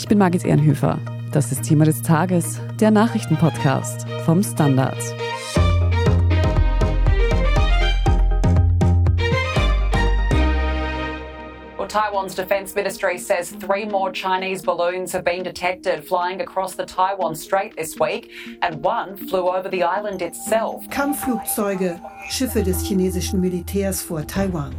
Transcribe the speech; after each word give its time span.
Ich 0.00 0.08
bin 0.08 0.16
Margit 0.16 0.46
Ehrenhöfer. 0.46 0.98
Das 1.30 1.52
ist 1.52 1.62
Thema 1.62 1.84
des 1.84 2.00
Tages, 2.00 2.58
der 2.80 2.90
Nachrichtenpodcast 2.90 4.08
vom 4.24 4.42
Standard. 4.42 4.96
Taiwan's 11.90 12.36
defense 12.36 12.76
ministry 12.76 13.18
says 13.18 13.50
three 13.50 13.84
more 13.84 14.12
Chinese 14.12 14.62
balloons 14.62 15.12
have 15.12 15.24
been 15.24 15.42
detected 15.42 16.06
flying 16.06 16.40
across 16.40 16.76
the 16.76 16.86
Taiwan 16.86 17.34
Strait 17.34 17.76
this 17.76 17.98
week, 17.98 18.30
and 18.62 18.80
one 18.82 19.16
flew 19.16 19.48
over 19.48 19.68
the 19.68 19.82
island 19.82 20.22
itself. 20.22 20.88
Kampfflugzeuge, 20.90 22.00
Schiffe 22.28 22.62
des 22.62 22.84
chinesischen 22.86 23.40
Militärs 23.40 24.00
vor 24.02 24.24
Taiwan. 24.24 24.72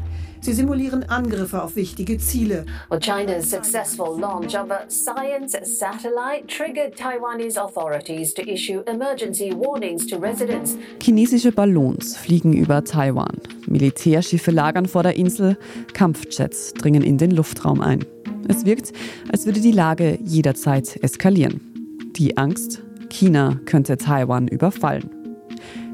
Sie 0.44 0.54
simulieren 0.54 1.08
Angriffe 1.08 1.62
auf 1.62 1.76
wichtige 1.76 2.18
Ziele. 2.18 2.66
Well, 2.90 3.00
China's 3.00 3.48
successful 3.48 4.20
launch 4.20 4.56
of 4.56 4.72
a 4.72 4.90
science 4.90 5.56
satellite 5.64 6.48
triggered 6.48 6.96
Taiwanese 6.96 7.60
authorities 7.62 8.34
to 8.34 8.42
issue 8.42 8.82
emergency 8.88 9.52
warnings 9.52 10.08
to 10.08 10.18
residents. 10.18 10.76
Chinesische 11.00 11.52
Ballons 11.52 12.18
fliegen 12.18 12.54
über 12.54 12.84
Taiwan. 12.84 13.38
Militärschiffe 13.68 14.50
lagern 14.50 14.88
vor 14.88 15.04
der 15.04 15.16
Insel. 15.16 15.58
Kampfjets 15.94 16.74
dringen 16.74 17.04
in 17.04 17.20
den 17.20 17.30
Luftraum 17.30 17.80
ein. 17.80 18.04
Es 18.48 18.66
wirkt, 18.66 18.94
als 19.32 19.46
würde 19.46 19.62
die 19.62 19.72
Lage 19.72 20.18
jederzeit 20.26 20.98
eskalieren. 21.04 21.62
Die 22.16 22.38
Angst, 22.38 22.82
China 23.12 23.60
könnte 23.66 23.98
Taiwan 23.98 24.48
überfallen. 24.48 25.12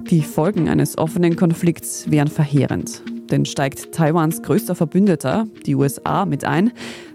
Die 0.10 0.22
Folgen 0.22 0.70
eines 0.70 0.98
offenen 0.98 1.36
Konflikts 1.36 2.10
wären 2.10 2.30
verheerend. 2.30 3.04
Denn 3.32 3.46
steigt 3.46 3.92
Taiwans 3.92 4.42
größter 4.42 4.76
Verbündeter, 4.76 5.48
die 5.66 5.76
USA, 5.76 6.26
mit 6.26 6.46
ein, 6.46 6.72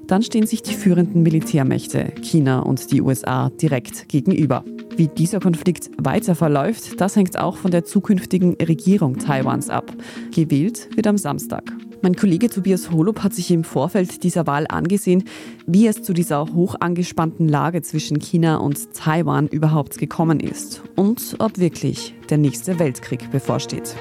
dann 0.06 0.22
stehen 0.22 0.46
sich 0.46 0.62
die 0.62 0.74
führenden 0.74 1.22
Militärmächte, 1.22 2.12
China 2.22 2.60
und 2.60 2.90
die 2.92 3.00
USA, 3.00 3.50
direkt 3.50 4.08
gegenüber. 4.08 4.64
Wie 4.96 5.08
dieser 5.08 5.40
Konflikt 5.40 5.90
weiter 5.96 6.34
verläuft, 6.34 7.00
das 7.00 7.16
hängt 7.16 7.38
auch 7.38 7.56
von 7.56 7.70
der 7.70 7.84
zukünftigen 7.84 8.54
Regierung 8.54 9.18
Taiwans 9.18 9.70
ab. 9.70 9.90
Gewählt 10.34 10.88
wird 10.94 11.06
am 11.06 11.16
Samstag. 11.16 11.72
Mein 12.02 12.16
Kollege 12.16 12.50
Tobias 12.50 12.90
Holub 12.90 13.22
hat 13.22 13.32
sich 13.32 13.50
im 13.52 13.62
Vorfeld 13.62 14.24
dieser 14.24 14.46
Wahl 14.46 14.66
angesehen, 14.68 15.24
wie 15.66 15.86
es 15.86 16.02
zu 16.02 16.12
dieser 16.12 16.52
hoch 16.52 16.74
angespannten 16.80 17.48
Lage 17.48 17.80
zwischen 17.80 18.18
China 18.18 18.56
und 18.56 18.92
Taiwan 18.92 19.46
überhaupt 19.46 19.98
gekommen 19.98 20.40
ist 20.40 20.82
und 20.96 21.36
ob 21.38 21.58
wirklich 21.58 22.14
der 22.28 22.38
nächste 22.38 22.80
Weltkrieg 22.80 23.30
bevorsteht. 23.30 23.94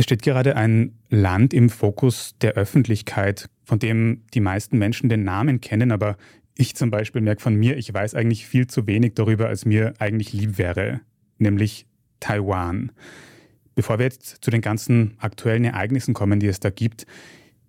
Es 0.00 0.04
steht 0.04 0.22
gerade 0.22 0.56
ein 0.56 0.98
Land 1.10 1.52
im 1.52 1.68
Fokus 1.68 2.34
der 2.40 2.54
Öffentlichkeit, 2.54 3.50
von 3.64 3.78
dem 3.78 4.22
die 4.32 4.40
meisten 4.40 4.78
Menschen 4.78 5.10
den 5.10 5.24
Namen 5.24 5.60
kennen, 5.60 5.92
aber 5.92 6.16
ich 6.56 6.74
zum 6.74 6.90
Beispiel 6.90 7.20
merke 7.20 7.42
von 7.42 7.54
mir, 7.54 7.76
ich 7.76 7.92
weiß 7.92 8.14
eigentlich 8.14 8.46
viel 8.46 8.66
zu 8.66 8.86
wenig 8.86 9.12
darüber, 9.12 9.48
als 9.48 9.66
mir 9.66 9.92
eigentlich 9.98 10.32
lieb 10.32 10.56
wäre, 10.56 11.02
nämlich 11.36 11.86
Taiwan. 12.18 12.92
Bevor 13.74 13.98
wir 13.98 14.06
jetzt 14.06 14.42
zu 14.42 14.50
den 14.50 14.62
ganzen 14.62 15.18
aktuellen 15.18 15.66
Ereignissen 15.66 16.14
kommen, 16.14 16.40
die 16.40 16.48
es 16.48 16.60
da 16.60 16.70
gibt, 16.70 17.04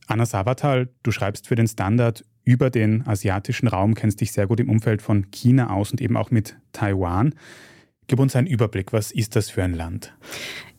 Anna 0.08 0.26
Savatal, 0.26 0.88
du 1.04 1.12
schreibst 1.12 1.48
für 1.50 1.56
den 1.56 1.68
Standard 1.68 2.24
über 2.46 2.70
den 2.70 3.06
asiatischen 3.06 3.68
Raum, 3.68 3.94
kennst 3.94 4.22
dich 4.22 4.32
sehr 4.32 4.48
gut 4.48 4.62
im 4.62 4.70
Umfeld 4.70 5.02
von 5.02 5.32
China 5.32 5.70
aus 5.72 5.92
und 5.92 6.00
eben 6.00 6.16
auch 6.16 6.32
mit 6.32 6.56
Taiwan. 6.72 7.36
Gib 8.08 8.20
uns 8.20 8.38
einen 8.38 8.48
Überblick, 8.48 8.94
was 8.94 9.12
ist 9.12 9.36
das 9.36 9.50
für 9.50 9.64
ein 9.64 9.74
Land? 9.74 10.14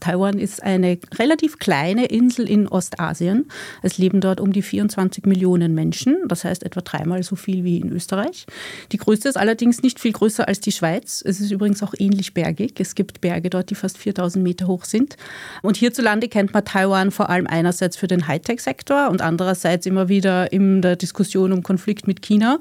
Taiwan 0.02 0.40
ist 0.40 0.60
eine 0.64 0.98
relativ 1.14 1.60
kleine 1.60 2.06
Insel 2.06 2.48
in 2.48 2.66
Ostasien. 2.66 3.46
Es 3.82 3.98
leben 3.98 4.20
dort 4.20 4.40
um 4.40 4.52
die 4.52 4.62
24 4.62 5.26
Millionen 5.26 5.74
Menschen, 5.74 6.16
das 6.26 6.44
heißt 6.44 6.64
etwa 6.64 6.80
dreimal 6.80 7.22
so 7.22 7.36
viel 7.36 7.62
wie 7.62 7.78
in 7.78 7.92
Österreich. 7.92 8.46
Die 8.90 8.96
größte 8.96 9.28
ist 9.28 9.36
allerdings 9.36 9.82
nicht 9.82 10.00
viel 10.00 10.10
größer 10.10 10.48
als 10.48 10.58
die 10.58 10.72
Schweiz. 10.72 11.22
Es 11.24 11.40
ist 11.40 11.52
übrigens 11.52 11.84
auch 11.84 11.94
ähnlich 11.96 12.34
bergig. 12.34 12.80
Es 12.80 12.96
gibt 12.96 13.20
Berge 13.20 13.48
dort, 13.48 13.70
die 13.70 13.76
fast 13.76 13.96
4000 13.96 14.42
Meter 14.42 14.66
hoch 14.66 14.86
sind. 14.86 15.16
Und 15.62 15.76
hierzulande 15.76 16.26
kennt 16.26 16.52
man 16.52 16.64
Taiwan 16.64 17.12
vor 17.12 17.30
allem 17.30 17.46
einerseits 17.46 17.96
für 17.96 18.08
den 18.08 18.26
Hightech-Sektor 18.26 19.08
und 19.08 19.22
andererseits 19.22 19.86
immer 19.86 20.08
wieder 20.08 20.52
in 20.52 20.82
der 20.82 20.96
Diskussion 20.96 21.52
um 21.52 21.62
Konflikt 21.62 22.08
mit 22.08 22.22
China. 22.22 22.58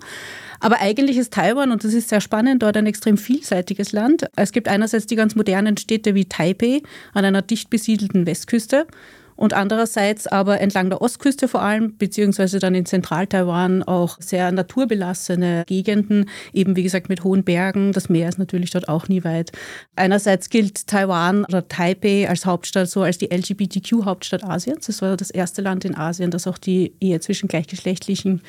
Aber 0.59 0.79
eigentlich 0.79 1.17
ist 1.17 1.33
Taiwan, 1.33 1.71
und 1.71 1.83
das 1.83 1.95
ist 1.95 2.09
sehr 2.09 2.21
spannend, 2.21 2.61
dort 2.61 2.77
ein 2.77 2.85
extrem 2.85 3.17
vielseitiges 3.17 3.93
Land. 3.93 4.27
Es 4.35 4.51
gibt 4.51 4.67
einerseits 4.67 5.07
die 5.07 5.15
ganz 5.15 5.33
modernen 5.33 5.75
Städte 5.75 6.13
wie 6.13 6.25
Taipei 6.25 6.83
an 7.13 7.25
einer 7.31 7.41
dicht 7.41 7.69
besiedelten 7.69 8.25
Westküste 8.25 8.87
und 9.41 9.53
andererseits 9.53 10.27
aber 10.27 10.61
entlang 10.61 10.91
der 10.91 11.01
Ostküste 11.01 11.47
vor 11.47 11.63
allem, 11.63 11.97
beziehungsweise 11.97 12.59
dann 12.59 12.75
in 12.75 12.85
Zentral-Taiwan 12.85 13.81
auch 13.81 14.17
sehr 14.19 14.51
naturbelassene 14.51 15.63
Gegenden, 15.65 16.29
eben 16.53 16.75
wie 16.75 16.83
gesagt 16.83 17.09
mit 17.09 17.23
hohen 17.23 17.43
Bergen. 17.43 17.91
Das 17.91 18.07
Meer 18.07 18.29
ist 18.29 18.37
natürlich 18.37 18.69
dort 18.69 18.87
auch 18.87 19.07
nie 19.07 19.23
weit. 19.23 19.51
Einerseits 19.95 20.51
gilt 20.51 20.85
Taiwan 20.85 21.43
oder 21.45 21.67
Taipei 21.67 22.29
als 22.29 22.45
Hauptstadt 22.45 22.87
so 22.87 23.01
als 23.01 23.17
die 23.17 23.33
LGBTQ-Hauptstadt 23.33 24.43
Asiens. 24.43 24.85
Das 24.85 25.01
war 25.01 25.17
das 25.17 25.31
erste 25.31 25.63
Land 25.63 25.85
in 25.85 25.95
Asien, 25.95 26.29
das 26.29 26.45
auch 26.45 26.59
die 26.59 26.93
Ehe 26.99 27.19
zwischen 27.19 27.47
gleichgeschlechtlichen 27.47 28.43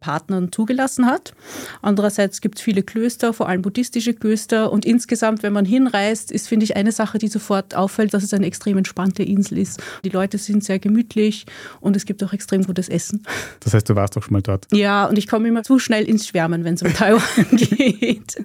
Partnern 0.00 0.52
zugelassen 0.52 1.06
hat. 1.06 1.34
Andererseits 1.82 2.40
gibt 2.40 2.58
es 2.58 2.62
viele 2.62 2.82
Klöster, 2.82 3.32
vor 3.32 3.48
allem 3.48 3.62
buddhistische 3.62 4.14
Klöster. 4.14 4.72
Und 4.72 4.84
insgesamt, 4.84 5.42
wenn 5.42 5.52
man 5.52 5.64
hinreist, 5.64 6.30
ist, 6.30 6.48
finde 6.48 6.64
ich, 6.64 6.76
eine 6.76 6.92
Sache, 6.92 7.18
die 7.18 7.28
sofort 7.28 7.74
auffällt, 7.74 8.14
dass 8.14 8.22
es 8.22 8.32
eine 8.32 8.46
extrem 8.46 8.78
entspannte 8.78 9.22
Insel 9.22 9.58
ist. 9.58 9.82
Die 10.04 10.10
Leute 10.10 10.38
sind 10.38 10.62
sehr 10.62 10.78
gemütlich 10.78 11.46
und 11.80 11.96
es 11.96 12.04
gibt 12.04 12.22
auch 12.22 12.32
extrem 12.32 12.64
gutes 12.64 12.88
Essen. 12.88 13.22
Das 13.60 13.74
heißt, 13.74 13.88
du 13.88 13.96
warst 13.96 14.16
doch 14.16 14.22
schon 14.22 14.34
mal 14.34 14.42
dort. 14.42 14.66
Ja, 14.72 15.06
und 15.06 15.18
ich 15.18 15.26
komme 15.26 15.48
immer 15.48 15.62
zu 15.62 15.78
schnell 15.78 16.04
ins 16.04 16.26
Schwärmen, 16.28 16.64
wenn 16.64 16.74
es 16.74 16.82
um 16.82 16.92
Taiwan 16.92 17.22
geht. 17.52 18.44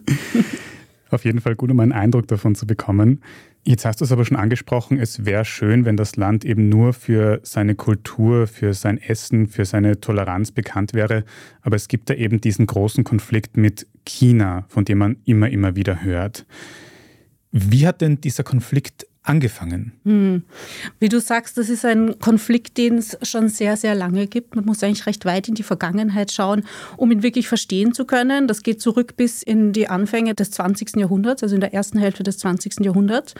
Auf 1.12 1.25
jeden 1.25 1.42
Fall 1.42 1.56
gut, 1.56 1.69
um 1.69 1.80
einen 1.80 1.92
Eindruck 1.92 2.28
davon 2.28 2.56
zu 2.56 2.66
bekommen. 2.66 3.22
Jetzt 3.66 3.85
hast 3.85 4.01
du 4.01 4.06
es 4.06 4.12
aber 4.12 4.25
schon 4.25 4.35
angesprochen, 4.35 5.00
es 5.00 5.24
wäre 5.25 5.46
schön, 5.46 5.85
wenn 5.85 5.96
das 5.96 6.18
Land 6.18 6.44
eben 6.44 6.68
nur 6.68 6.91
für 6.91 7.40
seine 7.44 7.75
Kultur, 7.75 8.46
für 8.46 8.74
sein 8.74 8.97
Essen, 8.97 9.47
für 9.47 9.63
seine 9.63 10.01
Toleranz 10.01 10.51
bekannt 10.51 10.94
wäre. 10.94 11.24
Aber 11.62 11.78
es 11.78 11.88
gibt 11.88 12.09
da 12.09 12.13
eben 12.13 12.41
diesen 12.41 12.66
großen 12.66 13.06
Konflikt 13.06 13.56
mit 13.56 13.88
China, 14.06 14.66
von 14.68 14.84
dem 14.84 14.97
man 14.97 15.18
immer, 15.24 15.50
immer 15.50 15.78
wieder 15.78 16.03
hört. 16.03 16.46
Wie 17.51 17.88
hat 17.88 18.01
denn 18.01 18.19
dieser 18.19 18.44
Konflikt 18.44 19.07
angefangen? 19.23 19.94
Hm. 20.03 20.44
Wie 21.00 21.09
du 21.09 21.19
sagst, 21.19 21.57
das 21.57 21.69
ist 21.69 21.85
ein 21.85 22.19
Konflikt, 22.19 22.78
den 22.78 22.97
es 22.97 23.17
schon 23.23 23.50
sehr, 23.50 23.78
sehr 23.78 23.95
lange 23.95 24.28
gibt. 24.28 24.56
Man 24.56 24.66
muss 24.66 24.84
eigentlich 24.84 25.06
recht 25.06 25.25
weit 25.25 25.47
in 25.47 25.56
die 25.56 25.63
Vergangenheit 25.63 26.31
schauen, 26.31 26.63
um 26.97 27.11
ihn 27.11 27.23
wirklich 27.23 27.47
verstehen 27.47 27.94
zu 27.94 28.06
können. 28.06 28.47
Das 28.47 28.63
geht 28.63 28.81
zurück 28.81 29.16
bis 29.16 29.41
in 29.41 29.73
die 29.73 29.89
Anfänge 29.89 30.35
des 30.35 30.51
20. 30.51 30.97
Jahrhunderts, 30.97 31.41
also 31.41 31.56
in 31.56 31.62
der 31.62 31.73
ersten 31.73 31.97
Hälfte 31.97 32.23
des 32.23 32.38
20. 32.38 32.81
Jahrhunderts. 32.81 33.33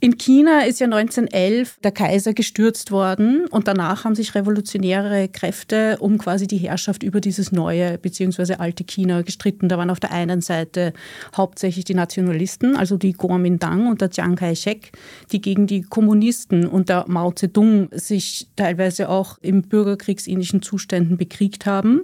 In 0.00 0.16
China 0.16 0.60
ist 0.60 0.78
ja 0.78 0.84
1911 0.84 1.80
der 1.82 1.90
Kaiser 1.90 2.32
gestürzt 2.32 2.92
worden 2.92 3.46
und 3.50 3.66
danach 3.66 4.04
haben 4.04 4.14
sich 4.14 4.32
revolutionäre 4.36 5.28
Kräfte 5.28 5.96
um 5.98 6.18
quasi 6.18 6.46
die 6.46 6.58
Herrschaft 6.58 7.02
über 7.02 7.20
dieses 7.20 7.50
neue 7.50 7.98
bzw. 7.98 8.54
alte 8.54 8.84
China 8.84 9.22
gestritten. 9.22 9.68
Da 9.68 9.76
waren 9.76 9.90
auf 9.90 9.98
der 9.98 10.12
einen 10.12 10.40
Seite 10.40 10.92
hauptsächlich 11.36 11.84
die 11.84 11.94
Nationalisten, 11.94 12.76
also 12.76 12.96
die 12.96 13.12
Kuomintang 13.12 13.88
und 13.88 14.00
der 14.00 14.10
Chiang 14.10 14.36
Kai-shek, 14.36 14.92
die 15.32 15.40
gegen 15.40 15.66
die 15.66 15.82
Kommunisten 15.82 16.68
unter 16.68 17.04
Mao 17.08 17.32
Zedong 17.32 17.88
sich 17.90 18.46
teilweise 18.54 19.08
auch 19.08 19.38
in 19.42 19.62
bürgerkriegsähnlichen 19.62 20.62
Zuständen 20.62 21.16
bekriegt 21.16 21.66
haben. 21.66 22.02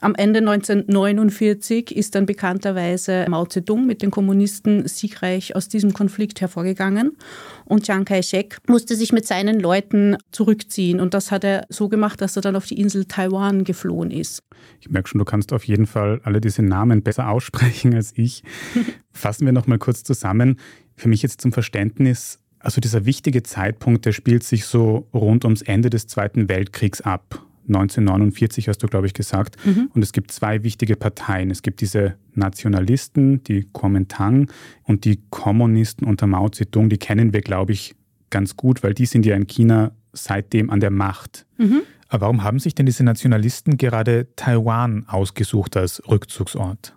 Am 0.00 0.14
Ende 0.14 0.38
1949 0.40 1.96
ist 1.96 2.14
dann 2.14 2.26
bekannterweise 2.26 3.26
Mao 3.28 3.46
Zedong 3.46 3.84
mit 3.84 4.02
den 4.02 4.12
Kommunisten 4.12 4.86
siegreich 4.86 5.56
aus 5.56 5.68
diesem 5.68 5.92
Konflikt 5.92 6.40
hervorgegangen 6.40 7.15
und 7.64 7.84
Chiang 7.84 8.04
Kai-shek 8.04 8.58
musste 8.68 8.94
sich 8.94 9.12
mit 9.12 9.26
seinen 9.26 9.60
Leuten 9.60 10.16
zurückziehen 10.30 11.00
und 11.00 11.14
das 11.14 11.30
hat 11.30 11.44
er 11.44 11.66
so 11.68 11.88
gemacht, 11.88 12.20
dass 12.20 12.36
er 12.36 12.42
dann 12.42 12.56
auf 12.56 12.66
die 12.66 12.80
Insel 12.80 13.04
Taiwan 13.06 13.64
geflohen 13.64 14.10
ist. 14.10 14.42
Ich 14.80 14.88
merke 14.88 15.08
schon, 15.08 15.18
du 15.18 15.24
kannst 15.24 15.52
auf 15.52 15.64
jeden 15.64 15.86
Fall 15.86 16.20
alle 16.24 16.40
diese 16.40 16.62
Namen 16.62 17.02
besser 17.02 17.28
aussprechen 17.28 17.94
als 17.94 18.12
ich. 18.16 18.42
Fassen 19.12 19.46
wir 19.46 19.52
noch 19.52 19.66
mal 19.66 19.78
kurz 19.78 20.04
zusammen. 20.04 20.58
Für 20.94 21.08
mich 21.08 21.22
jetzt 21.22 21.40
zum 21.40 21.52
Verständnis, 21.52 22.38
also 22.58 22.80
dieser 22.80 23.04
wichtige 23.04 23.42
Zeitpunkt, 23.42 24.06
der 24.06 24.12
spielt 24.12 24.44
sich 24.44 24.64
so 24.64 25.08
rund 25.12 25.44
ums 25.44 25.62
Ende 25.62 25.90
des 25.90 26.06
Zweiten 26.06 26.48
Weltkriegs 26.48 27.00
ab. 27.00 27.44
1949 27.68 28.68
hast 28.68 28.82
du, 28.82 28.86
glaube 28.86 29.06
ich, 29.06 29.14
gesagt. 29.14 29.56
Mhm. 29.64 29.90
Und 29.94 30.02
es 30.02 30.12
gibt 30.12 30.30
zwei 30.30 30.62
wichtige 30.62 30.96
Parteien. 30.96 31.50
Es 31.50 31.62
gibt 31.62 31.80
diese 31.80 32.16
Nationalisten, 32.34 33.42
die 33.44 33.66
Kuomintang 33.72 34.50
und 34.84 35.04
die 35.04 35.20
Kommunisten 35.30 36.06
unter 36.06 36.26
Mao 36.26 36.48
Zedong. 36.48 36.88
Die 36.88 36.98
kennen 36.98 37.32
wir, 37.32 37.40
glaube 37.40 37.72
ich, 37.72 37.94
ganz 38.30 38.56
gut, 38.56 38.82
weil 38.82 38.94
die 38.94 39.06
sind 39.06 39.26
ja 39.26 39.36
in 39.36 39.46
China 39.46 39.92
seitdem 40.12 40.70
an 40.70 40.80
der 40.80 40.90
Macht. 40.90 41.46
Mhm. 41.58 41.82
Aber 42.08 42.22
warum 42.22 42.44
haben 42.44 42.58
sich 42.58 42.74
denn 42.74 42.86
diese 42.86 43.04
Nationalisten 43.04 43.76
gerade 43.76 44.28
Taiwan 44.36 45.04
ausgesucht 45.08 45.76
als 45.76 46.02
Rückzugsort? 46.08 46.94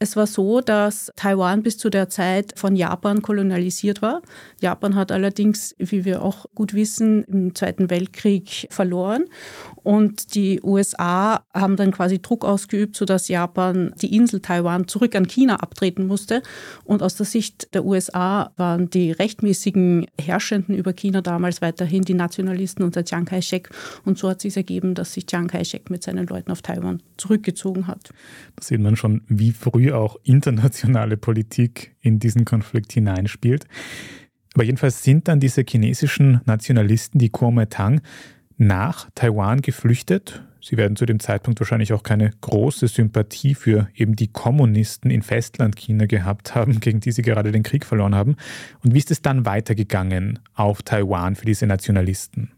Es 0.00 0.14
war 0.14 0.28
so, 0.28 0.60
dass 0.60 1.10
Taiwan 1.16 1.64
bis 1.64 1.76
zu 1.76 1.90
der 1.90 2.08
Zeit 2.08 2.52
von 2.56 2.76
Japan 2.76 3.20
kolonialisiert 3.20 4.00
war. 4.00 4.22
Japan 4.60 4.94
hat 4.94 5.10
allerdings, 5.10 5.74
wie 5.78 6.04
wir 6.04 6.22
auch 6.22 6.46
gut 6.54 6.72
wissen, 6.72 7.24
im 7.24 7.52
Zweiten 7.56 7.90
Weltkrieg 7.90 8.68
verloren. 8.70 9.24
Und 9.82 10.36
die 10.36 10.60
USA 10.62 11.44
haben 11.52 11.74
dann 11.74 11.90
quasi 11.90 12.22
Druck 12.22 12.44
ausgeübt, 12.44 12.94
sodass 12.94 13.26
Japan 13.26 13.92
die 14.00 14.14
Insel 14.14 14.38
Taiwan 14.38 14.86
zurück 14.86 15.16
an 15.16 15.26
China 15.26 15.56
abtreten 15.56 16.06
musste. 16.06 16.42
Und 16.84 17.02
aus 17.02 17.16
der 17.16 17.26
Sicht 17.26 17.74
der 17.74 17.84
USA 17.84 18.52
waren 18.56 18.90
die 18.90 19.10
rechtmäßigen 19.10 20.06
Herrschenden 20.20 20.76
über 20.76 20.92
China 20.92 21.22
damals 21.22 21.60
weiterhin 21.60 22.02
die 22.02 22.14
Nationalisten 22.14 22.84
unter 22.84 23.04
Chiang 23.04 23.24
Kai-shek. 23.24 23.70
Und 24.04 24.16
so 24.16 24.28
hat 24.28 24.42
sich 24.42 24.56
ergeben, 24.56 24.94
dass 24.94 25.14
sich 25.14 25.26
Chiang 25.26 25.48
Kai-shek 25.48 25.90
mit 25.90 26.04
seinen 26.04 26.28
Leuten 26.28 26.52
auf 26.52 26.62
Taiwan 26.62 27.02
zurückgezogen 27.16 27.88
hat. 27.88 28.10
Da 28.54 28.62
sieht 28.62 28.80
man 28.80 28.94
schon, 28.94 29.22
wie 29.26 29.50
früh 29.50 29.87
auch 29.92 30.16
internationale 30.22 31.16
Politik 31.16 31.94
in 32.00 32.18
diesen 32.18 32.44
Konflikt 32.44 32.92
hineinspielt. 32.92 33.66
Aber 34.54 34.64
jedenfalls 34.64 35.02
sind 35.02 35.28
dann 35.28 35.40
diese 35.40 35.64
chinesischen 35.68 36.40
Nationalisten, 36.44 37.18
die 37.18 37.30
Kuomintang, 37.30 38.00
nach 38.56 39.08
Taiwan 39.14 39.62
geflüchtet. 39.62 40.42
Sie 40.60 40.76
werden 40.76 40.96
zu 40.96 41.06
dem 41.06 41.20
Zeitpunkt 41.20 41.60
wahrscheinlich 41.60 41.92
auch 41.92 42.02
keine 42.02 42.32
große 42.40 42.88
Sympathie 42.88 43.54
für 43.54 43.88
eben 43.94 44.16
die 44.16 44.28
Kommunisten 44.28 45.10
in 45.10 45.22
Festlandchina 45.22 46.06
gehabt 46.06 46.54
haben, 46.54 46.80
gegen 46.80 47.00
die 47.00 47.12
sie 47.12 47.22
gerade 47.22 47.52
den 47.52 47.62
Krieg 47.62 47.86
verloren 47.86 48.14
haben. 48.14 48.36
Und 48.82 48.94
wie 48.94 48.98
ist 48.98 49.10
es 49.10 49.22
dann 49.22 49.46
weitergegangen 49.46 50.40
auf 50.54 50.82
Taiwan 50.82 51.36
für 51.36 51.46
diese 51.46 51.66
Nationalisten? 51.66 52.50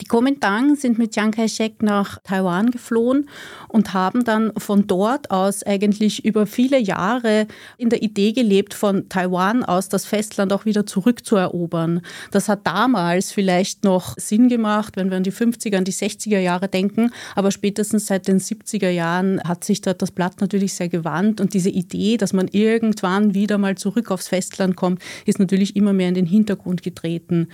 Die 0.00 0.06
Kuomintang 0.06 0.76
sind 0.76 0.98
mit 0.98 1.12
Chiang 1.12 1.30
Kai-shek 1.30 1.82
nach 1.82 2.18
Taiwan 2.24 2.70
geflohen 2.70 3.28
und 3.68 3.94
haben 3.94 4.24
dann 4.24 4.52
von 4.56 4.86
dort 4.86 5.30
aus 5.30 5.62
eigentlich 5.62 6.24
über 6.24 6.46
viele 6.46 6.78
Jahre 6.78 7.46
in 7.78 7.90
der 7.90 8.02
Idee 8.02 8.32
gelebt, 8.32 8.74
von 8.74 9.08
Taiwan 9.08 9.64
aus 9.64 9.88
das 9.88 10.04
Festland 10.04 10.52
auch 10.52 10.64
wieder 10.64 10.84
zurückzuerobern. 10.84 12.00
Das 12.32 12.48
hat 12.48 12.66
damals 12.66 13.32
vielleicht 13.32 13.84
noch 13.84 14.16
Sinn 14.18 14.48
gemacht, 14.48 14.96
wenn 14.96 15.10
wir 15.10 15.16
an 15.16 15.22
die 15.22 15.32
50er, 15.32 15.76
an 15.76 15.84
die 15.84 15.92
60er 15.92 16.38
Jahre 16.38 16.68
denken, 16.68 17.12
aber 17.34 17.50
spätestens 17.50 18.06
seit 18.06 18.26
den 18.26 18.40
70er 18.40 18.90
Jahren 18.90 19.40
hat 19.44 19.64
sich 19.64 19.80
dort 19.80 20.02
das 20.02 20.10
Blatt 20.10 20.40
natürlich 20.40 20.74
sehr 20.74 20.88
gewandt 20.88 21.40
und 21.40 21.54
diese 21.54 21.70
Idee, 21.70 22.16
dass 22.16 22.32
man 22.32 22.48
irgendwann 22.48 23.34
wieder 23.34 23.58
mal 23.58 23.76
zurück 23.76 24.10
aufs 24.10 24.28
Festland 24.28 24.76
kommt, 24.76 25.00
ist 25.24 25.38
natürlich 25.38 25.76
immer 25.76 25.92
mehr 25.92 26.08
in 26.08 26.14
den 26.14 26.26
Hintergrund 26.26 26.82
getreten. 26.82 27.48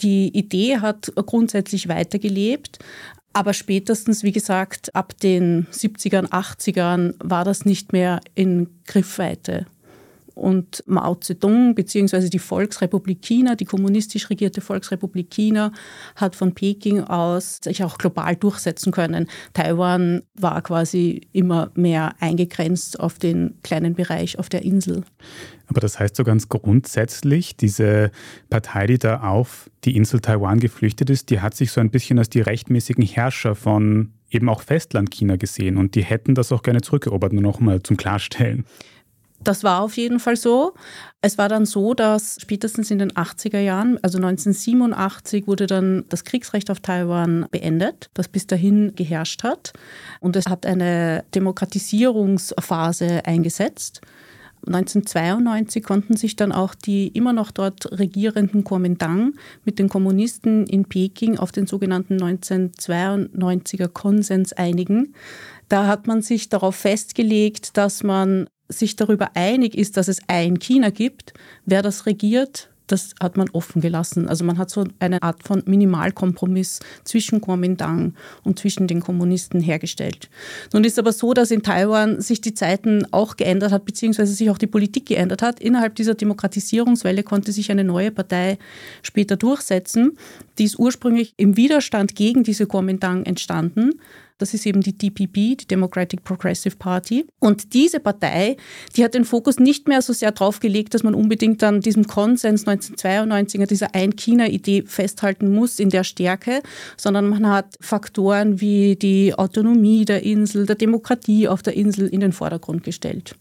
Die 0.00 0.36
Idee 0.36 0.78
hat 0.78 1.12
grundsätzlich 1.14 1.43
weitergelebt. 1.88 2.78
Aber 3.32 3.52
spätestens, 3.52 4.22
wie 4.22 4.32
gesagt, 4.32 4.94
ab 4.94 5.18
den 5.20 5.66
70ern, 5.72 6.28
80ern 6.28 7.14
war 7.18 7.44
das 7.44 7.64
nicht 7.64 7.92
mehr 7.92 8.20
in 8.34 8.68
Griffweite. 8.86 9.66
Und 10.34 10.82
Mao 10.86 11.14
Zedong 11.14 11.74
bzw. 11.74 12.28
die 12.28 12.38
Volksrepublik 12.38 13.22
China, 13.22 13.54
die 13.54 13.64
kommunistisch 13.64 14.28
regierte 14.30 14.60
Volksrepublik 14.60 15.30
China, 15.30 15.72
hat 16.16 16.36
von 16.36 16.54
Peking 16.54 17.00
aus 17.00 17.60
sich 17.62 17.84
auch 17.84 17.98
global 17.98 18.36
durchsetzen 18.36 18.92
können. 18.92 19.28
Taiwan 19.52 20.22
war 20.34 20.60
quasi 20.62 21.28
immer 21.32 21.70
mehr 21.74 22.14
eingegrenzt 22.20 22.98
auf 23.00 23.18
den 23.18 23.54
kleinen 23.62 23.94
Bereich 23.94 24.38
auf 24.38 24.48
der 24.48 24.62
Insel. 24.62 25.04
Aber 25.66 25.80
das 25.80 25.98
heißt 25.98 26.16
so 26.16 26.24
ganz 26.24 26.48
grundsätzlich, 26.48 27.56
diese 27.56 28.10
Partei, 28.50 28.86
die 28.86 28.98
da 28.98 29.20
auf 29.20 29.70
die 29.84 29.96
Insel 29.96 30.20
Taiwan 30.20 30.60
geflüchtet 30.60 31.10
ist, 31.10 31.30
die 31.30 31.40
hat 31.40 31.54
sich 31.54 31.72
so 31.72 31.80
ein 31.80 31.90
bisschen 31.90 32.18
als 32.18 32.28
die 32.28 32.40
rechtmäßigen 32.40 33.04
Herrscher 33.04 33.54
von 33.54 34.12
eben 34.30 34.48
auch 34.48 34.62
Festlandchina 34.62 35.36
gesehen 35.36 35.76
und 35.76 35.94
die 35.94 36.04
hätten 36.04 36.34
das 36.34 36.52
auch 36.52 36.62
gerne 36.62 36.80
zurückerobert, 36.80 37.32
nur 37.32 37.42
noch 37.42 37.60
mal 37.60 37.82
zum 37.82 37.96
Klarstellen. 37.96 38.64
Das 39.44 39.62
war 39.62 39.82
auf 39.82 39.96
jeden 39.98 40.20
Fall 40.20 40.36
so. 40.36 40.72
Es 41.20 41.36
war 41.38 41.48
dann 41.50 41.66
so, 41.66 41.94
dass 41.94 42.38
spätestens 42.40 42.90
in 42.90 42.98
den 42.98 43.12
80er 43.12 43.60
Jahren, 43.60 43.98
also 44.02 44.16
1987, 44.16 45.46
wurde 45.46 45.66
dann 45.66 46.04
das 46.08 46.24
Kriegsrecht 46.24 46.70
auf 46.70 46.80
Taiwan 46.80 47.46
beendet, 47.50 48.10
das 48.14 48.28
bis 48.28 48.46
dahin 48.46 48.94
geherrscht 48.94 49.42
hat. 49.44 49.74
Und 50.20 50.34
es 50.36 50.46
hat 50.46 50.64
eine 50.64 51.24
Demokratisierungsphase 51.34 53.26
eingesetzt. 53.26 54.00
1992 54.66 55.82
konnten 55.84 56.16
sich 56.16 56.36
dann 56.36 56.50
auch 56.50 56.74
die 56.74 57.08
immer 57.08 57.34
noch 57.34 57.50
dort 57.50 57.92
regierenden 57.98 58.64
Kuomintang 58.64 59.34
mit 59.64 59.78
den 59.78 59.90
Kommunisten 59.90 60.66
in 60.66 60.86
Peking 60.86 61.38
auf 61.38 61.52
den 61.52 61.66
sogenannten 61.66 62.16
1992er 62.16 63.88
Konsens 63.88 64.54
einigen. 64.54 65.14
Da 65.68 65.86
hat 65.86 66.06
man 66.06 66.22
sich 66.22 66.48
darauf 66.48 66.76
festgelegt, 66.76 67.76
dass 67.76 68.02
man 68.02 68.46
sich 68.68 68.96
darüber 68.96 69.30
einig 69.34 69.76
ist, 69.76 69.96
dass 69.96 70.08
es 70.08 70.20
ein 70.26 70.58
China 70.58 70.90
gibt, 70.90 71.34
wer 71.66 71.82
das 71.82 72.06
regiert, 72.06 72.70
das 72.86 73.14
hat 73.20 73.36
man 73.36 73.48
offen 73.50 73.80
gelassen. 73.80 74.28
Also 74.28 74.44
man 74.44 74.58
hat 74.58 74.70
so 74.70 74.84
eine 74.98 75.22
Art 75.22 75.42
von 75.42 75.62
Minimalkompromiss 75.64 76.80
zwischen 77.04 77.40
Kuomintang 77.40 78.14
und 78.42 78.58
zwischen 78.58 78.86
den 78.86 79.00
Kommunisten 79.00 79.60
hergestellt. 79.60 80.28
Nun 80.72 80.84
ist 80.84 80.98
aber 80.98 81.12
so, 81.12 81.32
dass 81.32 81.50
in 81.50 81.62
Taiwan 81.62 82.20
sich 82.20 82.40
die 82.40 82.54
Zeiten 82.54 83.06
auch 83.10 83.36
geändert 83.36 83.72
hat, 83.72 83.84
beziehungsweise 83.86 84.34
sich 84.34 84.50
auch 84.50 84.58
die 84.58 84.66
Politik 84.66 85.06
geändert 85.06 85.40
hat. 85.40 85.60
Innerhalb 85.60 85.94
dieser 85.94 86.14
Demokratisierungswelle 86.14 87.22
konnte 87.22 87.52
sich 87.52 87.70
eine 87.70 87.84
neue 87.84 88.10
Partei 88.10 88.58
später 89.02 89.36
durchsetzen. 89.36 90.18
Die 90.58 90.64
ist 90.64 90.78
ursprünglich 90.78 91.32
im 91.36 91.56
Widerstand 91.56 92.14
gegen 92.14 92.44
diese 92.44 92.66
Kuomintang 92.66 93.24
entstanden. 93.24 93.92
Das 94.38 94.52
ist 94.52 94.66
eben 94.66 94.80
die 94.80 94.96
DPP, 94.96 95.56
die 95.56 95.66
Democratic 95.68 96.24
Progressive 96.24 96.76
Party. 96.76 97.24
Und 97.38 97.72
diese 97.72 98.00
Partei, 98.00 98.56
die 98.96 99.04
hat 99.04 99.14
den 99.14 99.24
Fokus 99.24 99.60
nicht 99.60 99.86
mehr 99.86 100.02
so 100.02 100.12
sehr 100.12 100.32
darauf 100.32 100.58
gelegt, 100.58 100.94
dass 100.94 101.04
man 101.04 101.14
unbedingt 101.14 101.62
an 101.62 101.80
diesem 101.80 102.06
Konsens 102.06 102.66
1992er, 102.66 103.66
dieser 103.66 103.94
Ein-China-Idee 103.94 104.84
festhalten 104.86 105.54
muss 105.54 105.78
in 105.78 105.90
der 105.90 106.02
Stärke, 106.02 106.62
sondern 106.96 107.28
man 107.28 107.48
hat 107.48 107.76
Faktoren 107.80 108.60
wie 108.60 108.96
die 108.96 109.34
Autonomie 109.34 110.04
der 110.04 110.24
Insel, 110.24 110.66
der 110.66 110.76
Demokratie 110.76 111.46
auf 111.46 111.62
der 111.62 111.74
Insel 111.74 112.08
in 112.08 112.20
den 112.20 112.32
Vordergrund 112.32 112.82
gestellt. 112.82 113.36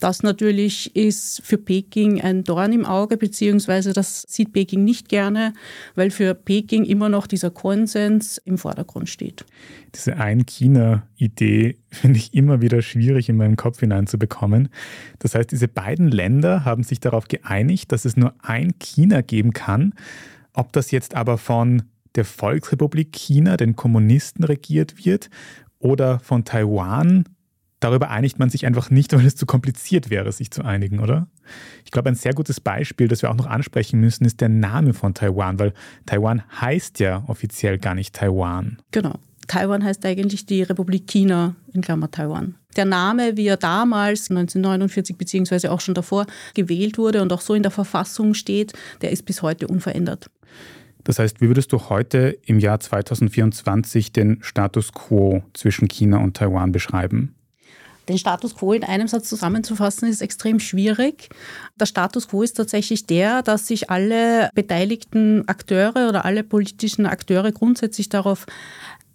Das 0.00 0.22
natürlich 0.22 0.96
ist 0.96 1.42
für 1.44 1.58
Peking 1.58 2.20
ein 2.22 2.42
Dorn 2.42 2.72
im 2.72 2.86
Auge, 2.86 3.18
beziehungsweise 3.18 3.92
das 3.92 4.22
sieht 4.28 4.52
Peking 4.52 4.82
nicht 4.82 5.08
gerne, 5.08 5.52
weil 5.94 6.10
für 6.10 6.34
Peking 6.34 6.84
immer 6.84 7.08
noch 7.08 7.26
dieser 7.26 7.50
Konsens 7.50 8.38
im 8.38 8.56
Vordergrund 8.56 9.10
steht. 9.10 9.44
Diese 9.94 10.16
Ein-China-Idee 10.16 11.76
finde 11.90 12.18
ich 12.18 12.32
immer 12.32 12.62
wieder 12.62 12.80
schwierig 12.80 13.28
in 13.28 13.36
meinen 13.36 13.56
Kopf 13.56 13.80
hineinzubekommen. 13.80 14.70
Das 15.18 15.34
heißt, 15.34 15.50
diese 15.52 15.68
beiden 15.68 16.08
Länder 16.08 16.64
haben 16.64 16.82
sich 16.82 17.00
darauf 17.00 17.28
geeinigt, 17.28 17.92
dass 17.92 18.06
es 18.06 18.16
nur 18.16 18.34
ein 18.42 18.78
China 18.78 19.20
geben 19.20 19.52
kann. 19.52 19.92
Ob 20.54 20.72
das 20.72 20.90
jetzt 20.90 21.14
aber 21.14 21.36
von 21.38 21.82
der 22.14 22.24
Volksrepublik 22.24 23.12
China, 23.12 23.56
den 23.56 23.76
Kommunisten 23.76 24.44
regiert 24.44 25.04
wird, 25.04 25.28
oder 25.78 26.20
von 26.20 26.44
Taiwan, 26.44 27.24
darüber 27.80 28.10
einigt 28.10 28.38
man 28.38 28.50
sich 28.50 28.66
einfach 28.66 28.90
nicht, 28.90 29.12
weil 29.16 29.26
es 29.26 29.36
zu 29.36 29.46
kompliziert 29.46 30.10
wäre, 30.10 30.30
sich 30.32 30.50
zu 30.50 30.62
einigen, 30.64 31.00
oder? 31.00 31.26
Ich 31.84 31.90
glaube, 31.90 32.10
ein 32.10 32.14
sehr 32.14 32.34
gutes 32.34 32.60
Beispiel, 32.60 33.08
das 33.08 33.22
wir 33.22 33.30
auch 33.30 33.36
noch 33.36 33.46
ansprechen 33.46 34.00
müssen, 34.00 34.24
ist 34.24 34.40
der 34.40 34.48
Name 34.48 34.94
von 34.94 35.14
Taiwan, 35.14 35.58
weil 35.58 35.72
Taiwan 36.06 36.42
heißt 36.60 37.00
ja 37.00 37.24
offiziell 37.26 37.78
gar 37.78 37.94
nicht 37.94 38.14
Taiwan. 38.14 38.78
Genau. 38.92 39.14
Taiwan 39.48 39.82
heißt 39.82 40.06
eigentlich 40.06 40.46
die 40.46 40.62
Republik 40.62 41.08
China 41.08 41.56
in 41.72 41.80
Klammer 41.80 42.08
Taiwan. 42.08 42.54
Der 42.76 42.84
Name, 42.84 43.36
wie 43.36 43.48
er 43.48 43.56
damals 43.56 44.30
1949 44.30 45.16
beziehungsweise 45.16 45.72
auch 45.72 45.80
schon 45.80 45.94
davor 45.94 46.26
gewählt 46.54 46.98
wurde 46.98 47.20
und 47.20 47.32
auch 47.32 47.40
so 47.40 47.54
in 47.54 47.64
der 47.64 47.72
Verfassung 47.72 48.34
steht, 48.34 48.74
der 49.02 49.10
ist 49.10 49.24
bis 49.24 49.42
heute 49.42 49.66
unverändert. 49.66 50.30
Das 51.02 51.18
heißt, 51.18 51.40
wie 51.40 51.48
würdest 51.48 51.72
du 51.72 51.88
heute 51.88 52.38
im 52.44 52.60
Jahr 52.60 52.78
2024 52.78 54.12
den 54.12 54.38
Status 54.42 54.92
quo 54.92 55.42
zwischen 55.52 55.88
China 55.88 56.18
und 56.18 56.36
Taiwan 56.36 56.70
beschreiben? 56.70 57.34
Den 58.10 58.18
Status 58.18 58.56
quo 58.56 58.72
in 58.72 58.82
einem 58.82 59.06
Satz 59.06 59.28
zusammenzufassen, 59.28 60.08
ist 60.08 60.20
extrem 60.20 60.58
schwierig. 60.58 61.28
Der 61.78 61.86
Status 61.86 62.26
quo 62.26 62.42
ist 62.42 62.54
tatsächlich 62.54 63.06
der, 63.06 63.42
dass 63.42 63.68
sich 63.68 63.88
alle 63.88 64.50
beteiligten 64.52 65.46
Akteure 65.46 66.08
oder 66.08 66.24
alle 66.24 66.42
politischen 66.42 67.06
Akteure 67.06 67.52
grundsätzlich 67.52 68.08
darauf 68.08 68.46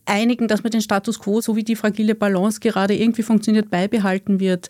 einigen, 0.06 0.48
dass 0.48 0.64
man 0.64 0.72
den 0.72 0.80
Status 0.80 1.20
quo, 1.20 1.42
so 1.42 1.58
wie 1.58 1.66
die 1.66 1.76
fragile 1.76 2.16
Balance 2.16 2.62
gerade 2.62 2.96
irgendwie 2.96 3.24
funktioniert, 3.24 3.70
beibehalten 3.70 4.40
wird. 4.40 4.70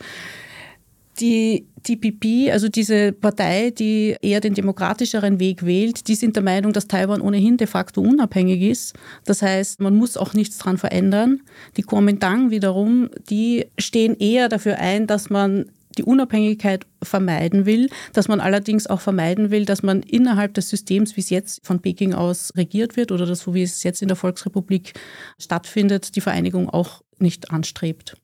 Die 1.19 1.67
DPP, 1.87 2.51
also 2.51 2.67
diese 2.67 3.13
Partei, 3.13 3.71
die 3.71 4.17
eher 4.21 4.41
den 4.41 4.53
demokratischeren 4.53 5.39
Weg 5.39 5.65
wählt, 5.65 6.07
die 6.07 6.15
sind 6.15 6.35
der 6.35 6.43
Meinung, 6.43 6.73
dass 6.73 6.87
Taiwan 6.87 7.21
ohnehin 7.21 7.57
de 7.57 7.67
facto 7.67 8.01
unabhängig 8.01 8.61
ist. 8.61 8.95
Das 9.23 9.41
heißt, 9.41 9.79
man 9.79 9.95
muss 9.95 10.17
auch 10.17 10.33
nichts 10.33 10.57
daran 10.57 10.77
verändern. 10.77 11.41
Die 11.77 11.83
Kuomintang 11.83 12.49
wiederum, 12.51 13.09
die 13.29 13.67
stehen 13.77 14.17
eher 14.17 14.49
dafür 14.49 14.79
ein, 14.79 15.07
dass 15.07 15.29
man 15.29 15.65
die 15.97 16.03
Unabhängigkeit 16.03 16.85
vermeiden 17.01 17.65
will, 17.65 17.89
dass 18.13 18.27
man 18.27 18.41
allerdings 18.41 18.87
auch 18.87 18.99
vermeiden 18.99 19.51
will, 19.51 19.65
dass 19.65 19.83
man 19.83 20.01
innerhalb 20.01 20.53
des 20.53 20.69
Systems, 20.69 21.15
wie 21.15 21.21
es 21.21 21.29
jetzt 21.29 21.65
von 21.65 21.81
Peking 21.81 22.13
aus 22.13 22.51
regiert 22.55 22.97
wird 22.97 23.11
oder 23.11 23.25
das, 23.25 23.41
so 23.41 23.53
wie 23.53 23.63
es 23.63 23.83
jetzt 23.83 24.01
in 24.01 24.09
der 24.09 24.17
Volksrepublik 24.17 24.93
stattfindet, 25.39 26.15
die 26.15 26.21
Vereinigung 26.21 26.69
auch 26.69 27.01
nicht 27.19 27.51
anstrebt. 27.51 28.17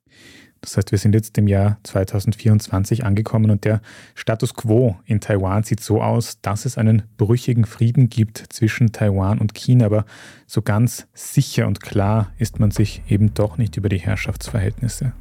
Das 0.62 0.78
heißt, 0.78 0.92
wir 0.92 1.00
sind 1.00 1.16
jetzt 1.16 1.38
im 1.40 1.48
Jahr 1.48 1.80
2024 1.84 3.04
angekommen 3.04 3.50
und 3.50 3.66
der 3.66 3.82
Status 4.14 4.54
quo 4.54 4.96
in 5.06 5.20
Taiwan 5.20 5.64
sieht 5.64 5.80
so 5.80 6.04
aus, 6.04 6.40
dass 6.42 6.66
es 6.66 6.78
einen 6.78 7.04
brüchigen 7.18 7.66
Frieden 7.66 8.10
gibt 8.10 8.46
zwischen 8.50 8.92
Taiwan 8.92 9.40
und 9.40 9.56
China, 9.56 9.88
aber 9.88 10.06
so 10.46 10.62
ganz 10.62 11.08
sicher 11.14 11.66
und 11.66 11.82
klar 11.82 12.32
ist 12.38 12.60
man 12.60 12.70
sich 12.70 13.02
eben 13.08 13.34
doch 13.34 13.58
nicht 13.58 13.76
über 13.76 13.90
die 13.90 14.00
Herrschaftsverhältnisse. 14.00 15.14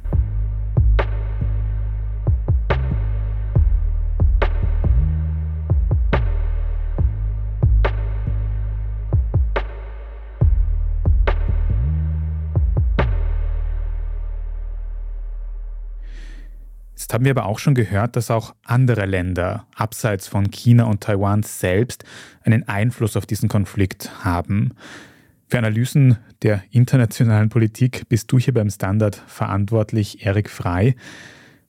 Jetzt 17.01 17.15
haben 17.15 17.25
wir 17.25 17.31
aber 17.31 17.45
auch 17.45 17.57
schon 17.57 17.73
gehört, 17.73 18.15
dass 18.15 18.29
auch 18.29 18.53
andere 18.63 19.07
Länder 19.07 19.65
abseits 19.75 20.27
von 20.27 20.51
China 20.51 20.83
und 20.83 21.01
Taiwan 21.01 21.41
selbst 21.41 22.03
einen 22.43 22.67
Einfluss 22.67 23.17
auf 23.17 23.25
diesen 23.25 23.49
Konflikt 23.49 24.23
haben. 24.23 24.75
Für 25.47 25.57
Analysen 25.57 26.19
der 26.43 26.63
internationalen 26.69 27.49
Politik 27.49 28.07
bist 28.07 28.31
du 28.31 28.37
hier 28.37 28.53
beim 28.53 28.69
Standard 28.69 29.15
verantwortlich, 29.15 30.27
Erik 30.27 30.47
Frei. 30.47 30.95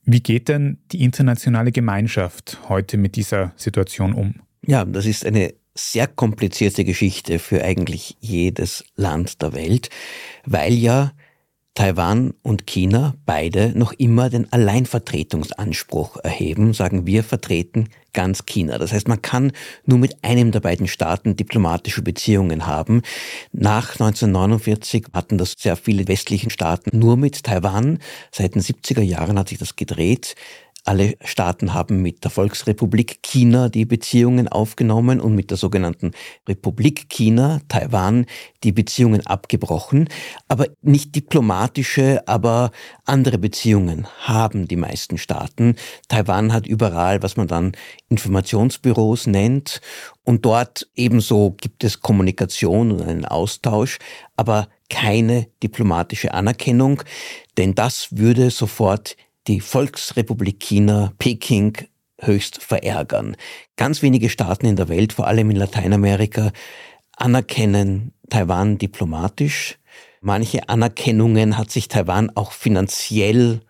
Wie 0.05 0.21
geht 0.21 0.49
denn 0.49 0.77
die 0.93 1.03
internationale 1.03 1.73
Gemeinschaft 1.73 2.59
heute 2.69 2.99
mit 2.99 3.17
dieser 3.17 3.53
Situation 3.57 4.13
um? 4.13 4.35
Ja, 4.67 4.85
das 4.85 5.07
ist 5.07 5.25
eine 5.25 5.55
sehr 5.75 6.09
komplizierte 6.09 6.85
Geschichte 6.85 7.39
für 7.39 7.65
eigentlich 7.65 8.19
jedes 8.21 8.85
Land 8.97 9.41
der 9.41 9.55
Welt, 9.55 9.89
weil 10.45 10.75
ja 10.75 11.13
Taiwan 11.75 12.35
und 12.43 12.67
China 12.67 13.15
beide 13.25 13.73
noch 13.79 13.93
immer 13.93 14.29
den 14.29 14.53
Alleinvertretungsanspruch 14.53 16.19
erheben, 16.19 16.75
sagen 16.75 17.07
wir 17.07 17.25
vertreten 17.25 17.89
ganz 18.13 18.45
China. 18.45 18.77
Das 18.77 18.93
heißt, 18.93 19.09
man 19.09 19.23
kann 19.23 19.53
nur 19.87 19.99
mit 19.99 20.23
einem 20.23 20.51
der 20.53 20.61
beiden 20.61 20.87
Staaten 20.87 21.35
diplomatische 21.35 22.03
Beziehungen 22.03 22.67
haben. 22.67 23.01
Nach 23.53 23.93
1949 23.93 25.07
hatten 25.15 25.39
das 25.39 25.55
sehr 25.57 25.77
viele 25.77 26.09
westliche 26.09 26.51
Staaten 26.51 26.99
nur 26.99 27.17
mit 27.17 27.43
Taiwan. 27.43 28.01
Seit 28.31 28.55
den 28.55 28.63
70er 28.63 29.03
Jahren 29.03 29.39
hat 29.39 29.49
sich 29.49 29.59
das 29.59 29.77
gedreht. 29.77 30.35
Alle 30.85 31.15
Staaten 31.25 31.75
haben 31.75 32.03
mit 32.03 32.25
der 32.25 32.33
Volksrepublik 32.33 33.23
China 33.23 33.69
die 33.69 33.85
Beziehungen 33.85 34.49
aufgenommen 34.49 35.21
und 35.21 35.37
mit 35.37 35.51
der 35.51 35.57
sogenannten 35.57 36.11
Republik 36.49 37.09
China, 37.09 37.61
Taiwan, 37.69 38.27
die 38.65 38.73
Beziehungen 38.73 39.25
abgebrochen. 39.25 40.09
Aber 40.49 40.67
nicht 40.81 41.15
diplomatische, 41.15 42.27
aber 42.27 42.73
andere 43.05 43.39
Beziehungen 43.39 44.09
haben 44.23 44.67
die 44.67 44.77
meisten 44.77 45.19
Staaten. 45.19 45.77
Taiwan 46.09 46.53
hat 46.53 46.67
überall, 46.67 47.23
was 47.23 47.37
man 47.37 47.47
dann 47.47 47.73
Informationsbüros 48.09 49.29
nennt. 49.29 49.81
Und 50.25 50.45
dort 50.45 50.89
ebenso 50.97 51.55
gibt 51.61 51.85
es 51.85 52.01
Kommunikation 52.01 52.91
und 52.91 53.03
einen 53.03 53.25
Austausch, 53.25 53.99
aber 54.37 54.69
keine 54.91 55.47
diplomatische 55.63 56.35
Anerkennung, 56.35 57.03
denn 57.57 57.75
das 57.75 58.09
würde 58.11 58.51
sofort 58.51 59.17
die 59.47 59.61
Volksrepublik 59.61 60.61
China, 60.61 61.13
Peking, 61.19 61.77
höchst 62.21 62.63
verärgern. 62.63 63.37
Ganz 63.77 64.03
wenige 64.03 64.29
Staaten 64.29 64.67
in 64.67 64.77
der 64.77 64.89
Welt, 64.89 65.13
vor 65.13 65.27
allem 65.27 65.51
in 65.51 65.57
Lateinamerika, 65.57 66.53
anerkennen 67.17 68.13
Taiwan 68.31 68.79
diplomatisch. 68.79 69.79
Manche 70.21 70.69
Anerkennungen 70.69 71.59
hat 71.59 71.71
sich 71.71 71.89
Taiwan 71.89 72.31
auch 72.35 72.53
finanziell 72.53 73.61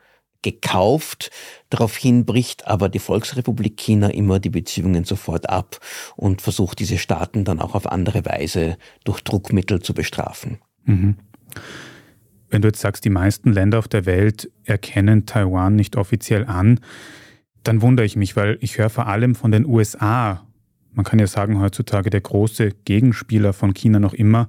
gekauft. 0.42 1.30
Daraufhin 1.70 2.26
bricht 2.26 2.66
aber 2.66 2.88
die 2.88 2.98
Volksrepublik 2.98 3.76
China 3.76 4.08
immer 4.08 4.38
die 4.38 4.50
Beziehungen 4.50 5.04
sofort 5.04 5.48
ab 5.48 5.80
und 6.16 6.42
versucht 6.42 6.80
diese 6.80 6.98
Staaten 6.98 7.44
dann 7.44 7.60
auch 7.60 7.74
auf 7.74 7.86
andere 7.86 8.24
Weise 8.24 8.76
durch 9.04 9.22
Druckmittel 9.22 9.80
zu 9.80 9.94
bestrafen. 9.94 10.58
Mhm. 10.84 11.16
Wenn 12.52 12.60
du 12.60 12.68
jetzt 12.68 12.80
sagst, 12.80 13.06
die 13.06 13.10
meisten 13.10 13.50
Länder 13.50 13.78
auf 13.78 13.88
der 13.88 14.04
Welt 14.04 14.50
erkennen 14.64 15.24
Taiwan 15.24 15.74
nicht 15.74 15.96
offiziell 15.96 16.44
an, 16.44 16.80
dann 17.64 17.80
wundere 17.80 18.04
ich 18.04 18.14
mich, 18.14 18.36
weil 18.36 18.58
ich 18.60 18.76
höre 18.76 18.90
vor 18.90 19.06
allem 19.06 19.34
von 19.34 19.50
den 19.50 19.64
USA, 19.64 20.46
man 20.92 21.06
kann 21.06 21.18
ja 21.18 21.26
sagen 21.26 21.60
heutzutage 21.60 22.10
der 22.10 22.20
große 22.20 22.72
Gegenspieler 22.84 23.54
von 23.54 23.72
China 23.72 24.00
noch 24.00 24.12
immer, 24.12 24.48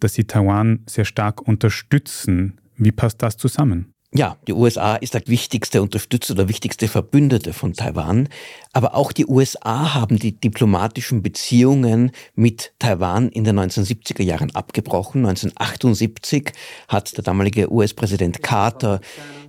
dass 0.00 0.14
sie 0.14 0.24
Taiwan 0.24 0.80
sehr 0.88 1.04
stark 1.04 1.46
unterstützen. 1.46 2.60
Wie 2.76 2.90
passt 2.90 3.22
das 3.22 3.36
zusammen? 3.36 3.93
Ja, 4.16 4.36
die 4.46 4.52
USA 4.52 4.94
ist 4.94 5.14
der 5.14 5.22
wichtigste 5.26 5.82
Unterstützer 5.82 6.34
oder 6.34 6.48
wichtigste 6.48 6.86
Verbündete 6.86 7.52
von 7.52 7.72
Taiwan. 7.72 8.28
Aber 8.72 8.94
auch 8.94 9.10
die 9.10 9.26
USA 9.26 9.92
haben 9.92 10.20
die 10.20 10.38
diplomatischen 10.38 11.20
Beziehungen 11.20 12.12
mit 12.36 12.74
Taiwan 12.78 13.28
in 13.30 13.42
den 13.42 13.58
1970er 13.58 14.22
Jahren 14.22 14.54
abgebrochen. 14.54 15.26
1978 15.26 16.52
hat 16.86 17.16
der 17.16 17.24
damalige 17.24 17.72
US-Präsident 17.72 18.40
Carter 18.40 19.00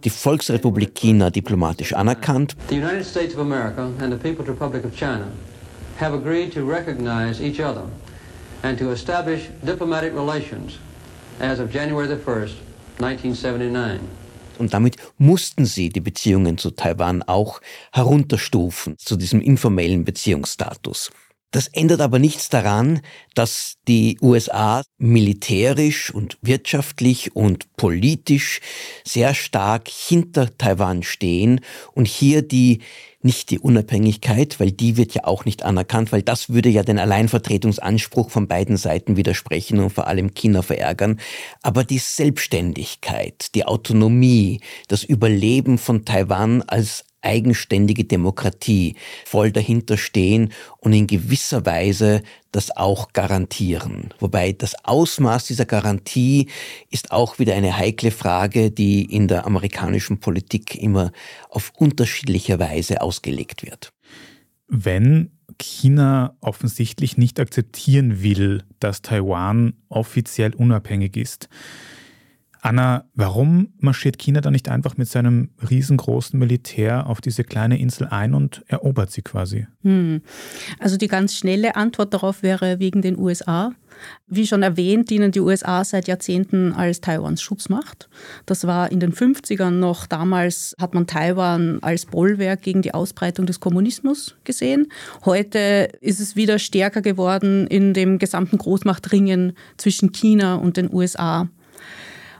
die 0.04 0.10
Volksrepublik 0.10 0.96
China 0.96 1.30
diplomatisch 1.30 1.94
anerkannt. 1.94 2.56
The 2.70 2.78
United 2.78 3.06
States 3.06 3.36
of 3.36 3.42
America 3.42 3.92
and 4.00 4.12
the 4.12 4.18
People's 4.18 4.50
Republic 4.50 4.84
of 4.84 4.96
China 4.96 5.28
have 6.00 6.16
agreed 6.16 6.52
to 6.56 6.68
recognize 6.68 7.40
each 7.40 7.60
other 7.60 7.84
and 8.64 8.80
to 8.80 8.92
establish 8.92 9.42
diplomatic 9.62 10.16
relations 10.16 10.80
as 11.40 11.60
of 11.60 11.72
January 11.72 12.08
the 12.08 12.16
1st, 12.16 12.56
1979. 12.98 14.25
Und 14.60 14.74
damit 14.74 14.98
mussten 15.18 15.66
sie 15.66 15.90
die 15.90 16.02
Beziehungen 16.02 16.58
zu 16.58 16.72
Taiwan 16.72 17.24
auch 17.24 17.62
herunterstufen 17.92 18.98
zu 18.98 19.16
diesem 19.16 19.42
informellen 19.42 20.06
Beziehungsstatus. 20.06 21.12
Das 21.56 21.70
ändert 21.70 22.02
aber 22.02 22.20
nichts 22.20 22.50
daran, 22.50 23.00
dass 23.34 23.76
die 23.88 24.18
USA 24.22 24.84
militärisch 24.98 26.14
und 26.14 26.38
wirtschaftlich 26.42 27.34
und 27.34 27.74
politisch 27.78 28.60
sehr 29.06 29.34
stark 29.34 29.88
hinter 29.88 30.58
Taiwan 30.58 31.02
stehen 31.02 31.62
und 31.94 32.10
hier 32.10 32.42
die 32.42 32.80
nicht 33.22 33.52
die 33.52 33.60
Unabhängigkeit, 33.60 34.60
weil 34.60 34.74
die 34.74 34.98
wird 34.98 35.14
ja 35.14 35.24
auch 35.24 35.46
nicht 35.46 35.64
anerkannt, 35.64 36.12
weil 36.12 36.24
das 36.24 36.50
würde 36.50 36.68
ja 36.68 36.84
den 36.84 37.00
Alleinvertretungsanspruch 37.00 38.32
von 38.32 38.50
beiden 38.50 38.76
Seiten 38.76 39.16
widersprechen 39.16 39.80
und 39.80 39.92
vor 39.92 40.08
allem 40.08 40.34
China 40.34 40.62
verärgern. 40.62 41.22
Aber 41.62 41.86
die 41.86 42.00
Selbstständigkeit, 42.00 43.56
die 43.56 43.64
Autonomie, 43.64 44.60
das 44.90 45.06
Überleben 45.06 45.78
von 45.78 46.04
Taiwan 46.04 46.64
als 46.64 47.06
eigenständige 47.26 48.06
Demokratie 48.06 48.96
voll 49.26 49.52
dahinter 49.52 49.98
stehen 49.98 50.54
und 50.78 50.94
in 50.94 51.08
gewisser 51.08 51.66
Weise 51.66 52.22
das 52.52 52.76
auch 52.76 53.12
garantieren. 53.12 54.14
Wobei 54.20 54.54
das 54.54 54.76
Ausmaß 54.86 55.46
dieser 55.46 55.66
Garantie 55.66 56.48
ist 56.90 57.12
auch 57.12 57.40
wieder 57.40 57.56
eine 57.56 57.78
heikle 57.78 58.12
Frage, 58.12 58.72
die 58.72 59.04
in 59.04 59.28
der 59.28 59.46
amerikanischen 59.46 60.20
Politik 60.20 60.76
immer 60.76 61.12
auf 61.50 61.74
unterschiedliche 61.78 62.60
Weise 62.60 63.02
ausgelegt 63.02 63.64
wird. 63.64 63.92
Wenn 64.68 65.32
China 65.60 66.36
offensichtlich 66.42 67.18
nicht 67.18 67.40
akzeptieren 67.40 68.22
will, 68.22 68.64
dass 68.80 69.02
Taiwan 69.02 69.74
offiziell 69.90 70.54
unabhängig 70.54 71.18
ist, 71.18 71.50
Anna, 72.66 73.06
warum 73.14 73.74
marschiert 73.78 74.18
China 74.18 74.42
da 74.42 74.50
nicht 74.50 74.70
einfach 74.70 74.98
mit 74.98 75.08
seinem 75.08 75.52
riesengroßen 75.70 76.40
Militär 76.40 77.06
auf 77.06 77.22
diese 77.22 77.44
kleine 77.44 77.80
Insel 77.80 78.08
ein 78.08 78.34
und 78.34 78.64
erobert 78.66 79.12
sie 79.12 79.22
quasi? 79.22 79.68
Hm. 79.84 80.24
Also 80.80 80.98
die 80.98 81.08
ganz 81.08 81.36
schnelle 81.36 81.76
Antwort 81.76 82.12
darauf 82.12 82.42
wäre 82.42 82.80
wegen 82.80 83.04
den 83.04 83.20
USA. 83.20 83.72
Wie 84.26 84.48
schon 84.48 84.64
erwähnt, 84.64 85.12
dienen 85.12 85.32
die 85.32 85.42
USA 85.42 85.84
seit 85.84 86.08
Jahrzehnten 86.08 86.74
als 86.74 87.02
Taiwans 87.02 87.40
Schutzmacht. 87.44 88.10
Das 88.48 88.66
war 88.66 88.92
in 88.92 89.00
den 89.00 89.14
50ern 89.14 89.70
noch. 89.70 90.08
Damals 90.08 90.76
hat 90.80 90.96
man 90.96 91.06
Taiwan 91.06 91.78
als 91.84 92.08
Bollwerk 92.08 92.64
gegen 92.64 92.82
die 92.82 92.96
Ausbreitung 92.96 93.46
des 93.46 93.60
Kommunismus 93.60 94.38
gesehen. 94.44 94.88
Heute 95.24 95.92
ist 96.02 96.20
es 96.20 96.36
wieder 96.36 96.58
stärker 96.58 97.04
geworden 97.04 97.68
in 97.68 97.94
dem 97.94 98.18
gesamten 98.18 98.58
Großmachtringen 98.58 99.54
zwischen 99.78 100.12
China 100.12 100.56
und 100.56 100.78
den 100.78 100.92
USA. 100.92 101.48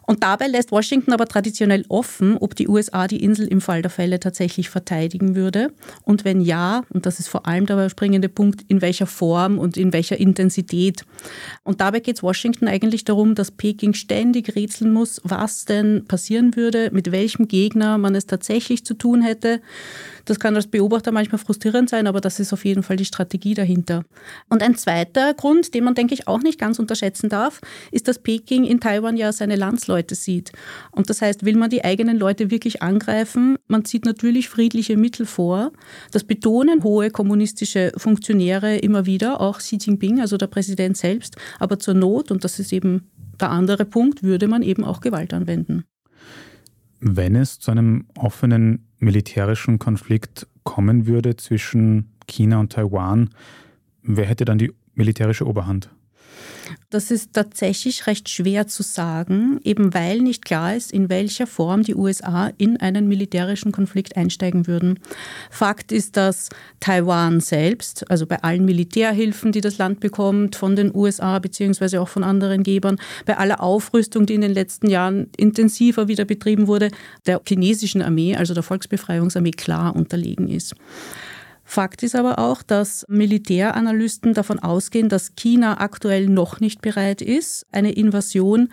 Und 0.06 0.24
dabei 0.24 0.48
lässt 0.48 0.72
Washington 0.72 1.14
aber 1.14 1.28
traditionell 1.28 1.86
offen, 1.90 2.38
ob 2.38 2.56
die 2.56 2.68
USA 2.68 3.08
die 3.08 3.24
Insel 3.24 3.48
im 3.48 3.62
Fall 3.62 3.82
der 3.82 3.92
Fälle 3.92 4.20
tatsächlich 4.20 4.70
verteidigen 4.70 5.36
würde. 5.36 5.72
Und 6.04 6.26
wenn 6.26 6.42
ja, 6.42 6.84
und 6.90 7.06
das 7.06 7.20
ist 7.20 7.28
vor 7.28 7.48
allem 7.48 7.66
der 7.66 7.90
springende 7.90 8.30
Punkt, 8.30 8.64
in 8.68 8.82
welcher 8.82 9.08
Form 9.08 9.58
und 9.58 9.78
in 9.78 9.94
welcher 9.94 10.20
Intensität. 10.20 11.06
Und 11.64 11.82
dabei 11.82 12.00
geht 12.00 12.18
es 12.18 12.24
Washington 12.24 12.68
eigentlich 12.68 13.06
darum, 13.06 13.36
dass 13.36 13.52
Peking 13.52 13.94
ständig 13.94 14.56
rätseln 14.56 14.94
muss, 14.94 15.22
was 15.24 15.66
denn 15.66 16.06
passieren 16.08 16.56
würde, 16.56 16.90
mit 16.92 17.12
welchem 17.12 17.48
Gegner 17.48 17.98
man 17.98 18.16
es 18.16 18.26
tatsächlich 18.26 18.86
zu 18.86 18.94
tun 18.94 19.22
hätte. 19.22 19.62
Das 20.26 20.40
kann 20.40 20.56
als 20.56 20.68
Beobachter 20.68 21.12
manchmal 21.12 21.40
frustrierend 21.40 21.90
sein, 21.90 22.08
aber 22.08 22.20
das 22.20 22.40
ist 22.40 22.52
auf 22.52 22.66
jeden 22.66 22.84
Fall 22.84 22.98
die 22.98 23.06
Strategie 23.06 23.54
dahinter. 23.54 24.04
Und 24.50 24.64
ein 24.64 24.76
zweiter 24.76 25.34
Grund, 25.34 25.74
den 25.74 25.84
man, 25.84 25.96
denke 25.96 26.14
ich, 26.14 26.28
auch 26.28 26.42
nicht 26.42 26.60
ganz 26.60 26.80
unterschätzen 26.80 27.30
darf, 27.30 27.62
ist, 27.92 28.08
dass 28.08 28.20
Peking 28.20 28.64
in 28.64 28.80
Taiwan 28.80 29.18
ja 29.18 29.32
seine 29.32 29.56
Landsleute 29.56 30.16
sieht. 30.16 30.52
Und 30.92 31.10
das 31.10 31.22
heißt, 31.22 31.46
will 31.46 31.56
man 31.56 31.70
die 31.70 31.86
eigenen 31.86 32.18
Leute 32.18 32.50
wirklich 32.52 32.82
angreifen, 32.82 33.58
man 33.68 33.86
zieht 33.86 34.06
natürlich 34.06 34.50
friedliche 34.50 34.98
Mittel 34.98 35.26
vor. 35.26 35.72
Das 36.12 36.24
betonen 36.24 36.84
hohe 36.84 37.12
kommunistische 37.12 37.92
Funktionäre 37.98 38.78
immer 38.78 39.06
wieder, 39.06 39.42
auch 39.42 39.60
Xi 39.60 39.78
Jinping, 39.78 40.20
also 40.20 40.38
der 40.38 40.48
Präsident 40.48 40.98
selbst. 40.98 41.36
Aber 41.60 41.80
zur 41.80 41.94
Not, 41.94 42.32
und 42.32 42.44
das 42.44 42.60
ist 42.60 42.74
eben 42.74 43.10
der 43.40 43.52
andere 43.52 43.86
Punkt, 43.86 44.24
würde 44.24 44.48
man 44.48 44.64
eben 44.64 44.84
auch 44.84 45.02
Gewalt 45.02 45.34
anwenden. 45.34 45.86
Wenn 47.00 47.36
es 47.36 47.60
zu 47.60 47.72
einem 47.72 48.06
offenen 48.18 48.85
militärischen 49.00 49.80
Konflikt 49.80 50.48
kommen 50.64 51.08
würde 51.08 51.36
zwischen 51.36 52.12
China 52.28 52.60
und 52.60 52.72
Taiwan, 52.72 53.30
wer 54.02 54.26
hätte 54.26 54.46
dann 54.46 54.58
die 54.58 54.74
militärische 54.94 55.48
Oberhand? 55.48 55.90
Das 56.90 57.12
ist 57.12 57.34
tatsächlich 57.34 58.08
recht 58.08 58.30
schwer 58.30 58.68
zu 58.68 58.84
sagen, 58.84 59.60
eben 59.64 59.94
weil 59.94 60.20
nicht 60.20 60.46
klar 60.46 60.76
ist, 60.76 60.92
in 60.92 61.10
welcher 61.10 61.48
Form 61.48 61.84
die 61.84 61.96
USA 61.96 62.52
in 62.58 62.78
einen 62.78 63.08
militärischen 63.08 63.72
Konflikt 63.72 64.18
einsteigen 64.18 64.68
würden. 64.68 65.00
Fakt 65.50 65.92
ist, 65.92 66.18
dass 66.18 66.50
Taiwan 66.80 67.40
selbst, 67.40 68.10
also 68.10 68.26
bei 68.26 68.42
allen 68.44 68.66
Militärhilfen, 68.66 69.52
die 69.52 69.62
das 69.62 69.78
Land 69.78 70.00
bekommt, 70.00 70.56
von 70.56 70.76
den 70.76 70.96
USA 70.96 71.40
bzw. 71.40 71.98
auch 71.98 72.10
von 72.10 72.24
anderen 72.24 72.64
Gebern, 72.64 72.98
bei 73.26 73.38
aller 73.38 73.62
Aufrüstung, 73.62 74.26
die 74.26 74.36
in 74.36 74.42
den 74.42 74.54
letzten 74.54 74.90
Jahren 74.90 75.30
intensiver 75.38 76.08
wieder 76.08 76.26
betrieben 76.26 76.68
wurde, 76.68 76.92
der 77.26 77.42
chinesischen 77.48 78.02
Armee, 78.02 78.36
also 78.36 78.54
der 78.54 78.64
Volksbefreiungsarmee, 78.64 79.52
klar 79.52 79.96
unterlegen 79.96 80.48
ist. 80.48 80.76
Fakt 81.68 82.04
ist 82.04 82.16
aber 82.16 82.38
auch, 82.38 82.62
dass 82.62 83.06
Militäranalysten 83.10 84.36
davon 84.36 84.60
ausgehen, 84.60 85.10
dass 85.10 85.36
China 85.36 85.82
aktuell 85.82 86.28
noch 86.28 86.60
nicht 86.60 86.82
bereit 86.82 87.22
ist, 87.22 87.66
eine 87.72 87.92
Invasion 87.92 88.70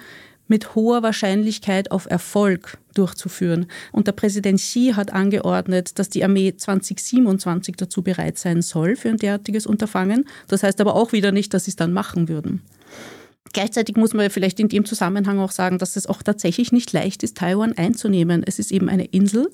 mit 0.46 0.74
hoher 0.74 1.02
Wahrscheinlichkeit 1.02 1.90
auf 1.90 2.04
Erfolg 2.10 2.76
durchzuführen. 2.94 3.66
Und 3.90 4.06
der 4.06 4.12
Präsident 4.12 4.60
Xi 4.60 4.92
hat 4.94 5.10
angeordnet, 5.10 5.98
dass 5.98 6.10
die 6.10 6.22
Armee 6.22 6.54
2027 6.54 7.76
dazu 7.76 8.02
bereit 8.02 8.36
sein 8.36 8.60
soll 8.60 8.94
für 8.94 9.08
ein 9.08 9.16
derartiges 9.16 9.66
Unterfangen. 9.66 10.26
Das 10.48 10.62
heißt 10.62 10.78
aber 10.82 10.94
auch 10.94 11.12
wieder 11.12 11.32
nicht, 11.32 11.54
dass 11.54 11.64
sie 11.64 11.70
es 11.70 11.76
dann 11.76 11.94
machen 11.94 12.28
würden. 12.28 12.60
Gleichzeitig 13.52 13.96
muss 13.96 14.14
man 14.14 14.30
vielleicht 14.30 14.60
in 14.60 14.68
dem 14.68 14.84
Zusammenhang 14.84 15.38
auch 15.38 15.50
sagen, 15.50 15.78
dass 15.78 15.96
es 15.96 16.06
auch 16.06 16.22
tatsächlich 16.22 16.72
nicht 16.72 16.92
leicht 16.92 17.22
ist, 17.22 17.36
Taiwan 17.36 17.76
einzunehmen. 17.76 18.42
Es 18.46 18.58
ist 18.58 18.72
eben 18.72 18.88
eine 18.88 19.04
Insel. 19.04 19.50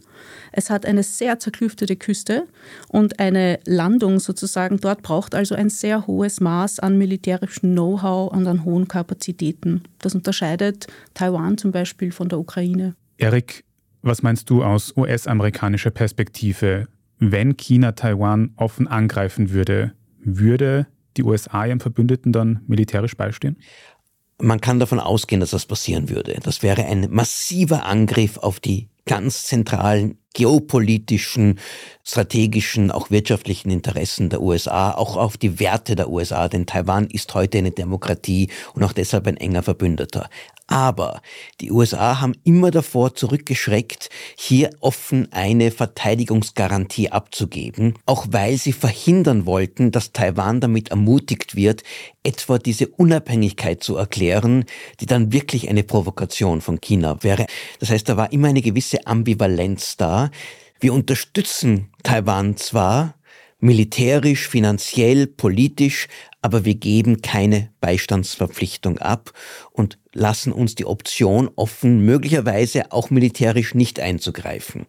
Es 0.52 0.71
hat 0.71 0.87
eine 0.87 1.02
sehr 1.02 1.38
zerklüftete 1.38 1.97
Küste 1.97 2.47
und 2.88 3.19
eine 3.19 3.59
Landung 3.64 4.21
sozusagen 4.21 4.78
dort 4.78 5.02
braucht 5.02 5.35
also 5.35 5.55
ein 5.55 5.69
sehr 5.69 6.07
hohes 6.07 6.40
Maß 6.40 6.78
an 6.78 6.97
militärischem 6.97 7.73
Know-how 7.73 8.33
und 8.33 8.47
an 8.47 8.64
hohen 8.64 8.87
Kapazitäten. 8.87 9.83
Das 9.99 10.14
unterscheidet 10.14 10.87
Taiwan 11.14 11.59
zum 11.59 11.73
Beispiel 11.73 12.12
von 12.12 12.28
der 12.28 12.38
Ukraine. 12.38 12.95
Erik, 13.17 13.64
was 14.02 14.23
meinst 14.23 14.49
du 14.49 14.62
aus 14.62 14.97
US-amerikanischer 14.97 15.90
Perspektive? 15.90 16.87
Wenn 17.19 17.57
China 17.57 17.93
Taiwan 17.93 18.52
offen 18.57 18.87
angreifen 18.87 19.50
würde, 19.50 19.93
würde 20.21 20.87
die 21.19 21.25
USA 21.25 21.67
ihrem 21.67 21.81
Verbündeten 21.81 22.33
dann 22.33 22.63
militärisch 22.67 23.17
beistehen? 23.17 23.59
Man 24.41 24.61
kann 24.61 24.79
davon 24.79 25.01
ausgehen, 25.01 25.41
dass 25.41 25.51
das 25.51 25.67
passieren 25.67 26.09
würde. 26.09 26.39
Das 26.43 26.63
wäre 26.63 26.85
ein 26.85 27.09
massiver 27.11 27.85
Angriff 27.85 28.39
auf 28.39 28.61
die 28.61 28.89
ganz 29.09 29.43
zentralen 29.45 30.19
geopolitischen, 30.35 31.59
strategischen, 32.05 32.93
auch 32.93 33.11
wirtschaftlichen 33.11 33.71
Interessen 33.71 34.29
der 34.29 34.41
USA, 34.41 34.93
auch 34.93 35.17
auf 35.17 35.37
die 35.37 35.59
Werte 35.59 35.97
der 35.97 36.11
USA, 36.11 36.49
denn 36.49 36.67
Taiwan 36.67 37.09
ist 37.09 37.35
heute 37.35 37.59
eine 37.59 37.73
Demokratie 37.73 38.49
und 38.75 38.85
auch 38.85 38.93
deshalb 38.93 39.27
ein 39.27 39.37
enger 39.37 39.65
Verbündeter. 39.65 40.31
Aber 40.71 41.23
die 41.62 41.73
USA 41.73 42.21
haben 42.21 42.35
immer 42.45 42.71
davor 42.71 43.15
zurückgeschreckt, 43.15 44.11
hier 44.37 44.69
offen 44.81 45.29
eine 45.33 45.71
Verteidigungsgarantie 45.71 47.11
abzugeben, 47.11 47.95
auch 48.05 48.27
weil 48.31 48.59
sie 48.59 48.73
verhindern 48.75 49.47
wollten, 49.47 49.93
dass 49.93 50.12
Taiwan 50.12 50.61
damit 50.61 50.91
ermutigt 50.91 51.57
wird, 51.57 51.85
etwa 52.23 52.59
diese 52.59 52.87
Unabhängigkeit 52.87 53.83
zu 53.83 53.97
erklären, 53.97 54.67
die 55.00 55.07
dann 55.07 55.33
wirklich 55.33 55.71
eine 55.71 55.85
Provokation 55.85 56.61
von 56.61 56.83
China 56.83 57.23
wäre. 57.23 57.47
Das 57.81 57.88
heißt, 57.88 58.07
da 58.07 58.19
war 58.19 58.31
immer 58.31 58.49
eine 58.49 58.61
gewisse 58.61 58.98
Ambivalenz 59.06 59.97
da. 59.97 60.30
Wir 60.80 60.93
unterstützen 60.93 61.91
Taiwan 62.02 62.56
zwar, 62.56 63.15
militärisch, 63.61 64.49
finanziell, 64.49 65.26
politisch, 65.26 66.06
aber 66.43 66.65
wir 66.65 66.76
geben 66.76 67.23
keine 67.23 67.71
Beistandsverpflichtung 67.80 68.99
ab 68.99 69.32
und 69.73 69.99
lassen 70.13 70.52
uns 70.52 70.75
die 70.75 70.84
Option 70.84 71.50
offen, 71.56 72.04
möglicherweise 72.04 72.93
auch 72.93 73.11
militärisch 73.11 73.75
nicht 73.75 73.99
einzugreifen. 73.99 74.87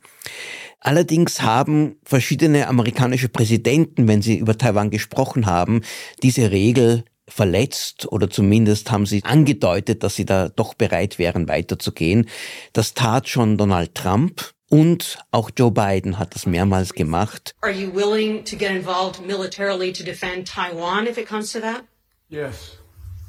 Allerdings 0.79 1.41
haben 1.41 1.97
verschiedene 2.03 2.67
amerikanische 2.67 3.27
Präsidenten, 3.27 4.07
wenn 4.07 4.21
sie 4.21 4.37
über 4.37 4.57
Taiwan 4.57 4.91
gesprochen 4.91 5.45
haben, 5.45 5.81
diese 6.23 6.51
Regel 6.51 7.03
verletzt 7.29 8.11
oder 8.11 8.29
zumindest 8.29 8.91
haben 8.91 9.05
sie 9.05 9.23
angedeutet, 9.23 10.03
dass 10.03 10.15
sie 10.15 10.25
da 10.25 10.49
doch 10.49 10.73
bereit 10.73 11.19
wären, 11.19 11.47
weiterzugehen. 11.47 12.27
Das 12.73 12.93
tat 12.93 13.29
schon 13.29 13.57
Donald 13.57 13.95
Trump 13.95 14.51
und 14.69 15.19
auch 15.31 15.49
Joe 15.55 15.71
Biden 15.71 16.19
hat 16.19 16.35
das 16.35 16.45
mehrmals 16.45 16.93
gemacht. 16.93 17.55
Are 17.61 17.71
you 17.71 17.93
willing 17.93 18.43
to 18.45 18.55
get 18.55 18.71
involved 18.71 19.25
militarily 19.25 19.91
to 19.93 20.03
defend 20.03 20.47
Taiwan 20.47 21.07
if 21.07 21.17
it 21.17 21.27
comes 21.27 21.51
to 21.53 21.59
that? 21.59 21.83
Yes. 22.29 22.77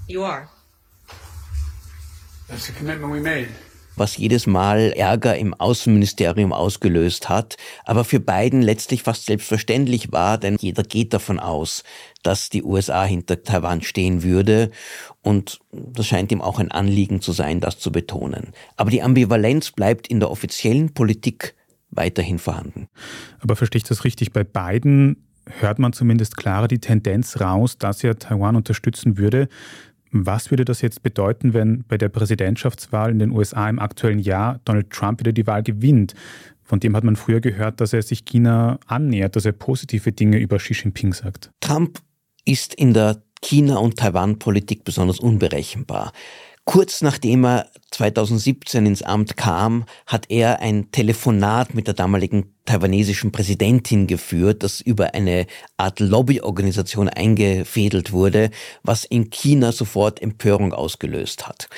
You 0.06 0.24
are. 0.24 0.48
That's 2.48 2.66
the 2.66 2.72
commitment 2.72 3.12
we 3.12 3.20
made 3.20 3.48
was 4.00 4.16
jedes 4.16 4.48
Mal 4.48 4.92
Ärger 4.96 5.36
im 5.36 5.54
Außenministerium 5.54 6.52
ausgelöst 6.52 7.28
hat, 7.28 7.56
aber 7.84 8.02
für 8.04 8.18
Biden 8.18 8.62
letztlich 8.62 9.04
fast 9.04 9.26
selbstverständlich 9.26 10.10
war, 10.10 10.38
denn 10.38 10.56
jeder 10.58 10.82
geht 10.82 11.14
davon 11.14 11.38
aus, 11.38 11.84
dass 12.24 12.48
die 12.48 12.64
USA 12.64 13.04
hinter 13.04 13.44
Taiwan 13.44 13.82
stehen 13.82 14.24
würde 14.24 14.70
und 15.22 15.60
das 15.70 16.06
scheint 16.06 16.32
ihm 16.32 16.40
auch 16.40 16.58
ein 16.58 16.72
Anliegen 16.72 17.20
zu 17.20 17.32
sein, 17.32 17.60
das 17.60 17.78
zu 17.78 17.92
betonen. 17.92 18.52
Aber 18.76 18.90
die 18.90 19.02
Ambivalenz 19.02 19.70
bleibt 19.70 20.08
in 20.08 20.18
der 20.18 20.30
offiziellen 20.30 20.92
Politik 20.92 21.54
weiterhin 21.90 22.38
vorhanden. 22.38 22.88
Aber 23.40 23.54
verstehe 23.54 23.78
ich 23.78 23.84
das 23.84 24.04
richtig? 24.04 24.32
Bei 24.32 24.44
Biden 24.44 25.28
hört 25.58 25.78
man 25.78 25.92
zumindest 25.92 26.36
klarer 26.36 26.68
die 26.68 26.78
Tendenz 26.78 27.40
raus, 27.40 27.78
dass 27.78 28.04
er 28.04 28.18
Taiwan 28.18 28.56
unterstützen 28.56 29.18
würde. 29.18 29.48
Was 30.12 30.50
würde 30.50 30.64
das 30.64 30.82
jetzt 30.82 31.02
bedeuten, 31.02 31.54
wenn 31.54 31.84
bei 31.86 31.96
der 31.96 32.08
Präsidentschaftswahl 32.08 33.10
in 33.10 33.18
den 33.18 33.30
USA 33.30 33.68
im 33.68 33.78
aktuellen 33.78 34.18
Jahr 34.18 34.60
Donald 34.64 34.90
Trump 34.90 35.20
wieder 35.20 35.32
die 35.32 35.46
Wahl 35.46 35.62
gewinnt? 35.62 36.14
Von 36.62 36.80
dem 36.80 36.96
hat 36.96 37.04
man 37.04 37.16
früher 37.16 37.40
gehört, 37.40 37.80
dass 37.80 37.92
er 37.92 38.02
sich 38.02 38.24
China 38.24 38.78
annähert, 38.86 39.36
dass 39.36 39.44
er 39.44 39.52
positive 39.52 40.12
Dinge 40.12 40.38
über 40.38 40.58
Xi 40.58 40.74
Jinping 40.74 41.12
sagt. 41.12 41.50
Trump 41.60 42.00
ist 42.44 42.74
in 42.74 42.94
der 42.94 43.22
China- 43.42 43.78
und 43.78 43.96
Taiwan-Politik 43.96 44.84
besonders 44.84 45.18
unberechenbar. 45.20 46.12
Kurz 46.64 47.00
nachdem 47.00 47.44
er 47.44 47.70
2017 47.90 48.86
ins 48.86 49.02
Amt 49.02 49.36
kam, 49.36 49.84
hat 50.06 50.30
er 50.30 50.60
ein 50.60 50.92
Telefonat 50.92 51.74
mit 51.74 51.86
der 51.86 51.94
damaligen 51.94 52.54
taiwanesischen 52.64 53.32
Präsidentin 53.32 54.06
geführt, 54.06 54.62
das 54.62 54.80
über 54.80 55.14
eine 55.14 55.46
Art 55.76 55.98
Lobbyorganisation 55.98 57.08
eingefädelt 57.08 58.12
wurde, 58.12 58.50
was 58.84 59.04
in 59.04 59.30
China 59.30 59.72
sofort 59.72 60.22
Empörung 60.22 60.72
ausgelöst 60.72 61.48
hat. 61.48 61.68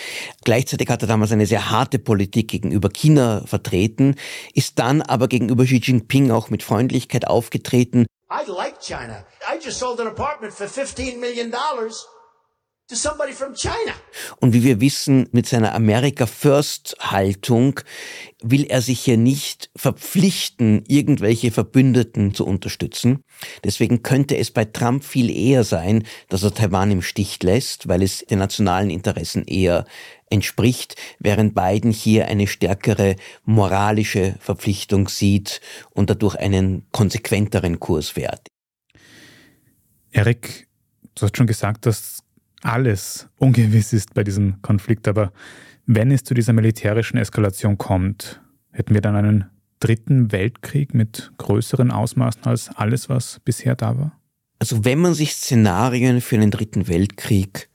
Gleichzeitig 0.45 0.89
hat 0.91 1.01
er 1.03 1.09
damals 1.09 1.33
eine 1.33 1.47
sehr 1.47 1.71
harte 1.71 1.99
Politik 1.99 2.49
gegenüber 2.49 2.91
China 2.91 3.43
vertreten, 3.47 4.17
ist 4.53 4.79
dann 4.79 5.01
aber 5.01 5.29
gegenüber 5.29 5.65
Xi 5.65 5.81
Jinping 5.83 6.31
auch 6.31 6.51
mit 6.51 6.63
Freundlichkeit 6.63 7.27
aufgetreten. 7.27 8.05
I 8.31 8.51
like 8.51 8.81
China. 8.81 9.25
I 9.51 9.59
just 9.63 9.79
sold 9.79 10.01
an 10.01 10.09
apartment 10.09 10.53
for 10.53 10.67
15 10.69 11.19
million 11.21 11.51
dollars. 11.51 12.07
Und 14.41 14.53
wie 14.53 14.65
wir 14.65 14.81
wissen, 14.81 15.29
mit 15.33 15.47
seiner 15.47 15.75
America 15.75 16.27
First 16.27 16.97
Haltung 17.01 17.81
will 18.43 18.65
er 18.65 18.83
sich 18.83 19.01
hier 19.01 19.17
nicht 19.17 19.71
verpflichten, 19.77 20.85
irgendwelche 20.87 21.51
Verbündeten 21.51 22.35
zu 22.35 22.45
unterstützen. 22.45 23.23
Deswegen 23.65 24.03
könnte 24.03 24.37
es 24.37 24.51
bei 24.51 24.65
Trump 24.65 25.05
viel 25.05 25.31
eher 25.31 25.65
sein, 25.65 26.05
dass 26.29 26.43
er 26.43 26.55
Taiwan 26.55 26.91
im 26.91 27.03
Stich 27.03 27.43
lässt, 27.43 27.89
weil 27.89 28.03
es 28.03 28.19
den 28.19 28.39
nationalen 28.39 28.91
Interessen 28.91 29.45
eher 29.45 29.85
entspricht, 30.31 30.97
während 31.19 31.55
Biden 31.55 31.93
hier 31.93 32.27
eine 32.27 32.47
stärkere 32.47 33.17
moralische 33.45 34.35
Verpflichtung 34.41 35.09
sieht 35.09 35.61
und 35.91 36.11
dadurch 36.11 36.37
einen 36.37 36.87
konsequenteren 36.91 37.81
Kurs 37.81 38.09
fährt. 38.09 38.49
Erik, 40.11 40.69
du 41.15 41.23
hast 41.23 41.37
schon 41.37 41.47
gesagt, 41.47 41.87
dass 41.87 42.22
alles 42.63 43.29
ungewiss 43.37 43.93
ist 43.93 44.15
bei 44.15 44.25
diesem 44.25 44.61
Konflikt. 44.63 45.09
Aber 45.09 45.33
wenn 45.87 46.11
es 46.11 46.25
zu 46.25 46.35
dieser 46.35 46.53
militärischen 46.53 47.19
Eskalation 47.19 47.79
kommt, 47.79 48.41
hätten 48.71 48.95
wir 48.95 49.01
dann 49.01 49.17
einen 49.17 49.45
dritten 49.81 50.33
Weltkrieg 50.33 50.95
mit 50.95 51.33
größeren 51.39 51.91
Ausmaßen 51.91 52.45
als 52.45 52.71
alles, 52.75 53.09
was 53.09 53.41
bisher 53.45 53.75
da 53.75 53.99
war? 53.99 54.19
Also 54.59 54.85
wenn 54.85 55.01
man 55.01 55.15
sich 55.15 55.35
Szenarien 55.35 56.21
für 56.21 56.37
einen 56.37 56.53
dritten 56.53 56.87
Weltkrieg 56.87 57.69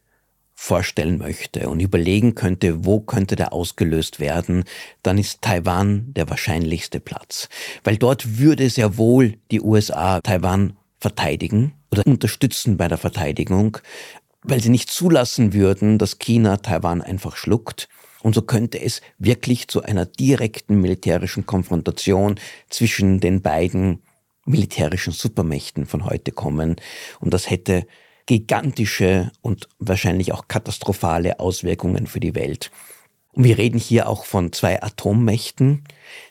vorstellen 0.54 1.20
möchte 1.20 1.70
und 1.70 1.82
überlegen 1.82 2.34
könnte, 2.34 2.86
wo 2.86 3.00
könnte 3.00 3.36
der 3.36 3.54
ausgelöst 3.54 4.20
werden, 4.20 4.64
dann 5.04 5.18
ist 5.18 5.42
Taiwan 5.42 6.14
der 6.14 6.30
wahrscheinlichste 6.30 7.00
Platz. 7.00 7.50
Weil 7.84 7.98
dort 7.98 8.40
würde 8.40 8.70
sehr 8.70 8.98
wohl 8.98 9.36
die 9.52 9.62
USA 9.62 10.20
Taiwan 10.22 10.74
verteidigen 11.00 11.74
oder 11.92 12.08
unterstützen 12.08 12.78
bei 12.78 12.88
der 12.88 12.98
Verteidigung, 12.98 13.78
weil 14.48 14.62
sie 14.62 14.70
nicht 14.70 14.90
zulassen 14.90 15.54
würden, 15.54 15.98
dass 15.98 16.20
China 16.20 16.58
Taiwan 16.58 17.02
einfach 17.02 17.36
schluckt. 17.36 17.90
Und 18.24 18.34
so 18.34 18.42
könnte 18.42 18.82
es 18.82 19.02
wirklich 19.20 19.68
zu 19.68 19.84
einer 19.84 20.06
direkten 20.06 20.82
militärischen 20.82 21.46
Konfrontation 21.46 22.40
zwischen 22.70 23.20
den 23.20 23.42
beiden 23.42 24.02
militärischen 24.46 25.14
Supermächten 25.14 25.86
von 25.86 26.06
heute 26.06 26.32
kommen. 26.32 26.78
Und 27.20 27.34
das 27.34 27.50
hätte 27.50 27.86
gigantische 28.26 29.32
und 29.42 29.70
wahrscheinlich 29.80 30.34
auch 30.34 30.48
katastrophale 30.48 31.40
Auswirkungen 31.40 32.08
für 32.08 32.20
die 32.20 32.36
Welt. 32.36 32.72
Und 33.38 33.44
wir 33.44 33.60
reden 33.60 33.78
hier 33.78 34.10
auch 34.10 34.26
von 34.26 34.52
zwei 34.52 34.82
Atommächten, 34.82 35.84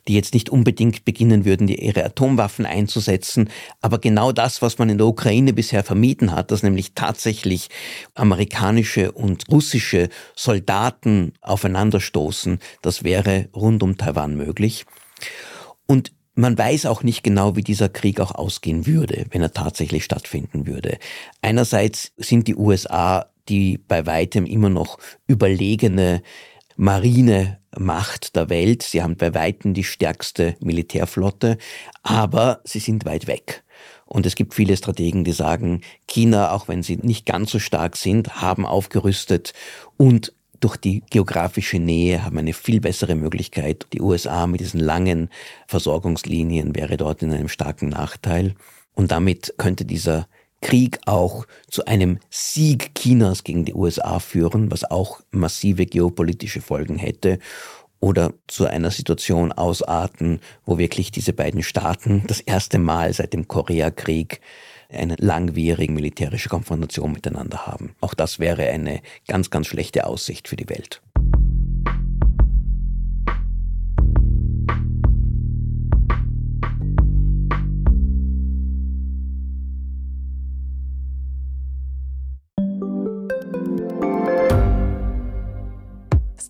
die 0.09 0.15
jetzt 0.15 0.35
nicht 0.35 0.51
unbedingt 0.51 1.05
beginnen 1.05 1.45
würden, 1.45 1.69
ihre 1.69 2.05
Atomwaffen 2.05 2.67
einzusetzen, 2.67 3.49
aber 3.81 4.01
genau 4.01 4.33
das, 4.33 4.61
was 4.61 4.79
man 4.79 4.89
in 4.89 4.99
der 4.99 5.07
Ukraine 5.07 5.53
bisher 5.53 5.85
vermieden 5.85 6.33
hat, 6.33 6.51
dass 6.51 6.65
nämlich 6.65 6.95
tatsächlich 6.95 7.69
amerikanische 8.17 9.13
und 9.13 9.45
russische 9.49 10.09
Soldaten 10.35 11.35
aufeinanderstoßen, 11.43 12.59
das 12.83 13.05
wäre 13.05 13.51
rund 13.55 13.85
um 13.85 13.97
Taiwan 13.97 14.35
möglich. 14.37 14.85
Und 15.87 16.11
man 16.35 16.59
weiß 16.59 16.87
auch 16.87 17.05
nicht 17.05 17.23
genau, 17.23 17.55
wie 17.55 17.63
dieser 17.63 17.89
Krieg 17.89 18.19
auch 18.19 18.35
ausgehen 18.35 18.85
würde, 18.85 19.27
wenn 19.31 19.43
er 19.43 19.53
tatsächlich 19.53 20.03
stattfinden 20.03 20.67
würde. 20.67 20.99
Einerseits 21.41 22.11
sind 22.17 22.49
die 22.49 22.57
USA 22.57 23.31
die 23.49 23.79
bei 23.79 24.07
weitem 24.07 24.45
immer 24.45 24.69
noch 24.69 24.99
überlegene 25.29 26.21
Marinemacht 26.77 28.37
der 28.37 28.49
Welt. 28.51 28.83
Sie 28.83 29.03
haben 29.03 29.17
bei 29.17 29.35
weitem 29.35 29.75
die 29.75 29.85
stärkste 29.85 30.57
Militärflotte, 30.61 31.59
aber 32.03 32.61
sie 32.65 32.81
sind 32.81 33.05
weit 33.05 33.27
weg. 33.27 33.65
Und 34.05 34.25
es 34.25 34.37
gibt 34.37 34.55
viele 34.55 34.77
Strategen, 34.77 35.25
die 35.25 35.33
sagen, 35.33 35.81
China, 36.07 36.53
auch 36.53 36.69
wenn 36.69 36.83
sie 36.83 36.97
nicht 36.97 37.27
ganz 37.27 37.51
so 37.51 37.59
stark 37.59 37.97
sind, 37.97 38.41
haben 38.41 38.65
aufgerüstet 38.65 39.53
und 39.97 40.33
durch 40.61 40.77
die 40.77 41.03
geografische 41.11 41.79
Nähe 41.79 42.25
haben 42.25 42.39
eine 42.39 42.55
viel 42.55 42.81
bessere 42.81 43.15
Möglichkeit. 43.15 43.87
Die 43.93 44.01
USA 44.01 44.47
mit 44.47 44.61
diesen 44.61 44.81
langen 44.81 45.29
Versorgungslinien 45.67 46.75
wäre 46.75 46.97
dort 46.97 47.23
in 47.23 47.33
einem 47.33 47.49
starken 47.49 47.91
Nachteil. 47.91 48.55
Und 48.95 49.11
damit 49.11 49.55
könnte 49.59 49.85
dieser 49.85 50.27
Krieg 50.61 50.99
auch 51.07 51.47
zu 51.69 51.85
einem 51.85 52.19
Sieg 52.31 52.95
Chinas 52.95 53.45
gegen 53.45 53.65
die 53.65 53.75
USA 53.75 54.19
führen, 54.19 54.71
was 54.71 54.85
auch 54.85 55.21
massive 55.31 55.87
geopolitische 55.87 56.61
Folgen 56.61 56.97
hätte 56.97 57.39
oder 58.01 58.33
zu 58.47 58.67
einer 58.67 58.91
Situation 58.91 59.53
ausarten, 59.53 60.41
wo 60.65 60.79
wirklich 60.79 61.11
diese 61.11 61.33
beiden 61.33 61.63
Staaten 61.63 62.25
das 62.27 62.41
erste 62.41 62.79
Mal 62.79 63.13
seit 63.13 63.33
dem 63.33 63.49
Koreakrieg 63.49 64.41
eine 64.89 65.17
langwierige 65.19 65.93
militärische 65.93 66.49
Konfrontation 66.49 67.13
miteinander 67.13 67.67
haben. 67.67 67.95
Auch 68.01 68.15
das 68.15 68.39
wäre 68.39 68.69
eine 68.69 69.01
ganz, 69.27 69.51
ganz 69.51 69.67
schlechte 69.67 70.07
Aussicht 70.07 70.49
für 70.49 70.57
die 70.57 70.69
Welt. 70.69 71.03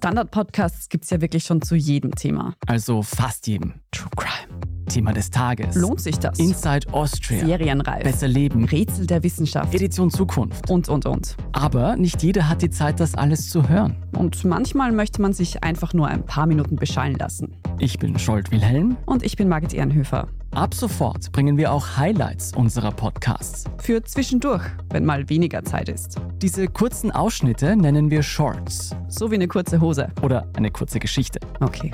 Standard-Podcasts 0.06 0.88
gibt 0.88 1.02
es 1.02 1.10
ja 1.10 1.20
wirklich 1.20 1.42
schon 1.42 1.62
zu 1.62 1.74
jedem 1.74 2.14
Thema. 2.14 2.54
Also 2.68 3.02
fast 3.02 3.48
jedem. 3.48 3.74
True 3.90 4.08
Crime. 4.16 4.60
Thema 4.88 5.12
des 5.12 5.30
Tages. 5.30 5.74
Lohnt 5.74 6.00
sich 6.00 6.16
das? 6.16 6.38
Inside 6.38 6.92
Austria. 6.92 7.44
Serienreif. 7.44 8.04
Besser 8.04 8.28
Leben. 8.28 8.66
Rätsel 8.66 9.08
der 9.08 9.24
Wissenschaft. 9.24 9.74
Edition 9.74 10.08
Zukunft. 10.08 10.70
Und, 10.70 10.88
und, 10.88 11.06
und. 11.06 11.36
Aber 11.50 11.96
nicht 11.96 12.22
jeder 12.22 12.48
hat 12.48 12.62
die 12.62 12.70
Zeit, 12.70 13.00
das 13.00 13.16
alles 13.16 13.50
zu 13.50 13.68
hören. 13.68 13.96
Und 14.16 14.44
manchmal 14.44 14.92
möchte 14.92 15.20
man 15.20 15.32
sich 15.32 15.64
einfach 15.64 15.92
nur 15.92 16.06
ein 16.06 16.24
paar 16.24 16.46
Minuten 16.46 16.76
beschallen 16.76 17.16
lassen. 17.16 17.56
Ich 17.80 17.98
bin 17.98 18.16
Scholt 18.16 18.52
Wilhelm. 18.52 18.96
Und 19.06 19.24
ich 19.24 19.34
bin 19.34 19.48
Margit 19.48 19.74
Ehrenhöfer. 19.74 20.28
Ab 20.56 20.72
sofort 20.72 21.32
bringen 21.32 21.58
wir 21.58 21.70
auch 21.70 21.98
Highlights 21.98 22.54
unserer 22.56 22.90
Podcasts. 22.90 23.64
Für 23.76 24.02
zwischendurch, 24.02 24.62
wenn 24.88 25.04
mal 25.04 25.28
weniger 25.28 25.62
Zeit 25.62 25.90
ist. 25.90 26.18
Diese 26.40 26.66
kurzen 26.66 27.10
Ausschnitte 27.10 27.76
nennen 27.76 28.10
wir 28.10 28.22
Shorts. 28.22 28.96
So 29.08 29.30
wie 29.30 29.34
eine 29.34 29.48
kurze 29.48 29.82
Hose. 29.82 30.10
Oder 30.22 30.50
eine 30.56 30.70
kurze 30.70 30.98
Geschichte. 30.98 31.40
Okay. 31.60 31.90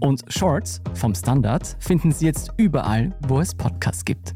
Und 0.00 0.22
Shorts 0.28 0.82
vom 0.92 1.14
Standard 1.14 1.78
finden 1.80 2.12
Sie 2.12 2.26
jetzt 2.26 2.52
überall, 2.58 3.16
wo 3.26 3.40
es 3.40 3.54
Podcasts 3.54 4.04
gibt. 4.04 4.34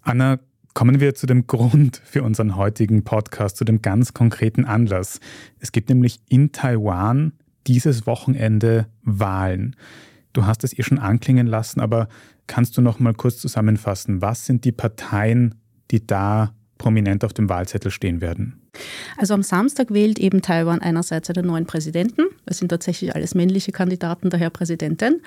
Anna, 0.00 0.38
kommen 0.72 1.00
wir 1.00 1.14
zu 1.14 1.26
dem 1.26 1.46
Grund 1.46 2.00
für 2.02 2.22
unseren 2.22 2.56
heutigen 2.56 3.04
Podcast, 3.04 3.58
zu 3.58 3.66
dem 3.66 3.82
ganz 3.82 4.14
konkreten 4.14 4.64
Anlass. 4.64 5.20
Es 5.58 5.70
gibt 5.70 5.90
nämlich 5.90 6.20
in 6.30 6.52
Taiwan 6.52 7.34
dieses 7.66 8.06
Wochenende 8.06 8.86
Wahlen. 9.02 9.76
Du 10.32 10.46
hast 10.46 10.64
es 10.64 10.72
ihr 10.72 10.84
schon 10.84 10.98
anklingen 10.98 11.46
lassen, 11.46 11.80
aber 11.80 12.08
kannst 12.46 12.76
du 12.76 12.82
noch 12.82 12.98
mal 12.98 13.14
kurz 13.14 13.38
zusammenfassen, 13.38 14.20
was 14.20 14.46
sind 14.46 14.64
die 14.64 14.72
Parteien, 14.72 15.54
die 15.90 16.06
da 16.06 16.54
prominent 16.78 17.24
auf 17.24 17.32
dem 17.32 17.48
Wahlzettel 17.48 17.90
stehen 17.90 18.20
werden? 18.20 18.60
Also 19.16 19.34
am 19.34 19.42
Samstag 19.42 19.92
wählt 19.92 20.18
eben 20.18 20.42
Taiwan 20.42 20.80
einerseits 20.80 21.30
einen 21.30 21.46
neuen 21.46 21.66
Präsidenten. 21.66 22.22
Es 22.46 22.58
sind 22.58 22.68
tatsächlich 22.68 23.14
alles 23.14 23.34
männliche 23.34 23.72
Kandidaten, 23.72 24.30
daher 24.30 24.50
Präsidentin. 24.50 25.20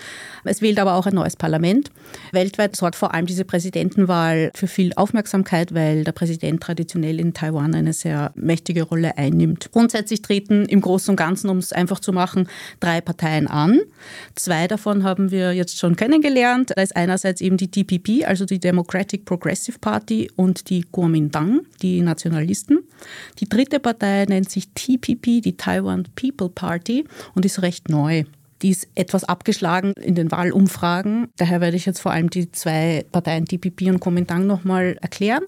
Es 0.44 0.62
wählt 0.62 0.80
aber 0.80 0.96
auch 0.96 1.06
ein 1.06 1.16
neues 1.16 1.36
Parlament. 1.36 1.92
Weltweit 2.32 2.76
sorgt 2.76 2.96
vor 2.96 3.14
allem 3.14 3.26
diese 3.26 3.46
Präsidentenwahl 3.46 4.52
für 4.54 4.68
viel 4.68 4.94
Aufmerksamkeit, 4.96 5.74
weil 5.74 6.04
der 6.04 6.12
Präsident 6.12 6.62
traditionell 6.62 7.20
in 7.20 7.34
Taiwan 7.34 7.76
eine 7.76 7.94
sehr 7.94 8.32
mächtige 8.36 8.84
Rolle 8.84 9.18
einnimmt. 9.18 9.72
Grundsätzlich 9.72 10.22
treten 10.22 10.66
im 10.66 10.82
Großen 10.82 11.12
und 11.12 11.16
Ganzen, 11.16 11.50
um 11.50 11.58
es 11.58 11.74
einfach 11.74 12.00
zu 12.00 12.14
machen, 12.14 12.48
drei 12.80 13.02
Parteien 13.02 13.48
an. 13.48 13.80
Zwei 14.36 14.68
davon 14.68 15.04
haben 15.04 15.32
wir 15.32 15.54
jetzt 15.54 15.78
schon 15.80 15.96
kennengelernt. 15.96 16.72
Da 16.76 16.82
ist 16.82 16.96
einerseits 16.96 17.42
eben 17.42 17.58
die 17.58 17.70
DPP, 17.70 18.26
also 18.26 18.46
die 18.46 18.60
Democratic 18.60 19.26
Progressive 19.26 19.80
Party 19.80 20.30
und 20.36 20.70
die 20.70 20.84
Kuomintang, 20.84 21.62
die 21.82 22.02
Nationalisten. 22.02 22.80
Die 23.40 23.50
dritte 23.50 23.80
Partei 23.80 24.26
nennt 24.26 24.50
sich 24.50 24.70
TPP, 24.70 25.42
die 25.42 25.58
Taiwan 25.58 26.08
People 26.16 26.50
Party, 26.50 27.06
und 27.36 27.46
ist 27.46 27.62
recht 27.62 27.90
neu. 27.90 28.24
Die 28.62 28.70
ist 28.70 28.88
etwas 28.96 29.24
abgeschlagen 29.24 29.94
in 29.94 30.16
den 30.16 30.32
Wahlumfragen. 30.32 31.28
Daher 31.38 31.62
werde 31.62 31.78
ich 31.78 31.86
jetzt 31.86 32.00
vor 32.00 32.12
allem 32.12 32.30
die 32.30 32.52
zwei 32.52 33.06
Parteien 33.12 33.46
TPP 33.46 33.90
und 33.90 34.00
Kuomintang 34.00 34.48
nochmal 34.48 34.98
erklären. 35.02 35.44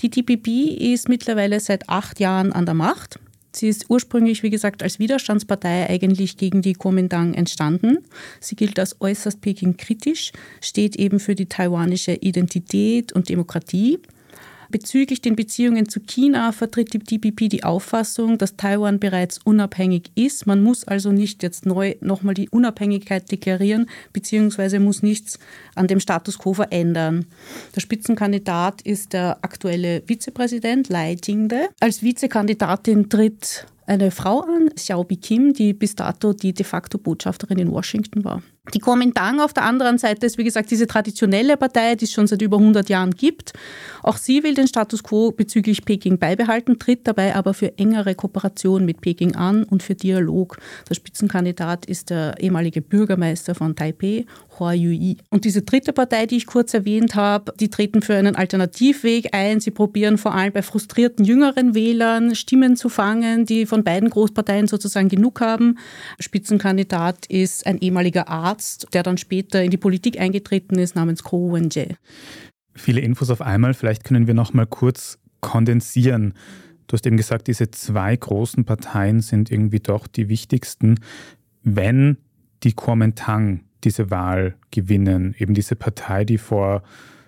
Die 0.00 0.10
TPP 0.10 0.92
ist 0.92 1.08
mittlerweile 1.08 1.60
seit 1.60 1.88
acht 1.88 2.18
Jahren 2.18 2.52
an 2.52 2.66
der 2.66 2.74
Macht. 2.74 3.20
Sie 3.54 3.68
ist 3.68 3.90
ursprünglich, 3.90 4.42
wie 4.42 4.50
gesagt, 4.50 4.82
als 4.82 4.98
Widerstandspartei 4.98 5.88
eigentlich 5.88 6.38
gegen 6.38 6.62
die 6.62 6.72
Kuomintang 6.72 7.34
entstanden. 7.34 7.98
Sie 8.40 8.56
gilt 8.56 8.78
als 8.78 9.00
äußerst 9.00 9.42
Peking 9.42 9.76
kritisch, 9.76 10.32
steht 10.62 10.96
eben 10.96 11.20
für 11.20 11.34
die 11.34 11.46
taiwanische 11.46 12.14
Identität 12.14 13.12
und 13.12 13.28
Demokratie 13.28 13.98
Bezüglich 14.72 15.20
den 15.20 15.36
Beziehungen 15.36 15.86
zu 15.86 16.00
China 16.00 16.50
vertritt 16.50 16.94
die 16.94 16.98
TPP 16.98 17.50
die 17.50 17.62
Auffassung, 17.62 18.38
dass 18.38 18.56
Taiwan 18.56 18.98
bereits 18.98 19.38
unabhängig 19.44 20.10
ist. 20.14 20.46
Man 20.46 20.62
muss 20.62 20.84
also 20.84 21.12
nicht 21.12 21.42
jetzt 21.42 21.66
neu 21.66 21.94
nochmal 22.00 22.32
die 22.32 22.48
Unabhängigkeit 22.48 23.30
deklarieren, 23.30 23.90
beziehungsweise 24.14 24.80
muss 24.80 25.02
nichts 25.02 25.38
an 25.74 25.88
dem 25.88 26.00
Status 26.00 26.38
quo 26.38 26.54
verändern. 26.54 27.26
Der 27.76 27.82
Spitzenkandidat 27.82 28.80
ist 28.80 29.12
der 29.12 29.38
aktuelle 29.42 30.02
Vizepräsident 30.06 30.88
Lai 30.88 31.16
Jingde. 31.22 31.68
Als 31.78 32.02
Vizekandidatin 32.02 33.10
tritt 33.10 33.66
eine 33.84 34.10
Frau 34.10 34.40
an, 34.40 34.70
Xiaobi 34.74 35.18
Kim, 35.18 35.52
die 35.52 35.74
bis 35.74 35.96
dato 35.96 36.32
die 36.32 36.54
de 36.54 36.64
facto 36.64 36.96
Botschafterin 36.96 37.58
in 37.58 37.70
Washington 37.70 38.24
war. 38.24 38.42
Die 38.72 38.78
Kuomintang 38.78 39.40
auf 39.40 39.52
der 39.52 39.64
anderen 39.64 39.98
Seite 39.98 40.24
ist, 40.24 40.38
wie 40.38 40.44
gesagt, 40.44 40.70
diese 40.70 40.86
traditionelle 40.86 41.56
Partei, 41.56 41.96
die 41.96 42.04
es 42.04 42.12
schon 42.12 42.28
seit 42.28 42.42
über 42.42 42.58
100 42.58 42.88
Jahren 42.88 43.10
gibt. 43.10 43.52
Auch 44.04 44.16
sie 44.16 44.44
will 44.44 44.54
den 44.54 44.68
Status 44.68 45.02
quo 45.02 45.32
bezüglich 45.32 45.84
Peking 45.84 46.16
beibehalten, 46.20 46.78
tritt 46.78 47.08
dabei 47.08 47.34
aber 47.34 47.54
für 47.54 47.76
engere 47.76 48.14
Kooperation 48.14 48.84
mit 48.84 49.00
Peking 49.00 49.34
an 49.34 49.64
und 49.64 49.82
für 49.82 49.96
Dialog. 49.96 50.58
Der 50.88 50.94
Spitzenkandidat 50.94 51.86
ist 51.86 52.10
der 52.10 52.36
ehemalige 52.38 52.82
Bürgermeister 52.82 53.56
von 53.56 53.74
Taipei, 53.74 54.26
Hua 54.60 54.74
Yui. 54.74 55.16
Und 55.30 55.44
diese 55.44 55.62
dritte 55.62 55.92
Partei, 55.92 56.26
die 56.26 56.36
ich 56.36 56.46
kurz 56.46 56.72
erwähnt 56.72 57.16
habe, 57.16 57.52
die 57.58 57.68
treten 57.68 58.00
für 58.00 58.14
einen 58.14 58.36
Alternativweg 58.36 59.34
ein. 59.34 59.58
Sie 59.58 59.72
probieren 59.72 60.18
vor 60.18 60.34
allem 60.34 60.52
bei 60.52 60.62
frustrierten 60.62 61.24
jüngeren 61.24 61.74
Wählern 61.74 62.36
Stimmen 62.36 62.76
zu 62.76 62.88
fangen, 62.88 63.44
die 63.44 63.66
von 63.66 63.82
beiden 63.82 64.08
Großparteien 64.08 64.68
sozusagen 64.68 65.08
genug 65.08 65.40
haben. 65.40 65.78
Spitzenkandidat 66.20 67.26
ist 67.26 67.66
ein 67.66 67.78
ehemaliger 67.78 68.28
Arzt, 68.52 68.88
der 68.92 69.02
dann 69.02 69.16
später 69.16 69.62
in 69.64 69.70
die 69.70 69.78
Politik 69.78 70.20
eingetreten 70.20 70.78
ist, 70.78 70.94
namens 70.94 71.22
Ko 71.22 71.54
Wen-je. 71.54 71.94
Viele 72.74 73.00
Infos 73.00 73.30
auf 73.30 73.40
einmal. 73.40 73.72
Vielleicht 73.72 74.04
können 74.04 74.26
wir 74.26 74.34
noch 74.34 74.52
mal 74.52 74.66
kurz 74.66 75.18
kondensieren. 75.40 76.34
Du 76.86 76.94
hast 76.94 77.06
eben 77.06 77.16
gesagt, 77.16 77.46
diese 77.46 77.70
zwei 77.70 78.14
großen 78.14 78.64
Parteien 78.66 79.20
sind 79.20 79.50
irgendwie 79.50 79.80
doch 79.80 80.06
die 80.06 80.28
wichtigsten. 80.28 81.00
Wenn 81.62 82.18
die 82.62 82.74
Kuomintang 82.74 83.62
diese 83.84 84.10
Wahl 84.10 84.54
gewinnen, 84.70 85.34
eben 85.38 85.54
diese 85.54 85.74
Partei, 85.74 86.24
die 86.24 86.38
vor 86.38 86.82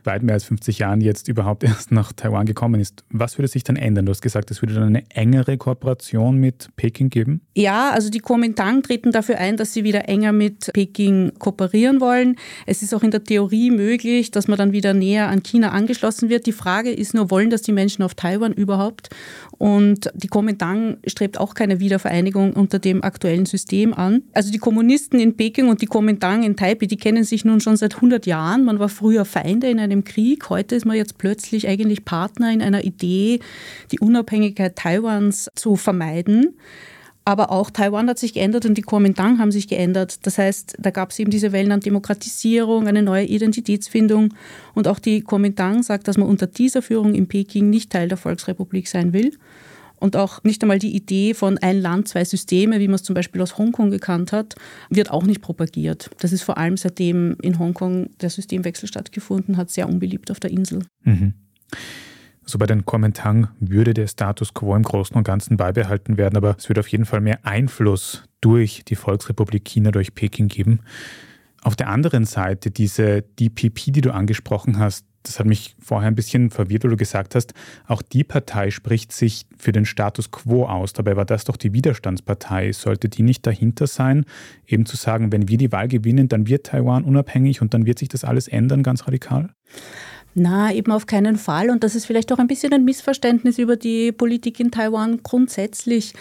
weit 0.07 0.23
mehr 0.23 0.35
als 0.35 0.45
50 0.45 0.79
Jahren 0.79 1.01
jetzt 1.01 1.29
überhaupt 1.29 1.64
erst 1.64 1.93
nach 1.93 2.12
Taiwan 2.12 2.47
gekommen 2.47 2.81
ist. 2.81 3.05
Was 3.11 3.38
würde 3.38 3.49
sich 3.49 3.64
dann 3.64 3.77
ändern? 3.77 4.07
Du 4.07 4.11
hast 4.11 4.23
gesagt, 4.23 4.51
es 4.51 4.62
würde 4.62 4.75
dann 4.75 4.85
eine 4.85 5.09
engere 5.11 5.57
Kooperation 5.57 6.37
mit 6.37 6.69
Peking 6.77 7.11
geben? 7.11 7.40
Ja, 7.55 7.90
also 7.90 8.11
die 8.11 8.19
Kuomintang 8.19 8.83
treten 8.83 9.12
dafür 9.12 9.38
ein, 9.38 9.57
dass 9.57 9.73
sie 9.73 9.85
wieder 9.85 10.09
enger 10.09 10.33
mit 10.33 10.71
Peking 10.73 11.33
kooperieren 11.38 12.01
wollen. 12.01 12.37
Es 12.67 12.83
ist 12.83 12.95
auch 12.95 13.03
in 13.03 13.11
der 13.11 13.25
Theorie 13.25 13.71
möglich, 13.71 14.31
dass 14.31 14.49
man 14.49 14.59
dann 14.59 14.73
wieder 14.73 14.95
näher 14.95 15.29
an 15.29 15.43
China 15.43 15.71
angeschlossen 15.71 16.29
wird. 16.29 16.47
Die 16.47 16.53
Frage 16.53 16.90
ist 16.90 17.14
nur, 17.14 17.31
wollen 17.31 17.51
das 17.51 17.62
die 17.62 17.73
Menschen 17.73 18.03
auf 18.03 18.14
Taiwan 18.14 18.53
überhaupt? 18.53 19.11
Und 19.59 20.11
die 20.14 20.29
Kuomintang 20.29 20.99
strebt 21.07 21.38
auch 21.38 21.55
keine 21.55 21.81
Wiedervereinigung 21.81 22.55
unter 22.55 22.79
dem 22.79 23.03
aktuellen 23.03 23.47
System 23.47 23.95
an. 23.95 24.23
Also 24.33 24.51
die 24.51 24.59
Kommunisten 24.59 25.21
in 25.21 25.37
Peking 25.37 25.69
und 25.69 25.81
die 25.81 25.87
Kuomintang 25.87 26.43
in 26.43 26.57
Taipei, 26.57 26.87
die 26.87 26.97
kennen 26.97 27.25
sich 27.25 27.45
nun 27.45 27.61
schon 27.61 27.77
seit 27.77 27.97
100 27.97 28.27
Jahren. 28.27 28.64
Man 28.64 28.79
war 28.79 28.88
früher 28.88 29.25
Feinde 29.25 29.69
in 29.69 29.79
einem 29.79 30.05
Krieg. 30.05 30.51
Heute 30.51 30.75
ist 30.75 30.85
man 30.85 30.97
jetzt 30.97 31.19
plötzlich 31.19 31.69
eigentlich 31.69 32.05
Partner 32.05 32.53
in 32.53 32.62
einer 32.62 32.85
Idee, 32.85 33.40
die 33.93 34.01
Unabhängigkeit 34.01 34.77
Taiwans 34.77 35.49
zu 35.55 35.77
vermeiden. 35.77 36.57
Aber 37.26 37.50
auch 37.50 37.70
Taiwan 37.70 38.08
hat 38.08 38.18
sich 38.18 38.34
geändert 38.34 38.66
und 38.66 38.76
die 38.76 38.82
Kuomintang 38.82 39.38
haben 39.38 39.50
sich 39.50 39.66
geändert. 39.66 40.26
Das 40.26 40.37
heißt, 40.37 40.76
da 40.78 40.90
gab 40.90 41.10
es 41.10 41.18
eben 41.18 41.30
diese 41.30 41.52
Wellen 41.52 41.72
an 41.72 41.80
Demokratisierung, 41.80 42.87
eine 42.87 43.02
neue 43.02 43.24
Identitätsfindung. 43.24 44.34
Und 44.74 44.88
auch 44.88 44.98
die 44.98 45.22
Kuomintang 45.22 45.82
sagt, 45.82 46.06
dass 46.06 46.18
man 46.18 46.28
unter 46.28 46.46
dieser 46.46 46.82
Führung 46.82 47.14
in 47.14 47.26
Peking 47.26 47.70
nicht 47.70 47.90
Teil 47.90 48.08
der 48.08 48.18
Volksrepublik 48.18 48.88
sein 48.88 49.14
will. 49.14 49.32
Und 49.96 50.16
auch 50.16 50.44
nicht 50.44 50.62
einmal 50.62 50.78
die 50.78 50.94
Idee 50.94 51.32
von 51.32 51.56
ein 51.56 51.80
Land, 51.80 52.08
zwei 52.08 52.26
Systeme, 52.26 52.78
wie 52.78 52.88
man 52.88 52.96
es 52.96 53.04
zum 53.04 53.14
Beispiel 53.14 53.40
aus 53.40 53.56
Hongkong 53.56 53.90
gekannt 53.90 54.32
hat, 54.32 54.54
wird 54.90 55.10
auch 55.10 55.22
nicht 55.22 55.40
propagiert. 55.40 56.10
Das 56.18 56.30
ist 56.30 56.42
vor 56.42 56.58
allem 56.58 56.76
seitdem 56.76 57.38
in 57.40 57.58
Hongkong 57.58 58.10
der 58.20 58.28
Systemwechsel 58.28 58.87
stattgefunden 58.87 59.56
hat, 59.56 59.70
sehr 59.70 59.88
unbeliebt 59.88 60.30
auf 60.30 60.40
der 60.40 60.50
Insel. 60.50 60.80
Mhm. 61.04 61.32
Also 62.44 62.59
bei 62.59 62.66
den 62.66 62.85
Kuomintang 62.85 63.48
würde 63.59 63.94
der 63.94 64.07
Status 64.07 64.54
quo 64.54 64.76
im 64.76 64.83
Großen 64.83 65.16
und 65.16 65.24
Ganzen 65.24 65.57
beibehalten 65.57 66.18
werden, 66.18 66.37
aber 66.37 66.57
es 66.59 66.68
würde 66.68 66.80
auf 66.80 66.88
jeden 66.88 67.07
Fall 67.07 67.20
mehr 67.20 67.44
Einfluss 67.44 68.24
durch 68.40 68.85
die 68.85 68.96
Volksrepublik 68.96 69.64
China, 69.64 69.90
durch 69.90 70.14
Peking 70.14 70.48
geben. 70.48 70.80
Auf 71.62 71.76
der 71.76 71.88
anderen 71.88 72.26
Seite, 72.26 72.70
diese 72.70 73.22
DPP, 73.22 73.92
die 73.92 74.02
du 74.02 74.12
angesprochen 74.12 74.78
hast, 74.78 75.07
das 75.22 75.40
hat 75.40 75.46
mich 75.46 75.74
vorher 75.80 76.09
ein 76.09 76.14
bisschen 76.14 76.50
verwirrt, 76.50 76.85
wo 76.85 76.88
du 76.88 76.98
gesagt 76.98 77.35
hast, 77.35 77.54
auch 77.87 78.02
die 78.02 78.24
Partei 78.24 78.70
spricht 78.70 79.11
sich 79.11 79.46
für 79.57 79.72
den 79.72 79.87
Status 79.87 80.30
quo 80.30 80.66
aus. 80.66 80.92
Dabei 80.92 81.16
war 81.16 81.24
das 81.24 81.44
doch 81.44 81.57
die 81.57 81.72
Widerstandspartei. 81.72 82.72
Sollte 82.72 83.09
die 83.09 83.22
nicht 83.22 83.46
dahinter 83.46 83.87
sein, 83.87 84.26
eben 84.66 84.85
zu 84.85 84.98
sagen, 84.98 85.33
wenn 85.33 85.48
wir 85.48 85.57
die 85.57 85.72
Wahl 85.72 85.88
gewinnen, 85.88 86.28
dann 86.28 86.46
wird 86.46 86.66
Taiwan 86.66 87.04
unabhängig 87.04 87.62
und 87.62 87.72
dann 87.72 87.87
wird 87.87 87.98
sich 87.98 88.11
das 88.11 88.24
alles 88.24 88.48
ändern, 88.48 88.83
ganz 88.83 89.07
radikal? 89.07 89.48
Na, 90.35 90.73
eben 90.73 90.90
auf 90.90 91.07
keinen 91.07 91.37
Fall. 91.37 91.70
Und 91.70 91.85
das 91.85 91.94
ist 91.94 92.07
vielleicht 92.07 92.33
auch 92.33 92.38
ein 92.38 92.49
bisschen 92.49 92.73
ein 92.73 92.85
Missverständnis 92.85 93.59
über 93.59 93.77
die 93.77 94.11
Politik 94.11 94.59
in 94.59 94.73
Taiwan 94.73 95.23
grundsätzlich. 95.23 96.12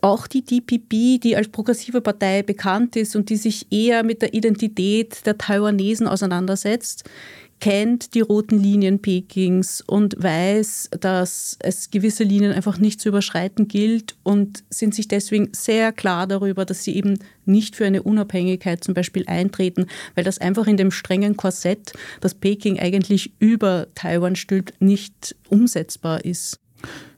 Auch 0.00 0.28
die 0.28 0.42
DPP, 0.42 1.20
die 1.20 1.36
als 1.36 1.48
progressive 1.48 2.00
Partei 2.00 2.44
bekannt 2.44 2.94
ist 2.94 3.16
und 3.16 3.28
die 3.28 3.36
sich 3.36 3.66
eher 3.72 4.04
mit 4.04 4.22
der 4.22 4.34
Identität 4.34 5.26
der 5.26 5.36
Taiwanesen 5.36 6.06
auseinandersetzt, 6.06 7.04
kennt 7.60 8.14
die 8.14 8.20
roten 8.20 8.58
Linien 8.58 9.00
Pekings 9.00 9.80
und 9.80 10.14
weiß, 10.22 10.90
dass 11.00 11.56
es 11.60 11.90
gewisse 11.90 12.24
Linien 12.24 12.52
einfach 12.52 12.78
nicht 12.78 13.00
zu 13.00 13.08
überschreiten 13.08 13.66
gilt 13.66 14.16
und 14.22 14.64
sind 14.70 14.94
sich 14.94 15.08
deswegen 15.08 15.48
sehr 15.52 15.92
klar 15.92 16.26
darüber, 16.26 16.64
dass 16.64 16.84
sie 16.84 16.94
eben 16.94 17.18
nicht 17.44 17.76
für 17.76 17.86
eine 17.86 18.02
Unabhängigkeit 18.02 18.84
zum 18.84 18.94
Beispiel 18.94 19.24
eintreten, 19.26 19.86
weil 20.14 20.24
das 20.24 20.38
einfach 20.38 20.66
in 20.66 20.76
dem 20.76 20.90
strengen 20.90 21.36
Korsett, 21.36 21.92
das 22.20 22.34
Peking 22.34 22.78
eigentlich 22.78 23.32
über 23.38 23.86
Taiwan 23.94 24.36
stülpt, 24.36 24.80
nicht 24.80 25.34
umsetzbar 25.48 26.24
ist. 26.24 26.60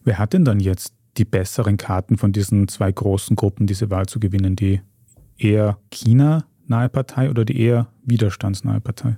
Wer 0.04 0.18
hat 0.18 0.32
denn 0.32 0.44
dann 0.44 0.60
jetzt 0.60 0.92
die 1.16 1.24
besseren 1.24 1.76
Karten 1.76 2.16
von 2.16 2.32
diesen 2.32 2.68
zwei 2.68 2.92
großen 2.92 3.34
Gruppen, 3.34 3.66
diese 3.66 3.90
Wahl 3.90 4.06
zu 4.06 4.20
gewinnen? 4.20 4.54
Die 4.54 4.80
eher 5.36 5.78
China 5.90 6.46
nahe 6.68 6.88
Partei 6.88 7.30
oder 7.30 7.44
die 7.44 7.60
eher 7.60 7.88
widerstandsnahe 8.04 8.80
Partei? 8.80 9.16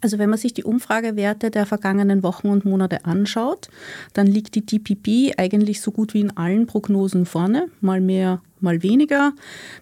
Also 0.00 0.18
wenn 0.18 0.30
man 0.30 0.38
sich 0.38 0.52
die 0.54 0.64
Umfragewerte 0.64 1.50
der 1.50 1.66
vergangenen 1.66 2.22
Wochen 2.22 2.48
und 2.48 2.64
Monate 2.64 3.04
anschaut, 3.04 3.68
dann 4.12 4.26
liegt 4.26 4.54
die 4.54 4.66
DPP 4.66 5.38
eigentlich 5.38 5.80
so 5.80 5.90
gut 5.92 6.14
wie 6.14 6.20
in 6.20 6.36
allen 6.36 6.66
Prognosen 6.66 7.24
vorne, 7.24 7.68
mal 7.80 8.00
mehr, 8.00 8.42
mal 8.60 8.82
weniger. 8.82 9.32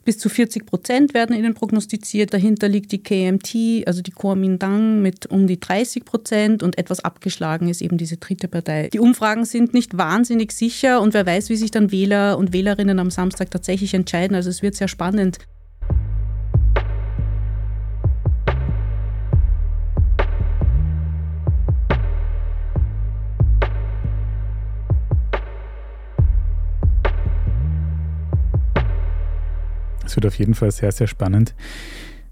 Bis 0.05 0.19
zu 0.19 0.29
40 0.29 0.67
Prozent 0.67 1.15
werden 1.15 1.37
ihnen 1.37 1.55
prognostiziert. 1.55 2.33
Dahinter 2.33 2.69
liegt 2.69 2.93
die 2.93 3.03
KMT, 3.03 3.87
also 3.87 4.03
die 4.03 4.13
Kuomintang 4.13 5.03
mit 5.03 5.27
um 5.27 5.47
die 5.47 5.61
30 5.61 6.05
Prozent 6.05 6.63
und 6.63 6.79
etwas 6.79 7.01
abgeschlagen 7.01 7.69
ist 7.69 7.83
eben 7.83 7.99
diese 7.99 8.17
dritte 8.17 8.49
Partei. 8.49 8.89
Die 8.93 9.01
Umfragen 9.01 9.45
sind 9.45 9.75
nicht 9.75 9.99
wahnsinnig 9.99 10.53
sicher 10.53 11.01
und 11.01 11.15
wer 11.15 11.27
weiß, 11.27 11.51
wie 11.51 11.57
sich 11.57 11.71
dann 11.71 11.93
Wähler 11.93 12.39
und 12.39 12.53
Wählerinnen 12.53 12.99
am 12.99 13.11
Samstag 13.11 13.51
tatsächlich 13.51 13.95
entscheiden. 13.95 14.35
Also 14.35 14.51
es 14.51 14.63
wird 14.63 14.75
sehr 14.75 14.89
spannend. 14.89 15.39
Es 30.11 30.17
wird 30.17 30.27
auf 30.27 30.39
jeden 30.41 30.55
Fall 30.55 30.73
sehr, 30.73 30.91
sehr 30.91 31.07
spannend. 31.07 31.55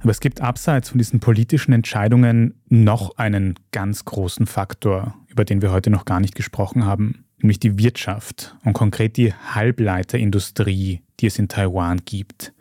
Aber 0.00 0.10
es 0.10 0.18
gibt 0.18 0.40
abseits 0.40 0.88
von 0.88 0.98
diesen 0.98 1.20
politischen 1.20 1.72
Entscheidungen 1.72 2.54
noch 2.68 3.18
einen 3.18 3.54
ganz 3.70 4.04
großen 4.04 4.46
Faktor, 4.46 5.14
über 5.28 5.44
den 5.44 5.62
wir 5.62 5.70
heute 5.70 5.88
noch 5.88 6.04
gar 6.04 6.18
nicht 6.18 6.34
gesprochen 6.34 6.84
haben, 6.84 7.24
nämlich 7.38 7.60
die 7.60 7.78
Wirtschaft 7.78 8.56
und 8.64 8.72
konkret 8.72 9.16
die 9.16 9.32
Halbleiterindustrie, 9.32 11.02
die 11.20 11.26
es 11.26 11.38
in 11.38 11.46
Taiwan 11.46 12.00
gibt. 12.04 12.52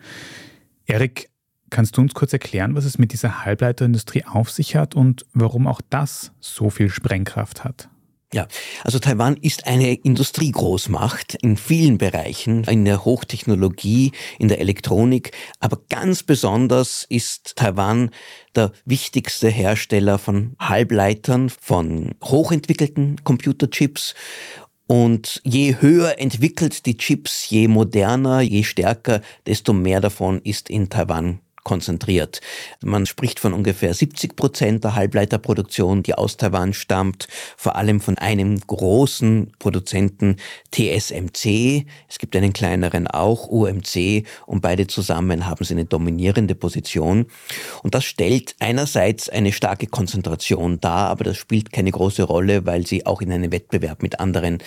Erik, 0.85 1.29
kannst 1.71 1.97
du 1.97 2.01
uns 2.01 2.13
kurz 2.13 2.31
erklären, 2.33 2.75
was 2.75 2.85
es 2.85 2.99
mit 2.99 3.11
dieser 3.11 3.43
Halbleiterindustrie 3.43 4.23
auf 4.25 4.51
sich 4.51 4.75
hat 4.75 4.93
und 4.93 5.25
warum 5.33 5.65
auch 5.65 5.81
das 5.89 6.31
so 6.39 6.69
viel 6.69 6.89
Sprengkraft 6.89 7.63
hat? 7.63 7.89
Ja, 8.33 8.45
also 8.83 8.99
Taiwan 8.99 9.37
ist 9.37 9.67
eine 9.67 9.93
Industriegroßmacht 9.93 11.35
in 11.35 11.55
vielen 11.55 11.97
Bereichen, 11.97 12.65
in 12.65 12.83
der 12.83 13.05
Hochtechnologie, 13.05 14.11
in 14.37 14.49
der 14.49 14.59
Elektronik, 14.59 15.31
aber 15.61 15.79
ganz 15.89 16.23
besonders 16.23 17.05
ist 17.07 17.55
Taiwan 17.55 18.09
der 18.53 18.73
wichtigste 18.83 19.47
Hersteller 19.47 20.17
von 20.17 20.57
Halbleitern, 20.59 21.49
von 21.49 22.15
hochentwickelten 22.21 23.23
Computerchips. 23.23 24.13
Und 24.87 25.41
je 25.45 25.77
höher 25.79 26.19
entwickelt 26.19 26.85
die 26.85 26.97
Chips, 26.97 27.49
je 27.49 27.69
moderner, 27.69 28.41
je 28.41 28.63
stärker, 28.63 29.21
desto 29.45 29.71
mehr 29.71 30.01
davon 30.01 30.41
ist 30.43 30.69
in 30.69 30.89
Taiwan 30.89 31.39
konzentriert. 31.67 32.39
Man 32.81 33.05
spricht 33.05 33.41
von 33.41 33.51
ungefähr 33.51 33.93
70 33.93 34.37
Prozent 34.37 34.85
der 34.85 34.95
Halbleiterproduktion, 34.95 36.01
die 36.01 36.13
aus 36.13 36.37
Taiwan 36.37 36.71
stammt, 36.71 37.27
vor 37.57 37.75
allem 37.75 37.99
von 37.99 38.17
einem 38.17 38.57
großen 38.57 39.51
Produzenten 39.59 40.37
TSMC. 40.71 41.85
Es 42.07 42.19
gibt 42.19 42.37
einen 42.37 42.53
kleineren 42.53 43.07
auch, 43.07 43.49
UMC, 43.49 44.25
und 44.45 44.61
beide 44.61 44.87
zusammen 44.87 45.45
haben 45.45 45.65
sie 45.65 45.73
eine 45.73 45.83
dominierende 45.83 46.55
Position. 46.55 47.25
Und 47.83 47.95
das 47.95 48.05
stellt 48.05 48.55
einerseits 48.59 49.27
eine 49.27 49.51
starke 49.51 49.87
Konzentration 49.87 50.79
dar, 50.79 51.09
aber 51.09 51.25
das 51.25 51.35
spielt 51.35 51.73
keine 51.73 51.91
große 51.91 52.23
Rolle, 52.23 52.65
weil 52.65 52.87
sie 52.87 53.05
auch 53.05 53.21
in 53.21 53.29
einem 53.29 53.51
Wettbewerb 53.51 54.03
mit 54.03 54.21
anderen 54.21 54.59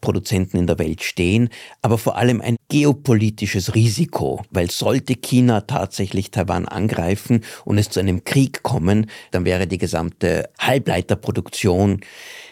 Produzenten 0.00 0.56
in 0.56 0.66
der 0.66 0.78
Welt 0.78 1.02
stehen, 1.02 1.50
aber 1.82 1.98
vor 1.98 2.16
allem 2.16 2.40
ein 2.40 2.56
geopolitisches 2.70 3.74
Risiko, 3.74 4.42
weil 4.50 4.70
sollte 4.70 5.16
China 5.16 5.60
tatsächlich 5.62 6.30
Taiwan 6.30 6.45
angreifen 6.50 7.44
und 7.64 7.78
es 7.78 7.90
zu 7.90 8.00
einem 8.00 8.24
Krieg 8.24 8.62
kommen, 8.62 9.10
dann 9.30 9.44
wäre 9.44 9.66
die 9.66 9.78
gesamte 9.78 10.48
Halbleiterproduktion 10.58 12.00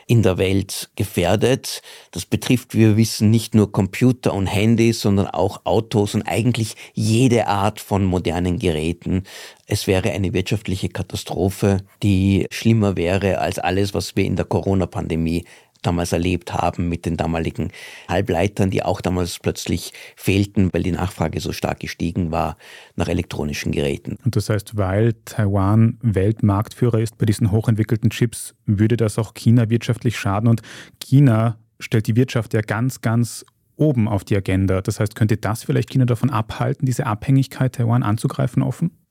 in 0.07 0.23
der 0.23 0.39
Welt 0.39 0.91
gefährdet. 0.97 1.83
Das 2.11 2.27
betrifft, 2.27 2.75
wie 2.75 2.81
wir 2.81 2.97
wissen, 2.97 3.31
nicht 3.31 3.55
nur 3.55 3.73
Computer 3.73 4.35
und 4.35 4.47
Handys, 4.47 5.01
sondern 5.01 5.27
auch 5.27 5.65
Autos 5.65 6.15
und 6.15 6.23
eigentlich 6.23 6.77
jede 6.93 7.47
Art 7.47 7.81
von 7.81 8.05
modernen 8.05 8.59
Geräten. 8.59 9.23
Es 9.67 9.87
wäre 9.87 10.11
eine 10.11 10.33
wirtschaftliche 10.33 10.89
Katastrophe, 10.89 11.79
die 12.03 12.47
schlimmer 12.51 12.97
wäre 12.97 13.39
als 13.39 13.59
alles, 13.59 13.95
was 13.95 14.17
wir 14.17 14.25
in 14.25 14.37
der 14.37 14.45
Corona-Pandemie 14.45 15.45
damals 15.87 16.13
erlebt 16.13 16.53
haben 16.53 16.89
mit 16.89 17.07
den 17.07 17.17
damaligen 17.17 17.71
Halbleitern, 18.09 18.71
die 18.71 18.83
auch 18.83 19.01
damals 19.01 19.39
plötzlich 19.39 19.93
fehlten, 20.17 20.73
weil 20.73 20.83
die 20.83 20.93
Nachfrage 20.93 21.41
so 21.41 21.53
stark 21.53 21.81
gestiegen 21.81 22.31
war 22.31 22.57
nach 22.97 23.09
elektronischen 23.09 23.73
Geräten. 23.73 24.19
Und 24.25 24.37
das 24.37 24.51
heißt, 24.51 24.77
weil 24.77 25.15
Taiwan 25.25 25.99
Weltmarktführer 26.03 27.01
ist 27.01 27.19
bei 27.19 27.27
diesen 27.27 27.51
hochentwickelten 27.51 28.11
Chips, 28.11 28.55
würde 28.67 28.97
das 28.97 29.19
auch 29.19 29.35
China 29.35 29.71
wirtschaftlich 29.71 30.19
schaden. 30.19 30.49
Und 30.49 30.63
China 31.01 31.59
stellt 31.79 32.07
die 32.07 32.17
Wirtschaft 32.17 32.55
ja 32.55 32.61
ganz, 32.61 33.01
ganz 33.01 33.45
oben 33.77 34.09
auf 34.09 34.25
die 34.25 34.37
Agenda. 34.37 34.81
Das 34.81 35.01
heißt, 35.01 35.15
könnte 35.15 35.37
das 35.37 35.65
vielleicht 35.65 35.91
China 35.91 36.05
davon 36.05 36.31
abhalten, 36.31 36.87
diese 36.87 37.07
Abhängigkeit 37.07 37.75
Taiwan 37.75 38.03
anzugreifen 38.03 38.63
offen? 38.63 39.04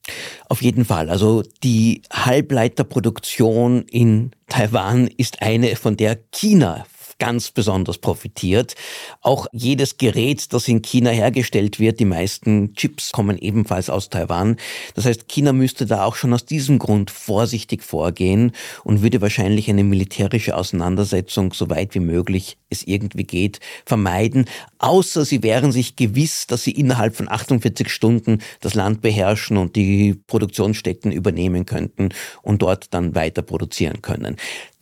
Auf 0.50 0.62
jeden 0.62 0.86
Fall. 0.86 1.10
Also 1.10 1.44
die 1.64 2.02
Halbleiterproduktion 2.12 3.84
in 3.84 4.32
Taiwan 4.48 5.08
ist 5.08 5.42
eine, 5.42 5.76
von 5.76 5.98
der 5.98 6.18
China 6.32 6.86
ganz 7.20 7.52
besonders 7.52 7.98
profitiert. 7.98 8.76
Auch 9.22 9.48
jedes 9.52 9.98
Gerät, 9.98 10.54
das 10.54 10.68
in 10.68 10.82
China 10.82 11.10
hergestellt 11.10 11.80
wird, 11.80 12.00
die 12.00 12.06
meisten 12.06 12.74
Chips 12.76 13.12
kommen 13.12 13.38
ebenfalls 13.38 13.90
aus 13.90 14.10
Taiwan. 14.10 14.58
Das 14.96 15.06
heißt, 15.06 15.28
China 15.28 15.54
müsste 15.54 15.86
da 15.86 16.06
auch 16.06 16.16
schon 16.16 16.34
aus 16.34 16.46
diesem 16.46 16.80
Grund 16.80 17.12
vorsichtig 17.12 17.84
vorgehen 17.84 18.52
und 18.84 19.02
würde 19.02 19.22
wahrscheinlich 19.22 19.70
eine 19.70 19.84
militärische 19.84 20.56
Auseinandersetzung, 20.56 21.54
so 21.54 21.70
weit 21.70 21.96
wie 21.96 22.00
möglich 22.00 22.58
es 22.70 22.84
irgendwie 22.84 23.24
geht, 23.24 23.60
vermeiden, 23.86 24.46
außer 24.80 25.26
sie 25.26 25.44
wären 25.44 25.72
sich 25.72 25.96
gewiss, 25.96 26.48
dass 26.48 26.64
sie 26.64 26.72
innerhalb 26.72 27.16
von 27.16 27.30
48 27.30 27.90
Stunden 27.90 28.40
das 28.60 28.74
Land 28.74 29.02
beherrschen 29.02 29.58
und 29.58 29.76
die 29.76 30.16
Produktionsstätten 30.28 31.12
übernehmen 31.12 31.66
könnten 31.66 32.10
und 32.42 32.62
dort 32.62 32.94
dann 32.94 33.16
weiter 33.16 33.42
produzieren 33.42 34.02
können. 34.02 34.38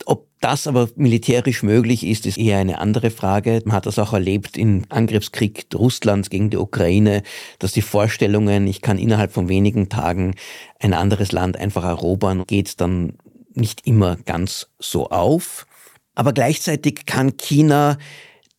Ob 0.06 0.31
das 0.44 0.66
aber 0.66 0.88
militärisch 0.96 1.62
möglich 1.62 2.04
ist, 2.04 2.26
ist 2.26 2.38
eher 2.38 2.58
eine 2.58 2.78
andere 2.78 3.10
Frage. 3.10 3.62
Man 3.64 3.74
hat 3.74 3.86
das 3.86 3.98
auch 3.98 4.12
erlebt 4.12 4.56
im 4.56 4.84
Angriffskrieg 4.88 5.66
Russlands 5.74 6.30
gegen 6.30 6.50
die 6.50 6.58
Ukraine, 6.58 7.22
dass 7.58 7.72
die 7.72 7.82
Vorstellungen, 7.82 8.66
ich 8.66 8.82
kann 8.82 8.98
innerhalb 8.98 9.32
von 9.32 9.48
wenigen 9.48 9.88
Tagen 9.88 10.34
ein 10.80 10.94
anderes 10.94 11.32
Land 11.32 11.56
einfach 11.56 11.84
erobern, 11.84 12.44
geht 12.46 12.80
dann 12.80 13.14
nicht 13.54 13.86
immer 13.86 14.16
ganz 14.16 14.68
so 14.78 15.10
auf. 15.10 15.66
Aber 16.14 16.32
gleichzeitig 16.32 17.06
kann 17.06 17.36
China 17.36 17.96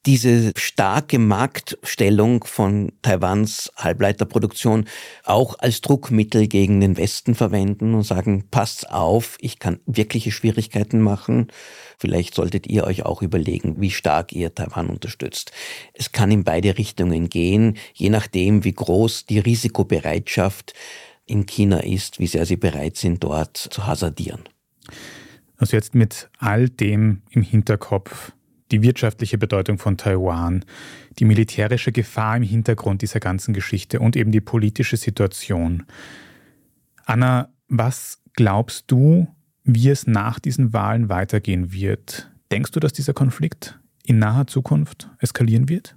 diese 0.05 0.51
starke 0.57 1.17
Marktstellung 1.17 2.43
von 2.43 2.91
Taiwans 3.01 3.71
Halbleiterproduktion 3.77 4.85
auch 5.23 5.57
als 5.59 5.81
Druckmittel 5.81 6.47
gegen 6.47 6.81
den 6.81 6.97
Westen 6.97 7.35
verwenden 7.35 7.93
und 7.93 8.03
sagen, 8.03 8.43
passt 8.51 8.89
auf, 8.89 9.37
ich 9.39 9.59
kann 9.59 9.79
wirkliche 9.85 10.31
Schwierigkeiten 10.31 10.99
machen. 10.99 11.47
Vielleicht 11.97 12.35
solltet 12.35 12.67
ihr 12.67 12.83
euch 12.83 13.05
auch 13.05 13.21
überlegen, 13.21 13.79
wie 13.79 13.91
stark 13.91 14.33
ihr 14.33 14.53
Taiwan 14.53 14.89
unterstützt. 14.89 15.51
Es 15.93 16.11
kann 16.11 16.31
in 16.31 16.43
beide 16.43 16.77
Richtungen 16.77 17.29
gehen, 17.29 17.77
je 17.93 18.09
nachdem, 18.09 18.65
wie 18.65 18.73
groß 18.73 19.25
die 19.25 19.39
Risikobereitschaft 19.39 20.73
in 21.25 21.45
China 21.45 21.79
ist, 21.79 22.19
wie 22.19 22.27
sehr 22.27 22.45
sie 22.45 22.57
bereit 22.57 22.97
sind, 22.97 23.23
dort 23.23 23.55
zu 23.57 23.87
hasardieren. 23.87 24.41
Also 25.55 25.77
jetzt 25.77 25.95
mit 25.95 26.29
all 26.39 26.67
dem 26.67 27.21
im 27.29 27.41
Hinterkopf, 27.41 28.33
die 28.73 28.81
wirtschaftliche 28.81 29.38
Bedeutung 29.38 29.77
von 29.77 29.97
Taiwan, 29.97 30.65
die 31.19 31.25
militärische 31.25 31.91
Gefahr 31.91 32.38
im 32.38 32.43
Hintergrund 32.43 33.03
dieser 33.03 33.19
ganzen 33.19 33.53
Geschichte 33.53 33.99
und 33.99 34.15
eben 34.15 34.31
die 34.31 34.41
politische 34.41 34.97
Situation. 34.97 35.83
Anna, 37.05 37.49
was 37.67 38.19
glaubst 38.33 38.86
du, 38.88 39.27
wie 39.63 39.89
es 39.89 40.07
nach 40.07 40.39
diesen 40.39 40.73
Wahlen 40.73 41.07
weitergehen 41.07 41.71
wird? 41.71 42.31
Denkst 42.51 42.71
du, 42.71 42.79
dass 42.79 42.93
dieser 42.93 43.13
Konflikt 43.13 43.79
in 44.05 44.17
naher 44.17 44.47
Zukunft 44.47 45.07
eskalieren 45.19 45.69
wird? 45.69 45.95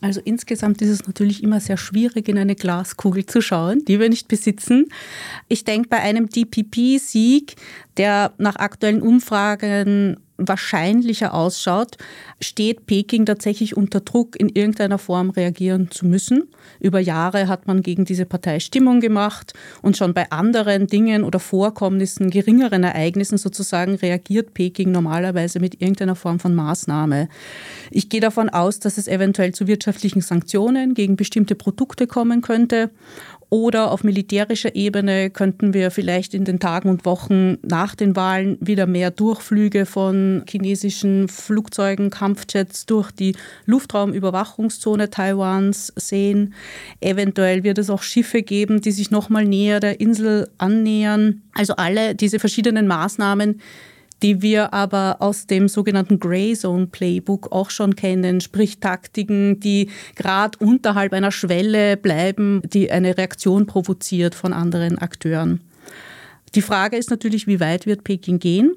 Also 0.00 0.20
insgesamt 0.22 0.82
ist 0.82 0.90
es 0.90 1.06
natürlich 1.06 1.42
immer 1.42 1.60
sehr 1.60 1.78
schwierig, 1.78 2.28
in 2.28 2.36
eine 2.36 2.56
Glaskugel 2.56 3.24
zu 3.24 3.40
schauen, 3.40 3.84
die 3.86 4.00
wir 4.00 4.10
nicht 4.10 4.28
besitzen. 4.28 4.86
Ich 5.48 5.64
denke, 5.64 5.88
bei 5.88 6.00
einem 6.00 6.28
DPP-Sieg, 6.28 7.54
der 7.96 8.34
nach 8.36 8.56
aktuellen 8.56 9.00
Umfragen 9.00 10.18
wahrscheinlicher 10.36 11.32
ausschaut, 11.32 11.96
steht 12.40 12.86
Peking 12.86 13.24
tatsächlich 13.26 13.76
unter 13.76 14.00
Druck, 14.00 14.38
in 14.38 14.48
irgendeiner 14.48 14.98
Form 14.98 15.30
reagieren 15.30 15.90
zu 15.90 16.06
müssen. 16.06 16.48
Über 16.80 16.98
Jahre 16.98 17.48
hat 17.48 17.66
man 17.66 17.82
gegen 17.82 18.04
diese 18.04 18.26
Partei 18.26 18.58
Stimmung 18.58 19.00
gemacht 19.00 19.52
und 19.82 19.96
schon 19.96 20.12
bei 20.12 20.30
anderen 20.30 20.86
Dingen 20.86 21.22
oder 21.24 21.38
Vorkommnissen, 21.38 22.30
geringeren 22.30 22.82
Ereignissen 22.82 23.38
sozusagen, 23.38 23.94
reagiert 23.94 24.54
Peking 24.54 24.90
normalerweise 24.90 25.60
mit 25.60 25.80
irgendeiner 25.80 26.16
Form 26.16 26.40
von 26.40 26.54
Maßnahme. 26.54 27.28
Ich 27.90 28.08
gehe 28.08 28.20
davon 28.20 28.48
aus, 28.48 28.80
dass 28.80 28.98
es 28.98 29.08
eventuell 29.08 29.52
zu 29.52 29.66
wirtschaftlichen 29.66 30.20
Sanktionen 30.20 30.94
gegen 30.94 31.16
bestimmte 31.16 31.54
Produkte 31.54 32.06
kommen 32.06 32.42
könnte 32.42 32.90
oder 33.50 33.90
auf 33.90 34.04
militärischer 34.04 34.74
Ebene 34.74 35.30
könnten 35.30 35.74
wir 35.74 35.90
vielleicht 35.90 36.34
in 36.34 36.44
den 36.44 36.60
Tagen 36.60 36.88
und 36.88 37.04
Wochen 37.04 37.58
nach 37.62 37.94
den 37.94 38.16
Wahlen 38.16 38.58
wieder 38.60 38.86
mehr 38.86 39.10
Durchflüge 39.10 39.86
von 39.86 40.44
chinesischen 40.48 41.28
Flugzeugen, 41.28 42.10
Kampfjets 42.10 42.86
durch 42.86 43.10
die 43.10 43.36
Luftraumüberwachungszone 43.66 45.10
Taiwans 45.10 45.92
sehen. 45.96 46.54
Eventuell 47.00 47.64
wird 47.64 47.78
es 47.78 47.90
auch 47.90 48.02
Schiffe 48.02 48.42
geben, 48.42 48.80
die 48.80 48.92
sich 48.92 49.10
nochmal 49.10 49.44
näher 49.44 49.80
der 49.80 50.00
Insel 50.00 50.48
annähern. 50.58 51.42
Also 51.54 51.76
alle 51.76 52.14
diese 52.14 52.38
verschiedenen 52.38 52.86
Maßnahmen, 52.86 53.60
die 54.22 54.42
wir 54.42 54.72
aber 54.72 55.16
aus 55.20 55.46
dem 55.46 55.68
sogenannten 55.68 56.18
Grey 56.18 56.54
Zone 56.54 56.86
Playbook 56.86 57.52
auch 57.52 57.70
schon 57.70 57.96
kennen, 57.96 58.40
sprich 58.40 58.78
Taktiken, 58.78 59.60
die 59.60 59.90
gerade 60.14 60.58
unterhalb 60.58 61.12
einer 61.12 61.32
Schwelle 61.32 61.96
bleiben, 61.96 62.62
die 62.64 62.90
eine 62.90 63.18
Reaktion 63.18 63.66
provoziert 63.66 64.34
von 64.34 64.52
anderen 64.52 64.98
Akteuren. 64.98 65.60
Die 66.54 66.62
Frage 66.62 66.96
ist 66.96 67.10
natürlich, 67.10 67.46
wie 67.46 67.60
weit 67.60 67.86
wird 67.86 68.04
Peking 68.04 68.38
gehen? 68.38 68.76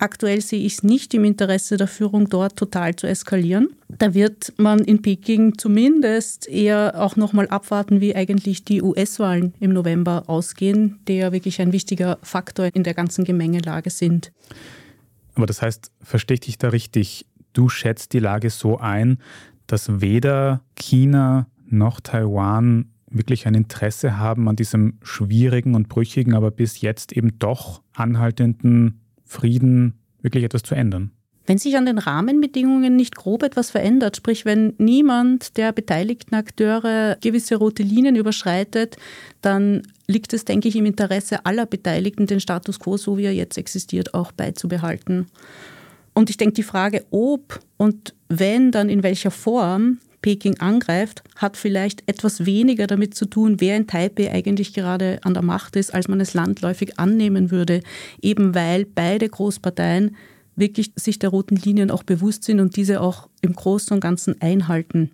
Aktuell 0.00 0.40
sehe 0.40 0.64
ich 0.64 0.78
es 0.78 0.82
nicht 0.82 1.12
im 1.12 1.24
Interesse 1.24 1.76
der 1.76 1.86
Führung 1.86 2.30
dort 2.30 2.56
total 2.56 2.96
zu 2.96 3.06
eskalieren. 3.06 3.68
Da 3.88 4.14
wird 4.14 4.54
man 4.56 4.78
in 4.78 5.02
Peking 5.02 5.58
zumindest 5.58 6.48
eher 6.48 6.94
auch 6.96 7.16
nochmal 7.16 7.48
abwarten, 7.48 8.00
wie 8.00 8.16
eigentlich 8.16 8.64
die 8.64 8.80
US-Wahlen 8.80 9.52
im 9.60 9.74
November 9.74 10.24
ausgehen, 10.26 10.98
die 11.06 11.18
ja 11.18 11.32
wirklich 11.32 11.60
ein 11.60 11.72
wichtiger 11.72 12.18
Faktor 12.22 12.70
in 12.72 12.82
der 12.82 12.94
ganzen 12.94 13.24
Gemengelage 13.24 13.90
sind. 13.90 14.32
Aber 15.34 15.44
das 15.44 15.60
heißt, 15.60 15.90
verstehe 16.00 16.36
ich 16.36 16.40
dich 16.40 16.58
da 16.58 16.70
richtig? 16.70 17.26
Du 17.52 17.68
schätzt 17.68 18.14
die 18.14 18.20
Lage 18.20 18.48
so 18.48 18.78
ein, 18.78 19.18
dass 19.66 20.00
weder 20.00 20.62
China 20.76 21.46
noch 21.68 22.00
Taiwan 22.00 22.86
wirklich 23.10 23.46
ein 23.46 23.54
Interesse 23.54 24.16
haben 24.16 24.48
an 24.48 24.56
diesem 24.56 24.98
schwierigen 25.02 25.74
und 25.74 25.90
brüchigen, 25.90 26.32
aber 26.34 26.50
bis 26.50 26.80
jetzt 26.80 27.12
eben 27.12 27.38
doch 27.38 27.82
anhaltenden 27.92 28.99
Frieden 29.30 29.94
wirklich 30.22 30.44
etwas 30.44 30.64
zu 30.64 30.74
ändern. 30.74 31.12
Wenn 31.46 31.56
sich 31.58 31.76
an 31.76 31.86
den 31.86 31.98
Rahmenbedingungen 31.98 32.96
nicht 32.96 33.16
grob 33.16 33.42
etwas 33.42 33.70
verändert, 33.70 34.16
sprich 34.16 34.44
wenn 34.44 34.74
niemand 34.78 35.56
der 35.56 35.72
beteiligten 35.72 36.34
Akteure 36.34 37.16
gewisse 37.20 37.56
rote 37.56 37.82
Linien 37.82 38.16
überschreitet, 38.16 38.96
dann 39.40 39.82
liegt 40.06 40.32
es, 40.32 40.44
denke 40.44 40.68
ich, 40.68 40.76
im 40.76 40.84
Interesse 40.84 41.46
aller 41.46 41.66
Beteiligten, 41.66 42.26
den 42.26 42.40
Status 42.40 42.78
quo, 42.78 42.96
so 42.96 43.16
wie 43.18 43.24
er 43.24 43.34
jetzt 43.34 43.56
existiert, 43.56 44.14
auch 44.14 44.32
beizubehalten. 44.32 45.26
Und 46.12 46.28
ich 46.28 46.36
denke, 46.36 46.54
die 46.54 46.62
Frage, 46.62 47.04
ob 47.10 47.60
und 47.76 48.14
wenn, 48.28 48.72
dann 48.72 48.88
in 48.88 49.02
welcher 49.02 49.30
Form 49.30 49.98
Peking 50.22 50.58
angreift, 50.60 51.22
hat 51.36 51.56
vielleicht 51.56 52.08
etwas 52.08 52.44
weniger 52.46 52.86
damit 52.86 53.14
zu 53.14 53.26
tun, 53.26 53.60
wer 53.60 53.76
in 53.76 53.86
Taipei 53.86 54.30
eigentlich 54.30 54.74
gerade 54.74 55.18
an 55.22 55.34
der 55.34 55.42
Macht 55.42 55.76
ist, 55.76 55.94
als 55.94 56.08
man 56.08 56.20
es 56.20 56.34
landläufig 56.34 56.98
annehmen 56.98 57.50
würde, 57.50 57.80
eben 58.20 58.54
weil 58.54 58.84
beide 58.84 59.28
Großparteien 59.28 60.16
wirklich 60.56 60.92
sich 60.96 61.18
der 61.18 61.30
roten 61.30 61.56
Linien 61.56 61.90
auch 61.90 62.02
bewusst 62.02 62.44
sind 62.44 62.60
und 62.60 62.76
diese 62.76 63.00
auch 63.00 63.28
im 63.40 63.54
Großen 63.54 63.94
und 63.94 64.00
Ganzen 64.00 64.40
einhalten. 64.40 65.12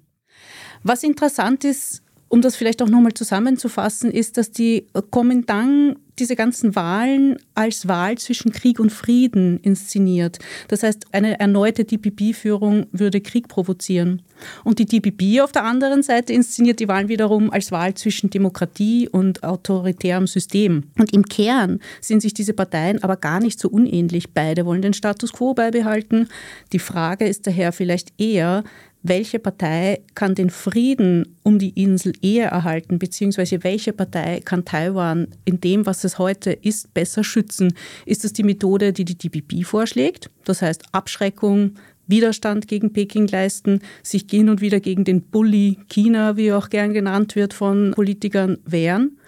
Was 0.82 1.02
interessant 1.02 1.64
ist, 1.64 2.02
um 2.28 2.42
das 2.42 2.56
vielleicht 2.56 2.82
auch 2.82 2.88
nochmal 2.88 3.14
zusammenzufassen, 3.14 4.10
ist, 4.10 4.36
dass 4.36 4.50
die 4.50 4.86
Kuomintang 5.10 5.96
diese 6.18 6.34
ganzen 6.34 6.74
Wahlen 6.74 7.36
als 7.54 7.88
Wahl 7.88 8.16
zwischen 8.16 8.50
Krieg 8.50 8.80
und 8.80 8.90
Frieden 8.90 9.60
inszeniert. 9.60 10.38
Das 10.68 10.82
heißt, 10.82 11.06
eine 11.12 11.38
erneute 11.38 11.84
DPP-Führung 11.84 12.86
würde 12.90 13.20
Krieg 13.20 13.48
provozieren. 13.48 14.22
Und 14.64 14.78
die 14.78 14.86
DPP 14.86 15.42
auf 15.42 15.52
der 15.52 15.64
anderen 15.64 16.02
Seite 16.02 16.32
inszeniert 16.32 16.80
die 16.80 16.88
Wahlen 16.88 17.08
wiederum 17.08 17.50
als 17.50 17.70
Wahl 17.70 17.94
zwischen 17.94 18.30
Demokratie 18.30 19.08
und 19.08 19.42
autoritärem 19.44 20.26
System. 20.26 20.84
Und 20.98 21.12
im 21.12 21.24
Kern 21.24 21.80
sind 22.00 22.22
sich 22.22 22.34
diese 22.34 22.55
Parteien 22.55 23.03
aber 23.03 23.16
gar 23.16 23.40
nicht 23.40 23.61
so 23.61 23.68
unähnlich. 23.68 24.32
Beide 24.32 24.64
wollen 24.64 24.82
den 24.82 24.94
Status 24.94 25.32
quo 25.32 25.55
beibehalten. 25.55 26.28
Die 26.72 26.78
Frage 26.78 27.26
ist 27.26 27.46
daher 27.46 27.72
vielleicht 27.72 28.18
eher, 28.18 28.64
welche 29.09 29.38
Partei 29.38 30.00
kann 30.14 30.34
den 30.34 30.50
Frieden 30.50 31.36
um 31.42 31.59
die 31.59 31.70
Insel 31.70 32.12
eher 32.22 32.48
erhalten, 32.48 32.98
beziehungsweise 32.98 33.62
welche 33.64 33.92
Partei 33.92 34.40
kann 34.44 34.64
Taiwan 34.64 35.28
in 35.44 35.61
dem, 35.61 35.86
was 35.86 36.04
es 36.04 36.18
heute 36.18 36.52
ist, 36.52 36.92
besser 36.94 37.24
schützen? 37.24 37.74
Ist 38.04 38.24
das 38.24 38.32
die 38.32 38.42
Methode, 38.42 38.92
die 38.92 39.04
die 39.04 39.16
DPP 39.16 39.64
vorschlägt? 39.64 40.30
Das 40.44 40.62
heißt 40.62 40.82
Abschreckung, 40.92 41.76
Widerstand 42.07 42.68
gegen 42.68 42.92
Peking 42.92 43.26
leisten, 43.26 43.80
sich 44.02 44.26
hin 44.30 44.48
und 44.48 44.61
wieder 44.61 44.80
gegen 44.80 45.04
den 45.04 45.22
Bully 45.22 45.78
China, 45.88 46.36
wie 46.36 46.52
auch 46.52 46.70
gern 46.70 46.92
genannt 46.92 47.36
wird, 47.36 47.52
von 47.52 47.92
Politikern 47.94 48.59
wehren? 48.64 49.18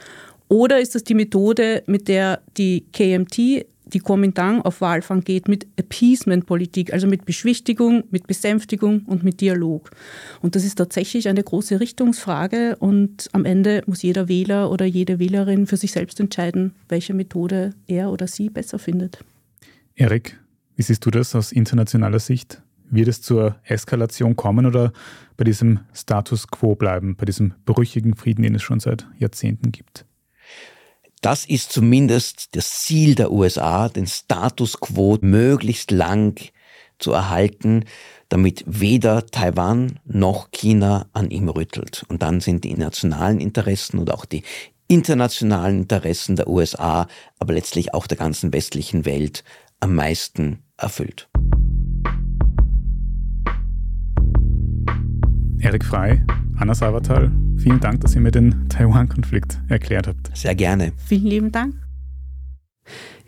Oder 0.49 0.81
ist 0.81 0.95
das 0.95 1.05
die 1.05 1.14
Methode, 1.14 1.83
mit 1.87 2.09
der 2.09 2.41
die 2.57 2.85
KMT, 2.93 3.66
die 3.93 4.01
Kuomintang, 4.01 4.62
auf 4.62 4.80
Walfang 4.80 5.20
geht, 5.22 5.49
mit 5.49 5.66
Appeasement-Politik, 5.76 6.93
also 6.93 7.07
mit 7.07 7.24
Beschwichtigung, 7.24 8.05
mit 8.11 8.26
Besänftigung 8.26 9.03
und 9.07 9.24
mit 9.24 9.41
Dialog? 9.41 9.91
Und 10.41 10.57
das 10.57 10.64
ist 10.64 10.76
tatsächlich 10.76 11.28
eine 11.28 11.43
große 11.43 11.80
Richtungsfrage 11.80 12.76
und 12.76 13.28
am 13.32 13.45
Ende 13.45 13.82
muss 13.86 14.03
jeder 14.03 14.28
Wähler 14.28 14.70
oder 14.70 14.84
jede 14.84 15.18
Wählerin 15.18 15.66
für 15.66 15.76
sich 15.76 15.93
selbst 15.93 16.20
entscheiden, 16.20 16.74
welche 16.89 17.14
Methode 17.14 17.74
er 17.86 18.11
oder 18.11 18.26
sie 18.26 18.51
besser 18.51 18.78
findet. 18.78 19.18
Erik, 19.95 20.39
wie 20.76 20.82
siehst 20.82 21.05
du 21.05 21.11
das 21.11 21.34
aus 21.34 21.53
internationaler 21.53 22.20
Sicht? 22.20 22.62
Wird 22.91 23.09
es 23.09 23.20
zur 23.20 23.57
Eskalation 23.64 24.36
kommen 24.36 24.64
oder 24.64 24.93
bei 25.36 25.45
diesem 25.45 25.80
Status 25.93 26.49
quo 26.49 26.74
bleiben, 26.74 27.16
bei 27.16 27.24
diesem 27.24 27.55
brüchigen 27.66 28.14
Frieden, 28.14 28.43
den 28.43 28.55
es 28.55 28.62
schon 28.62 28.80
seit 28.80 29.07
Jahrzehnten 29.18 29.72
gibt? 29.72 30.07
Das 31.21 31.45
ist 31.45 31.73
zumindest 31.73 32.55
das 32.55 32.83
Ziel 32.83 33.16
der 33.16 33.33
USA, 33.33 33.89
den 33.89 34.07
Status 34.07 34.79
quo 34.79 35.19
möglichst 35.21 35.91
lang 35.91 36.41
zu 36.99 37.12
erhalten, 37.12 37.85
damit 38.29 38.62
weder 38.66 39.27
Taiwan 39.27 39.99
noch 40.05 40.51
China 40.53 41.07
an 41.12 41.31
ihm 41.31 41.49
rüttelt. 41.49 42.05
Und 42.09 42.23
dann 42.23 42.41
sind 42.41 42.64
die 42.64 42.75
nationalen 42.75 43.41
Interessen 43.41 43.99
und 43.99 44.12
auch 44.12 44.27
die 44.27 44.43
internationalen 44.87 45.83
Interessen 45.83 46.37
der 46.37 46.49
USA, 46.49 47.09
aber 47.39 47.53
letztlich 47.53 47.95
auch 47.95 48.07
der 48.07 48.16
ganzen 48.16 48.53
westlichen 48.53 49.05
Welt 49.05 49.45
am 49.81 49.95
meisten 49.95 50.62
erfüllt. 50.77 51.29
Erik 55.61 55.85
Frei, 55.85 56.25
Anna 56.57 56.75
Savatal, 56.75 57.33
vielen 57.59 57.81
Dank, 57.81 58.01
dass 58.01 58.15
ihr 58.15 58.21
mir 58.21 58.31
den 58.31 58.69
Taiwan-Konflikt 58.69 59.59
erklärt 59.69 60.07
habt. 60.07 60.37
Sehr 60.37 60.55
gerne. 60.55 60.93
Vielen 61.07 61.27
lieben 61.27 61.53
Dank. 61.53 61.75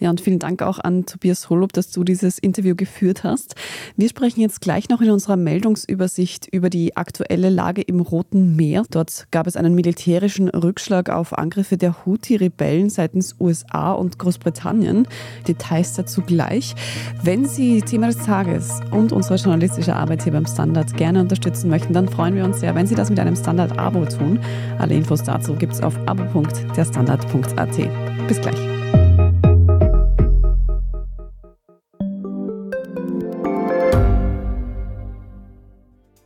Ja, 0.00 0.08
und 0.08 0.20
vielen 0.20 0.38
Dank 0.38 0.62
auch 0.62 0.78
an 0.78 1.04
Tobias 1.04 1.50
Holub, 1.50 1.74
dass 1.74 1.90
du 1.90 2.04
dieses 2.04 2.38
Interview 2.38 2.74
geführt 2.74 3.22
hast. 3.22 3.54
Wir 3.96 4.08
sprechen 4.08 4.40
jetzt 4.40 4.62
gleich 4.62 4.88
noch 4.88 5.02
in 5.02 5.10
unserer 5.10 5.36
Meldungsübersicht 5.36 6.48
über 6.50 6.70
die 6.70 6.96
aktuelle 6.96 7.50
Lage 7.50 7.82
im 7.82 8.00
Roten 8.00 8.56
Meer. 8.56 8.84
Dort 8.90 9.26
gab 9.30 9.46
es 9.46 9.56
einen 9.56 9.74
militärischen 9.74 10.48
Rückschlag 10.48 11.10
auf 11.10 11.36
Angriffe 11.36 11.76
der 11.76 12.06
Houthi-Rebellen 12.06 12.88
seitens 12.88 13.36
USA 13.38 13.92
und 13.92 14.18
Großbritannien. 14.18 15.06
Details 15.46 15.94
dazu 15.94 16.22
gleich. 16.22 16.74
Wenn 17.22 17.44
Sie 17.44 17.82
Thema 17.82 18.06
des 18.06 18.18
Tages 18.18 18.80
und 18.90 19.12
unsere 19.12 19.36
journalistische 19.36 19.94
Arbeit 19.94 20.22
hier 20.22 20.32
beim 20.32 20.46
Standard 20.46 20.96
gerne 20.96 21.20
unterstützen 21.20 21.68
möchten, 21.68 21.92
dann 21.92 22.08
freuen 22.08 22.34
wir 22.34 22.44
uns 22.44 22.60
sehr, 22.60 22.74
wenn 22.74 22.86
Sie 22.86 22.94
das 22.94 23.10
mit 23.10 23.20
einem 23.20 23.36
Standard-Abo 23.36 24.06
tun. 24.06 24.40
Alle 24.78 24.94
Infos 24.94 25.22
dazu 25.22 25.54
gibt 25.54 25.74
es 25.74 25.82
auf 25.82 25.94
abo.derstandard.at. 26.06 27.76
Bis 28.28 28.40
gleich. 28.40 28.99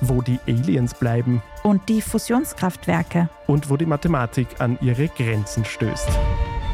wo 0.00 0.22
die 0.22 0.38
Aliens 0.46 0.94
bleiben 0.94 1.42
und 1.62 1.88
die 1.88 2.00
Fusionskraftwerke 2.00 3.28
und 3.46 3.70
wo 3.70 3.76
die 3.76 3.86
Mathematik 3.86 4.48
an 4.58 4.78
ihre 4.80 5.08
Grenzen 5.08 5.64
stößt. 5.64 6.08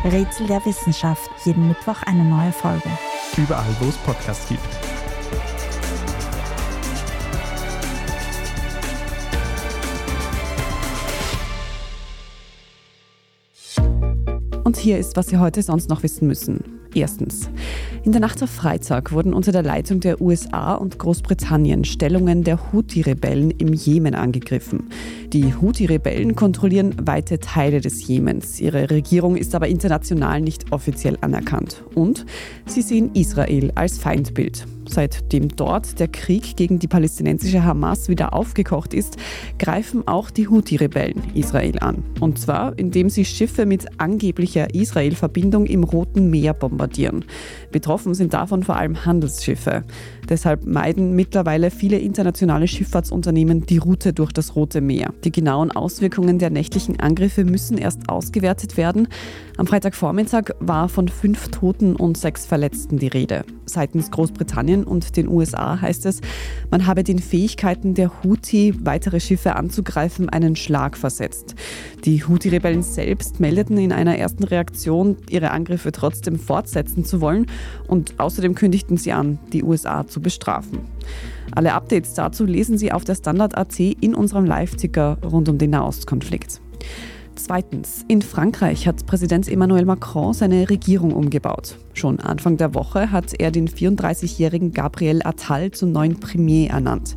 Rätsel 0.05 0.47
der 0.47 0.65
Wissenschaft, 0.65 1.29
jeden 1.45 1.69
Mittwoch 1.69 2.03
eine 2.05 2.25
neue 2.25 2.53
Folge. 2.53 2.89
Überall, 3.37 3.65
wo 3.81 3.89
es 3.89 3.97
Podcasts 3.99 4.49
gibt. 4.49 4.61
Und 14.65 14.77
hier 14.77 14.99
ist, 14.99 15.17
was 15.17 15.29
Sie 15.29 15.39
heute 15.39 15.63
sonst 15.63 15.89
noch 15.89 16.03
wissen 16.03 16.27
müssen. 16.27 16.76
Erstens. 16.97 17.51
In 18.05 18.13
der 18.13 18.23
Nacht 18.23 18.43
auf 18.43 18.49
Freitag 18.49 19.13
wurden 19.13 19.35
unter 19.35 19.53
der 19.53 19.63
Leitung 19.63 20.01
der 20.01 20.19
USA 20.23 20.75
und 20.75 20.99
Großbritannien 20.99 21.85
Stellungen 21.85 22.43
der 22.43 22.73
Houthi-Rebellen 22.73 23.51
im 23.51 23.75
Jemen 23.75 24.15
angegriffen. 24.15 24.89
Die 25.31 25.55
Houthi-Rebellen 25.55 26.37
kontrollieren 26.37 26.95
weite 27.03 27.39
Teile 27.39 27.83
des 27.83 28.09
Jemens. 28.09 28.61
Ihre 28.61 28.89
Regierung 28.89 29.37
ist 29.37 29.55
aber 29.55 29.69
international 29.69 30.41
nicht 30.41 30.73
offiziell 30.73 31.19
anerkannt. 31.21 31.83
Und 31.95 32.25
sie 32.65 32.81
sehen 32.81 33.11
Israel 33.13 33.73
als 33.75 33.99
Feindbild. 33.99 34.67
Seitdem 34.89 35.49
dort 35.49 35.99
der 35.99 36.09
Krieg 36.09 36.57
gegen 36.57 36.79
die 36.79 36.89
palästinensische 36.89 37.65
Hamas 37.65 38.09
wieder 38.09 38.33
aufgekocht 38.33 38.95
ist, 38.95 39.17
greifen 39.59 40.07
auch 40.07 40.31
die 40.31 40.49
Houthi-Rebellen 40.49 41.23
Israel 41.35 41.79
an. 41.81 42.05
Und 42.21 42.39
zwar, 42.39 42.79
indem 42.79 43.11
sie 43.11 43.25
Schiffe 43.25 43.67
mit 43.67 43.87
angeblicher 43.99 44.75
Israel-Verbindung 44.75 45.67
im 45.67 45.85
Roten 45.85 46.31
Meer 46.31 46.55
bombardieren. 46.55 47.25
Betroffen 47.73 48.15
sind 48.15 48.35
davon 48.35 48.63
vor 48.63 48.77
allem 48.77 49.05
Handelsschiffe. 49.05 49.85
Deshalb 50.29 50.67
meiden 50.67 51.15
mittlerweile 51.15 51.71
viele 51.71 51.99
internationale 51.99 52.67
Schifffahrtsunternehmen 52.67 53.67
die 53.67 53.79
Route 53.79 54.13
durch 54.13 54.33
das 54.33 54.57
Rote 54.57 54.81
Meer. 54.81 55.13
Die 55.25 55.33
genauen 55.33 55.71
Auswirkungen 55.71 56.39
der 56.39 56.51
nächtlichen 56.51 56.99
Angriffe 57.01 57.45
müssen 57.45 57.79
erst 57.79 58.09
ausgewertet 58.09 58.77
werden. 58.77 59.09
Am 59.57 59.67
Freitagvormittag 59.67 60.51
war 60.61 60.89
von 60.89 61.09
fünf 61.09 61.49
Toten 61.49 61.97
und 61.97 62.17
sechs 62.17 62.45
Verletzten 62.47 62.99
die 62.99 63.09
Rede. 63.09 63.45
Seitens 63.65 64.11
Großbritannien 64.11 64.76
und 64.85 65.17
den 65.17 65.29
USA 65.29 65.81
heißt 65.81 66.07
es, 66.07 66.21
man 66.71 66.87
habe 66.87 67.05
den 67.05 67.19
Fähigkeiten 67.19 67.95
der 67.95 68.23
Houthi, 68.23 68.75
weitere 68.81 69.21
Schiffe 69.21 69.57
anzugreifen, 69.57 70.29
einen 70.29 70.57
Schlag 70.57 70.97
versetzt. 70.97 71.55
Die 72.05 72.25
Houthi-Rebellen 72.25 72.83
selbst 72.83 73.41
meldeten 73.41 73.79
in 73.79 73.93
einer 73.93 74.19
ersten 74.19 74.45
Reaktion, 74.45 75.17
ihre 75.29 75.51
Angriffe 75.51 75.93
trotzdem 75.93 76.39
fortsetzen 76.39 77.05
zu 77.05 77.21
wollen 77.21 77.47
und 77.89 78.19
außerdem 78.19 78.55
kündigten 78.55 78.97
sie 78.97 79.13
an, 79.13 79.39
die 79.53 79.63
USA 79.63 80.07
zu 80.07 80.21
bestrafen. 80.21 80.81
Alle 81.53 81.75
Updates 81.75 82.15
dazu 82.15 82.45
lesen 82.45 82.77
Sie 82.77 82.93
auf 82.93 83.05
der 83.05 83.15
Standard 83.15 83.57
AC 83.57 83.79
in 84.01 84.15
unserem 84.15 84.45
Live-Ticker 84.45 85.19
rund 85.25 85.49
um 85.49 85.59
den 85.59 85.71
Nahostkonflikt. 85.71 86.61
Zweitens, 87.37 88.05
in 88.09 88.23
Frankreich 88.23 88.89
hat 88.89 89.05
Präsident 89.07 89.47
Emmanuel 89.47 89.85
Macron 89.85 90.33
seine 90.33 90.69
Regierung 90.71 91.13
umgebaut. 91.13 91.77
Schon 91.93 92.21
Anfang 92.21 92.57
der 92.57 92.75
Woche 92.75 93.11
hat 93.11 93.33
er 93.39 93.51
den 93.51 93.69
34-jährigen 93.69 94.73
Gabriel 94.73 95.21
Attal 95.25 95.71
zum 95.71 95.93
neuen 95.93 96.21
Premier 96.21 96.69
ernannt. 96.69 97.17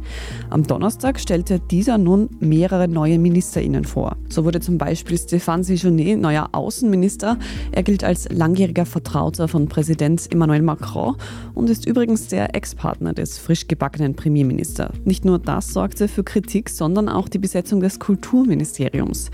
Am 0.49 0.65
Donnerstag 0.65 1.19
stellte 1.19 1.59
dieser 1.59 1.97
nun 1.97 2.29
mehrere 2.39 2.87
neue 2.87 3.19
MinisterInnen 3.19 3.83
vor. 3.83 4.15
So 4.29 4.45
wurde 4.45 4.61
zum 4.61 4.77
Beispiel 4.77 5.17
Stéphane 5.17 5.63
Séjourné 5.63 6.15
neuer 6.15 6.49
Außenminister. 6.53 7.37
Er 7.71 7.83
gilt 7.83 8.05
als 8.05 8.29
langjähriger 8.29 8.85
Vertrauter 8.85 9.49
von 9.49 9.67
Präsident 9.67 10.31
Emmanuel 10.31 10.61
Macron 10.61 11.15
und 11.55 11.69
ist 11.69 11.85
übrigens 11.85 12.27
der 12.27 12.55
Ex-Partner 12.55 13.13
des 13.13 13.37
frisch 13.37 13.67
gebackenen 13.67 14.15
Premierministers. 14.15 14.93
Nicht 15.03 15.25
nur 15.25 15.39
das 15.39 15.73
sorgte 15.73 16.07
für 16.07 16.23
Kritik, 16.23 16.69
sondern 16.69 17.09
auch 17.09 17.27
die 17.27 17.39
Besetzung 17.39 17.81
des 17.81 17.99
Kulturministeriums. 17.99 19.29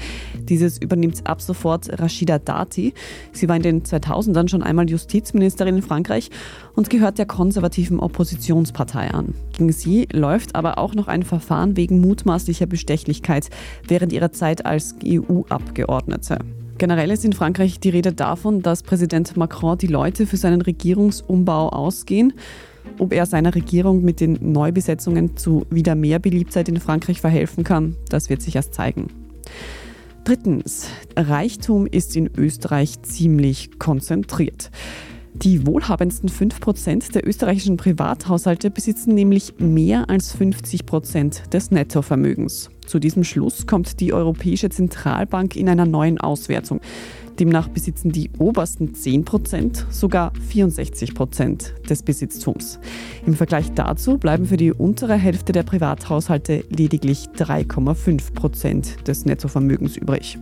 Dieses 0.50 0.74
übernimmt 0.78 1.26
ab 1.26 1.41
sofort 1.41 1.89
Rashida 1.99 2.39
Dati. 2.39 2.93
Sie 3.32 3.49
war 3.49 3.55
in 3.55 3.61
den 3.61 3.84
2000ern 3.84 4.49
schon 4.49 4.63
einmal 4.63 4.89
Justiz 4.89 5.26
Justizministerin 5.26 5.78
in 5.78 5.82
Frankreich 5.82 6.30
und 6.76 6.89
gehört 6.89 7.17
der 7.17 7.26
konservativen 7.26 7.99
Oppositionspartei 7.99 9.11
an. 9.11 9.34
Gegen 9.53 9.71
sie 9.71 10.07
läuft 10.11 10.55
aber 10.55 10.78
auch 10.78 10.93
noch 10.93 11.07
ein 11.07 11.23
Verfahren 11.23 11.78
wegen 11.78 11.99
mutmaßlicher 11.99 12.65
Bestechlichkeit 12.65 13.49
während 13.88 14.13
ihrer 14.13 14.32
Zeit 14.32 14.65
als 14.65 14.95
EU-Abgeordnete. 15.03 16.39
Generell 16.78 17.11
ist 17.11 17.23
in 17.23 17.34
Frankreich 17.34 17.80
die 17.80 17.89
Rede 17.89 18.11
davon, 18.11 18.61
dass 18.61 18.84
Präsident 18.84 19.38
Macron 19.38 19.78
die 19.78 19.88
Leute 19.88 20.28
für 20.28 20.38
seinen 20.38 20.61
Regierungsumbau 20.61 21.69
ausgehen. 21.69 22.34
Ob 22.99 23.13
er 23.13 23.26
seiner 23.26 23.55
Regierung 23.55 24.03
mit 24.03 24.19
den 24.19 24.38
Neubesetzungen 24.51 25.38
zu 25.38 25.65
wieder 25.69 25.95
mehr 25.95 26.19
Beliebtheit 26.19 26.69
in 26.69 26.80
Frankreich 26.80 27.21
verhelfen 27.21 27.63
kann, 27.63 27.95
das 28.09 28.30
wird 28.30 28.41
sich 28.41 28.55
erst 28.55 28.73
zeigen. 28.73 29.07
Drittens, 30.26 30.88
Reichtum 31.15 31.86
ist 31.86 32.15
in 32.15 32.32
Österreich 32.36 32.99
ziemlich 33.03 33.78
konzentriert. 33.78 34.71
Die 35.34 35.67
wohlhabendsten 35.67 36.30
5% 36.30 37.11
der 37.11 37.28
österreichischen 37.28 37.78
Privathaushalte 37.78 38.71
besitzen 38.71 39.13
nämlich 39.13 39.53
mehr 39.59 40.09
als 40.09 40.36
50% 40.36 41.49
des 41.49 41.69
Nettovermögens. 41.69 42.71
Zu 42.88 42.97
diesem 42.97 43.23
Schluss 43.23 43.67
kommt 43.67 43.99
die 43.99 44.13
Europäische 44.13 44.69
Zentralbank 44.69 45.55
in 45.55 45.69
einer 45.69 45.86
neuen 45.86 46.19
Auswertung. 46.19 46.82
Demnach 47.40 47.68
besitzen 47.68 48.12
die 48.12 48.30
obersten 48.38 48.94
10 48.94 49.26
Prozent 49.26 49.86
sogar 49.90 50.32
64 50.50 51.14
Prozent 51.14 51.74
des 51.90 52.02
Besitztums. 52.02 52.80
Im 53.26 53.34
Vergleich 53.34 53.74
dazu 53.74 54.18
bleiben 54.18 54.46
für 54.46 54.56
die 54.56 54.72
untere 54.72 55.16
Hälfte 55.16 55.52
der 55.52 55.64
Privathaushalte 55.64 56.64
lediglich 56.70 57.28
3,5 57.38 58.34
Prozent 58.34 59.08
des 59.08 59.26
Nettovermögens 59.26 59.98
übrig. 59.98 60.38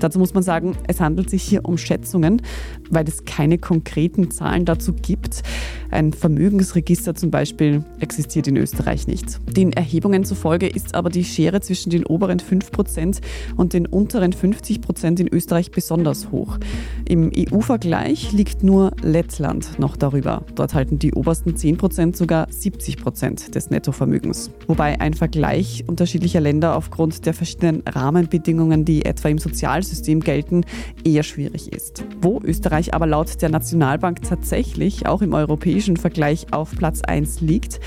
Dazu 0.00 0.18
muss 0.18 0.32
man 0.32 0.42
sagen, 0.42 0.76
es 0.86 1.00
handelt 1.00 1.28
sich 1.28 1.42
hier 1.42 1.66
um 1.66 1.76
Schätzungen, 1.76 2.40
weil 2.88 3.06
es 3.06 3.26
keine 3.26 3.58
konkreten 3.58 4.30
Zahlen 4.30 4.64
dazu 4.64 4.94
gibt. 4.94 5.42
Ein 5.90 6.12
Vermögensregister 6.12 7.14
zum 7.14 7.30
Beispiel 7.30 7.84
existiert 8.00 8.46
in 8.46 8.56
Österreich 8.56 9.06
nicht. 9.06 9.38
Den 9.54 9.72
Erhebungen 9.72 10.24
zufolge 10.24 10.66
ist 10.66 10.94
aber 10.94 11.10
die 11.10 11.24
Schere 11.24 11.60
zwischen 11.60 11.90
den 11.90 12.04
oberen 12.06 12.40
5 12.40 12.70
Prozent 12.70 13.20
und 13.56 13.72
den 13.72 13.86
unteren 13.86 14.32
50 14.32 14.80
Prozent 14.80 15.20
in 15.20 15.28
Österreich 15.28 15.70
besonders 15.70 16.30
hoch 16.30 16.37
hoch. 16.38 16.58
Im 17.04 17.30
EU-Vergleich 17.36 18.32
liegt 18.32 18.62
nur 18.62 18.92
Lettland 19.02 19.78
noch 19.78 19.96
darüber. 19.96 20.42
Dort 20.54 20.74
halten 20.74 20.98
die 20.98 21.12
obersten 21.12 21.56
10 21.56 21.76
Prozent 21.76 22.16
sogar 22.16 22.46
70 22.50 22.96
Prozent 22.96 23.54
des 23.54 23.70
Nettovermögens. 23.70 24.50
Wobei 24.66 25.00
ein 25.00 25.14
Vergleich 25.14 25.84
unterschiedlicher 25.86 26.40
Länder 26.40 26.76
aufgrund 26.76 27.26
der 27.26 27.34
verschiedenen 27.34 27.82
Rahmenbedingungen, 27.86 28.84
die 28.84 29.04
etwa 29.04 29.28
im 29.28 29.38
Sozialsystem 29.38 30.20
gelten, 30.20 30.64
eher 31.04 31.22
schwierig 31.22 31.72
ist. 31.72 32.04
Wo 32.20 32.40
Österreich 32.42 32.94
aber 32.94 33.06
laut 33.06 33.42
der 33.42 33.48
Nationalbank 33.48 34.22
tatsächlich 34.22 35.06
auch 35.06 35.22
im 35.22 35.34
europäischen 35.34 35.96
Vergleich 35.96 36.46
auf 36.52 36.70
Platz 36.76 37.02
1 37.02 37.40
liegt, 37.40 37.80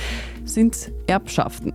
sind 0.46 0.92
Erbschaften. 1.08 1.74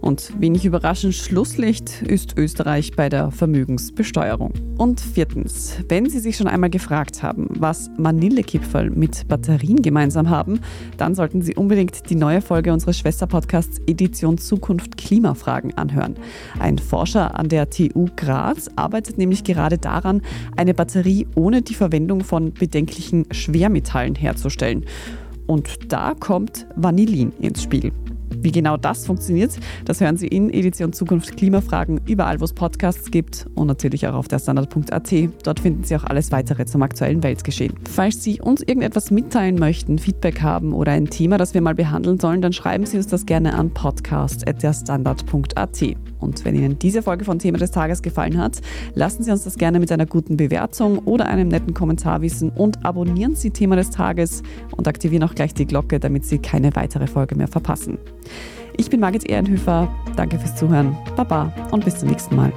Und 0.00 0.32
wenig 0.40 0.64
überraschend, 0.64 1.14
Schlusslicht 1.14 2.02
ist 2.02 2.38
Österreich 2.38 2.92
bei 2.92 3.08
der 3.08 3.30
Vermögensbesteuerung. 3.30 4.52
Und 4.78 5.00
viertens, 5.00 5.76
wenn 5.88 6.08
Sie 6.08 6.20
sich 6.20 6.36
schon 6.36 6.46
einmal 6.46 6.70
gefragt 6.70 7.22
haben, 7.22 7.48
was 7.50 7.90
Vanillekipferl 7.98 8.90
mit 8.90 9.28
Batterien 9.28 9.82
gemeinsam 9.82 10.30
haben, 10.30 10.60
dann 10.96 11.14
sollten 11.14 11.42
Sie 11.42 11.54
unbedingt 11.54 12.08
die 12.08 12.14
neue 12.14 12.40
Folge 12.40 12.72
unseres 12.72 12.98
Schwesterpodcasts 12.98 13.80
Edition 13.86 14.38
Zukunft 14.38 14.96
Klimafragen 14.96 15.76
anhören. 15.76 16.14
Ein 16.58 16.78
Forscher 16.78 17.38
an 17.38 17.48
der 17.48 17.68
TU 17.68 18.06
Graz 18.16 18.70
arbeitet 18.76 19.18
nämlich 19.18 19.44
gerade 19.44 19.76
daran, 19.76 20.22
eine 20.56 20.72
Batterie 20.72 21.26
ohne 21.34 21.60
die 21.60 21.74
Verwendung 21.74 22.24
von 22.24 22.54
bedenklichen 22.54 23.26
Schwermetallen 23.32 24.14
herzustellen. 24.14 24.86
Und 25.46 25.92
da 25.92 26.14
kommt 26.14 26.66
Vanillin 26.76 27.32
ins 27.40 27.62
Spiel. 27.62 27.92
Wie 28.42 28.52
genau 28.52 28.76
das 28.76 29.06
funktioniert, 29.06 29.52
das 29.84 30.00
hören 30.00 30.16
Sie 30.16 30.26
in 30.26 30.50
Edition 30.50 30.94
Zukunft 30.94 31.36
Klimafragen 31.36 32.00
überall, 32.06 32.40
wo 32.40 32.44
es 32.44 32.54
Podcasts 32.54 33.10
gibt 33.10 33.46
und 33.54 33.66
natürlich 33.66 34.06
auch 34.06 34.14
auf 34.14 34.28
der 34.28 34.38
Standard.at. 34.38 35.12
Dort 35.42 35.60
finden 35.60 35.84
Sie 35.84 35.94
auch 35.96 36.04
alles 36.04 36.32
weitere 36.32 36.64
zum 36.64 36.80
aktuellen 36.82 37.22
Weltgeschehen. 37.22 37.74
Falls 37.90 38.24
Sie 38.24 38.40
uns 38.40 38.62
irgendetwas 38.62 39.10
mitteilen 39.10 39.58
möchten, 39.58 39.98
Feedback 39.98 40.40
haben 40.40 40.72
oder 40.72 40.92
ein 40.92 41.10
Thema, 41.10 41.36
das 41.36 41.52
wir 41.52 41.60
mal 41.60 41.74
behandeln 41.74 42.18
sollen, 42.18 42.40
dann 42.40 42.54
schreiben 42.54 42.86
Sie 42.86 42.96
uns 42.96 43.08
das 43.08 43.26
gerne 43.26 43.52
an 43.54 43.74
podcast.derstandard.at. 43.74 45.82
Und 46.18 46.44
wenn 46.44 46.54
Ihnen 46.54 46.78
diese 46.78 47.02
Folge 47.02 47.24
von 47.24 47.38
Thema 47.38 47.56
des 47.58 47.70
Tages 47.70 48.02
gefallen 48.02 48.36
hat, 48.38 48.60
lassen 48.94 49.22
Sie 49.22 49.30
uns 49.30 49.44
das 49.44 49.56
gerne 49.56 49.80
mit 49.80 49.90
einer 49.92 50.06
guten 50.06 50.36
Bewertung 50.36 50.98
oder 51.00 51.26
einem 51.26 51.48
netten 51.48 51.74
Kommentar 51.74 52.22
wissen 52.22 52.50
und 52.50 52.84
abonnieren 52.84 53.34
Sie 53.34 53.50
Thema 53.50 53.76
des 53.76 53.90
Tages 53.90 54.42
und 54.76 54.88
aktivieren 54.88 55.24
auch 55.24 55.34
gleich 55.34 55.54
die 55.54 55.66
Glocke, 55.66 56.00
damit 56.00 56.24
Sie 56.24 56.38
keine 56.38 56.74
weitere 56.76 57.06
Folge 57.06 57.34
mehr 57.34 57.48
verpassen. 57.48 57.98
Ich 58.76 58.88
bin 58.88 59.00
Margit 59.00 59.28
Ehrenhöfer, 59.28 59.94
danke 60.16 60.38
fürs 60.38 60.56
Zuhören, 60.56 60.96
Baba 61.16 61.52
und 61.70 61.84
bis 61.84 61.98
zum 61.98 62.08
nächsten 62.08 62.36
Mal. 62.36 62.52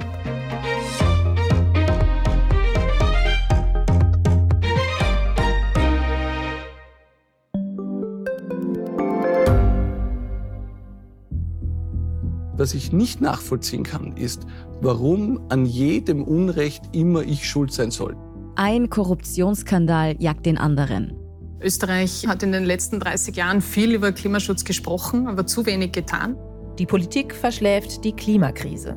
Was 12.56 12.72
ich 12.72 12.92
nicht 12.92 13.20
nachvollziehen 13.20 13.82
kann, 13.82 14.16
ist, 14.16 14.46
warum 14.80 15.40
an 15.50 15.66
jedem 15.66 16.22
Unrecht 16.22 16.84
immer 16.92 17.22
ich 17.22 17.46
schuld 17.46 17.72
sein 17.72 17.90
soll. 17.90 18.16
Ein 18.54 18.88
Korruptionsskandal 18.88 20.14
jagt 20.18 20.46
den 20.46 20.56
anderen. 20.56 21.23
Österreich 21.60 22.26
hat 22.26 22.42
in 22.42 22.52
den 22.52 22.64
letzten 22.64 23.00
30 23.00 23.36
Jahren 23.36 23.60
viel 23.60 23.92
über 23.92 24.12
Klimaschutz 24.12 24.64
gesprochen, 24.64 25.28
aber 25.28 25.46
zu 25.46 25.66
wenig 25.66 25.92
getan. 25.92 26.36
Die 26.78 26.86
Politik 26.86 27.34
verschläft 27.34 28.04
die 28.04 28.12
Klimakrise. 28.12 28.96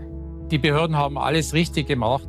Die 0.52 0.58
Behörden 0.58 0.96
haben 0.96 1.18
alles 1.18 1.54
richtig 1.54 1.88
gemacht. 1.88 2.28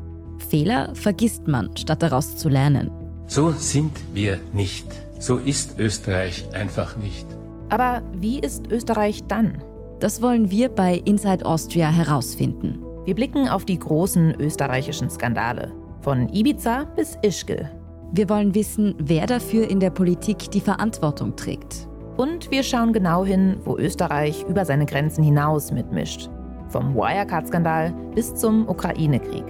Fehler 0.51 0.95
vergisst 0.95 1.49
man, 1.49 1.77
statt 1.77 2.03
daraus 2.03 2.37
zu 2.37 2.49
lernen. 2.49 2.91
So 3.27 3.51
sind 3.51 3.93
wir 4.13 4.39
nicht. 4.53 4.87
So 5.19 5.37
ist 5.37 5.79
Österreich 5.79 6.45
einfach 6.53 6.97
nicht. 6.97 7.27
Aber 7.71 8.03
wie 8.15 8.39
ist 8.39 8.71
Österreich 8.71 9.25
dann? 9.27 9.63
Das 10.01 10.23
wollen 10.23 10.51
wir 10.51 10.69
bei 10.69 11.03
Inside 11.05 11.45
Austria 11.45 11.91
herausfinden. 11.91 12.79
Wir 13.05 13.15
blicken 13.15 13.49
auf 13.49 13.65
die 13.65 13.79
großen 13.79 14.35
österreichischen 14.41 15.11
Skandale. 15.11 15.73
Von 16.03 16.29
Ibiza 16.33 16.85
bis 16.85 17.19
Ischgl. 17.23 17.69
Wir 18.11 18.31
wollen 18.31 18.55
wissen, 18.55 18.95
wer 18.99 19.27
dafür 19.27 19.69
in 19.69 19.81
der 19.81 19.91
Politik 19.91 20.51
die 20.51 20.63
Verantwortung 20.63 21.37
trägt. 21.37 21.87
Und 22.17 22.51
wir 22.51 22.63
schauen 22.63 22.95
genau 22.95 23.25
hin, 23.25 23.59
wo 23.65 23.77
Österreich 23.77 24.47
über 24.49 24.65
seine 24.65 24.87
Grenzen 24.87 25.23
hinaus 25.23 25.71
mitmischt. 25.73 26.31
Vom 26.69 26.95
Wirecard-Skandal 26.95 27.93
bis 28.15 28.35
zum 28.35 28.67
Ukraine-Krieg. 28.67 29.45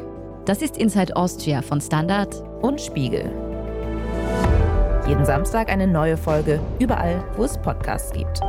Das 0.45 0.61
ist 0.61 0.77
Inside 0.77 1.15
Austria 1.15 1.63
von 1.63 1.81
Standard 1.81 2.43
und 2.61 2.81
Spiegel. 2.81 3.31
Jeden 5.07 5.25
Samstag 5.25 5.71
eine 5.71 5.87
neue 5.87 6.17
Folge, 6.17 6.61
überall, 6.81 7.23
wo 7.37 7.45
es 7.45 7.57
Podcasts 7.59 8.13
gibt. 8.13 8.41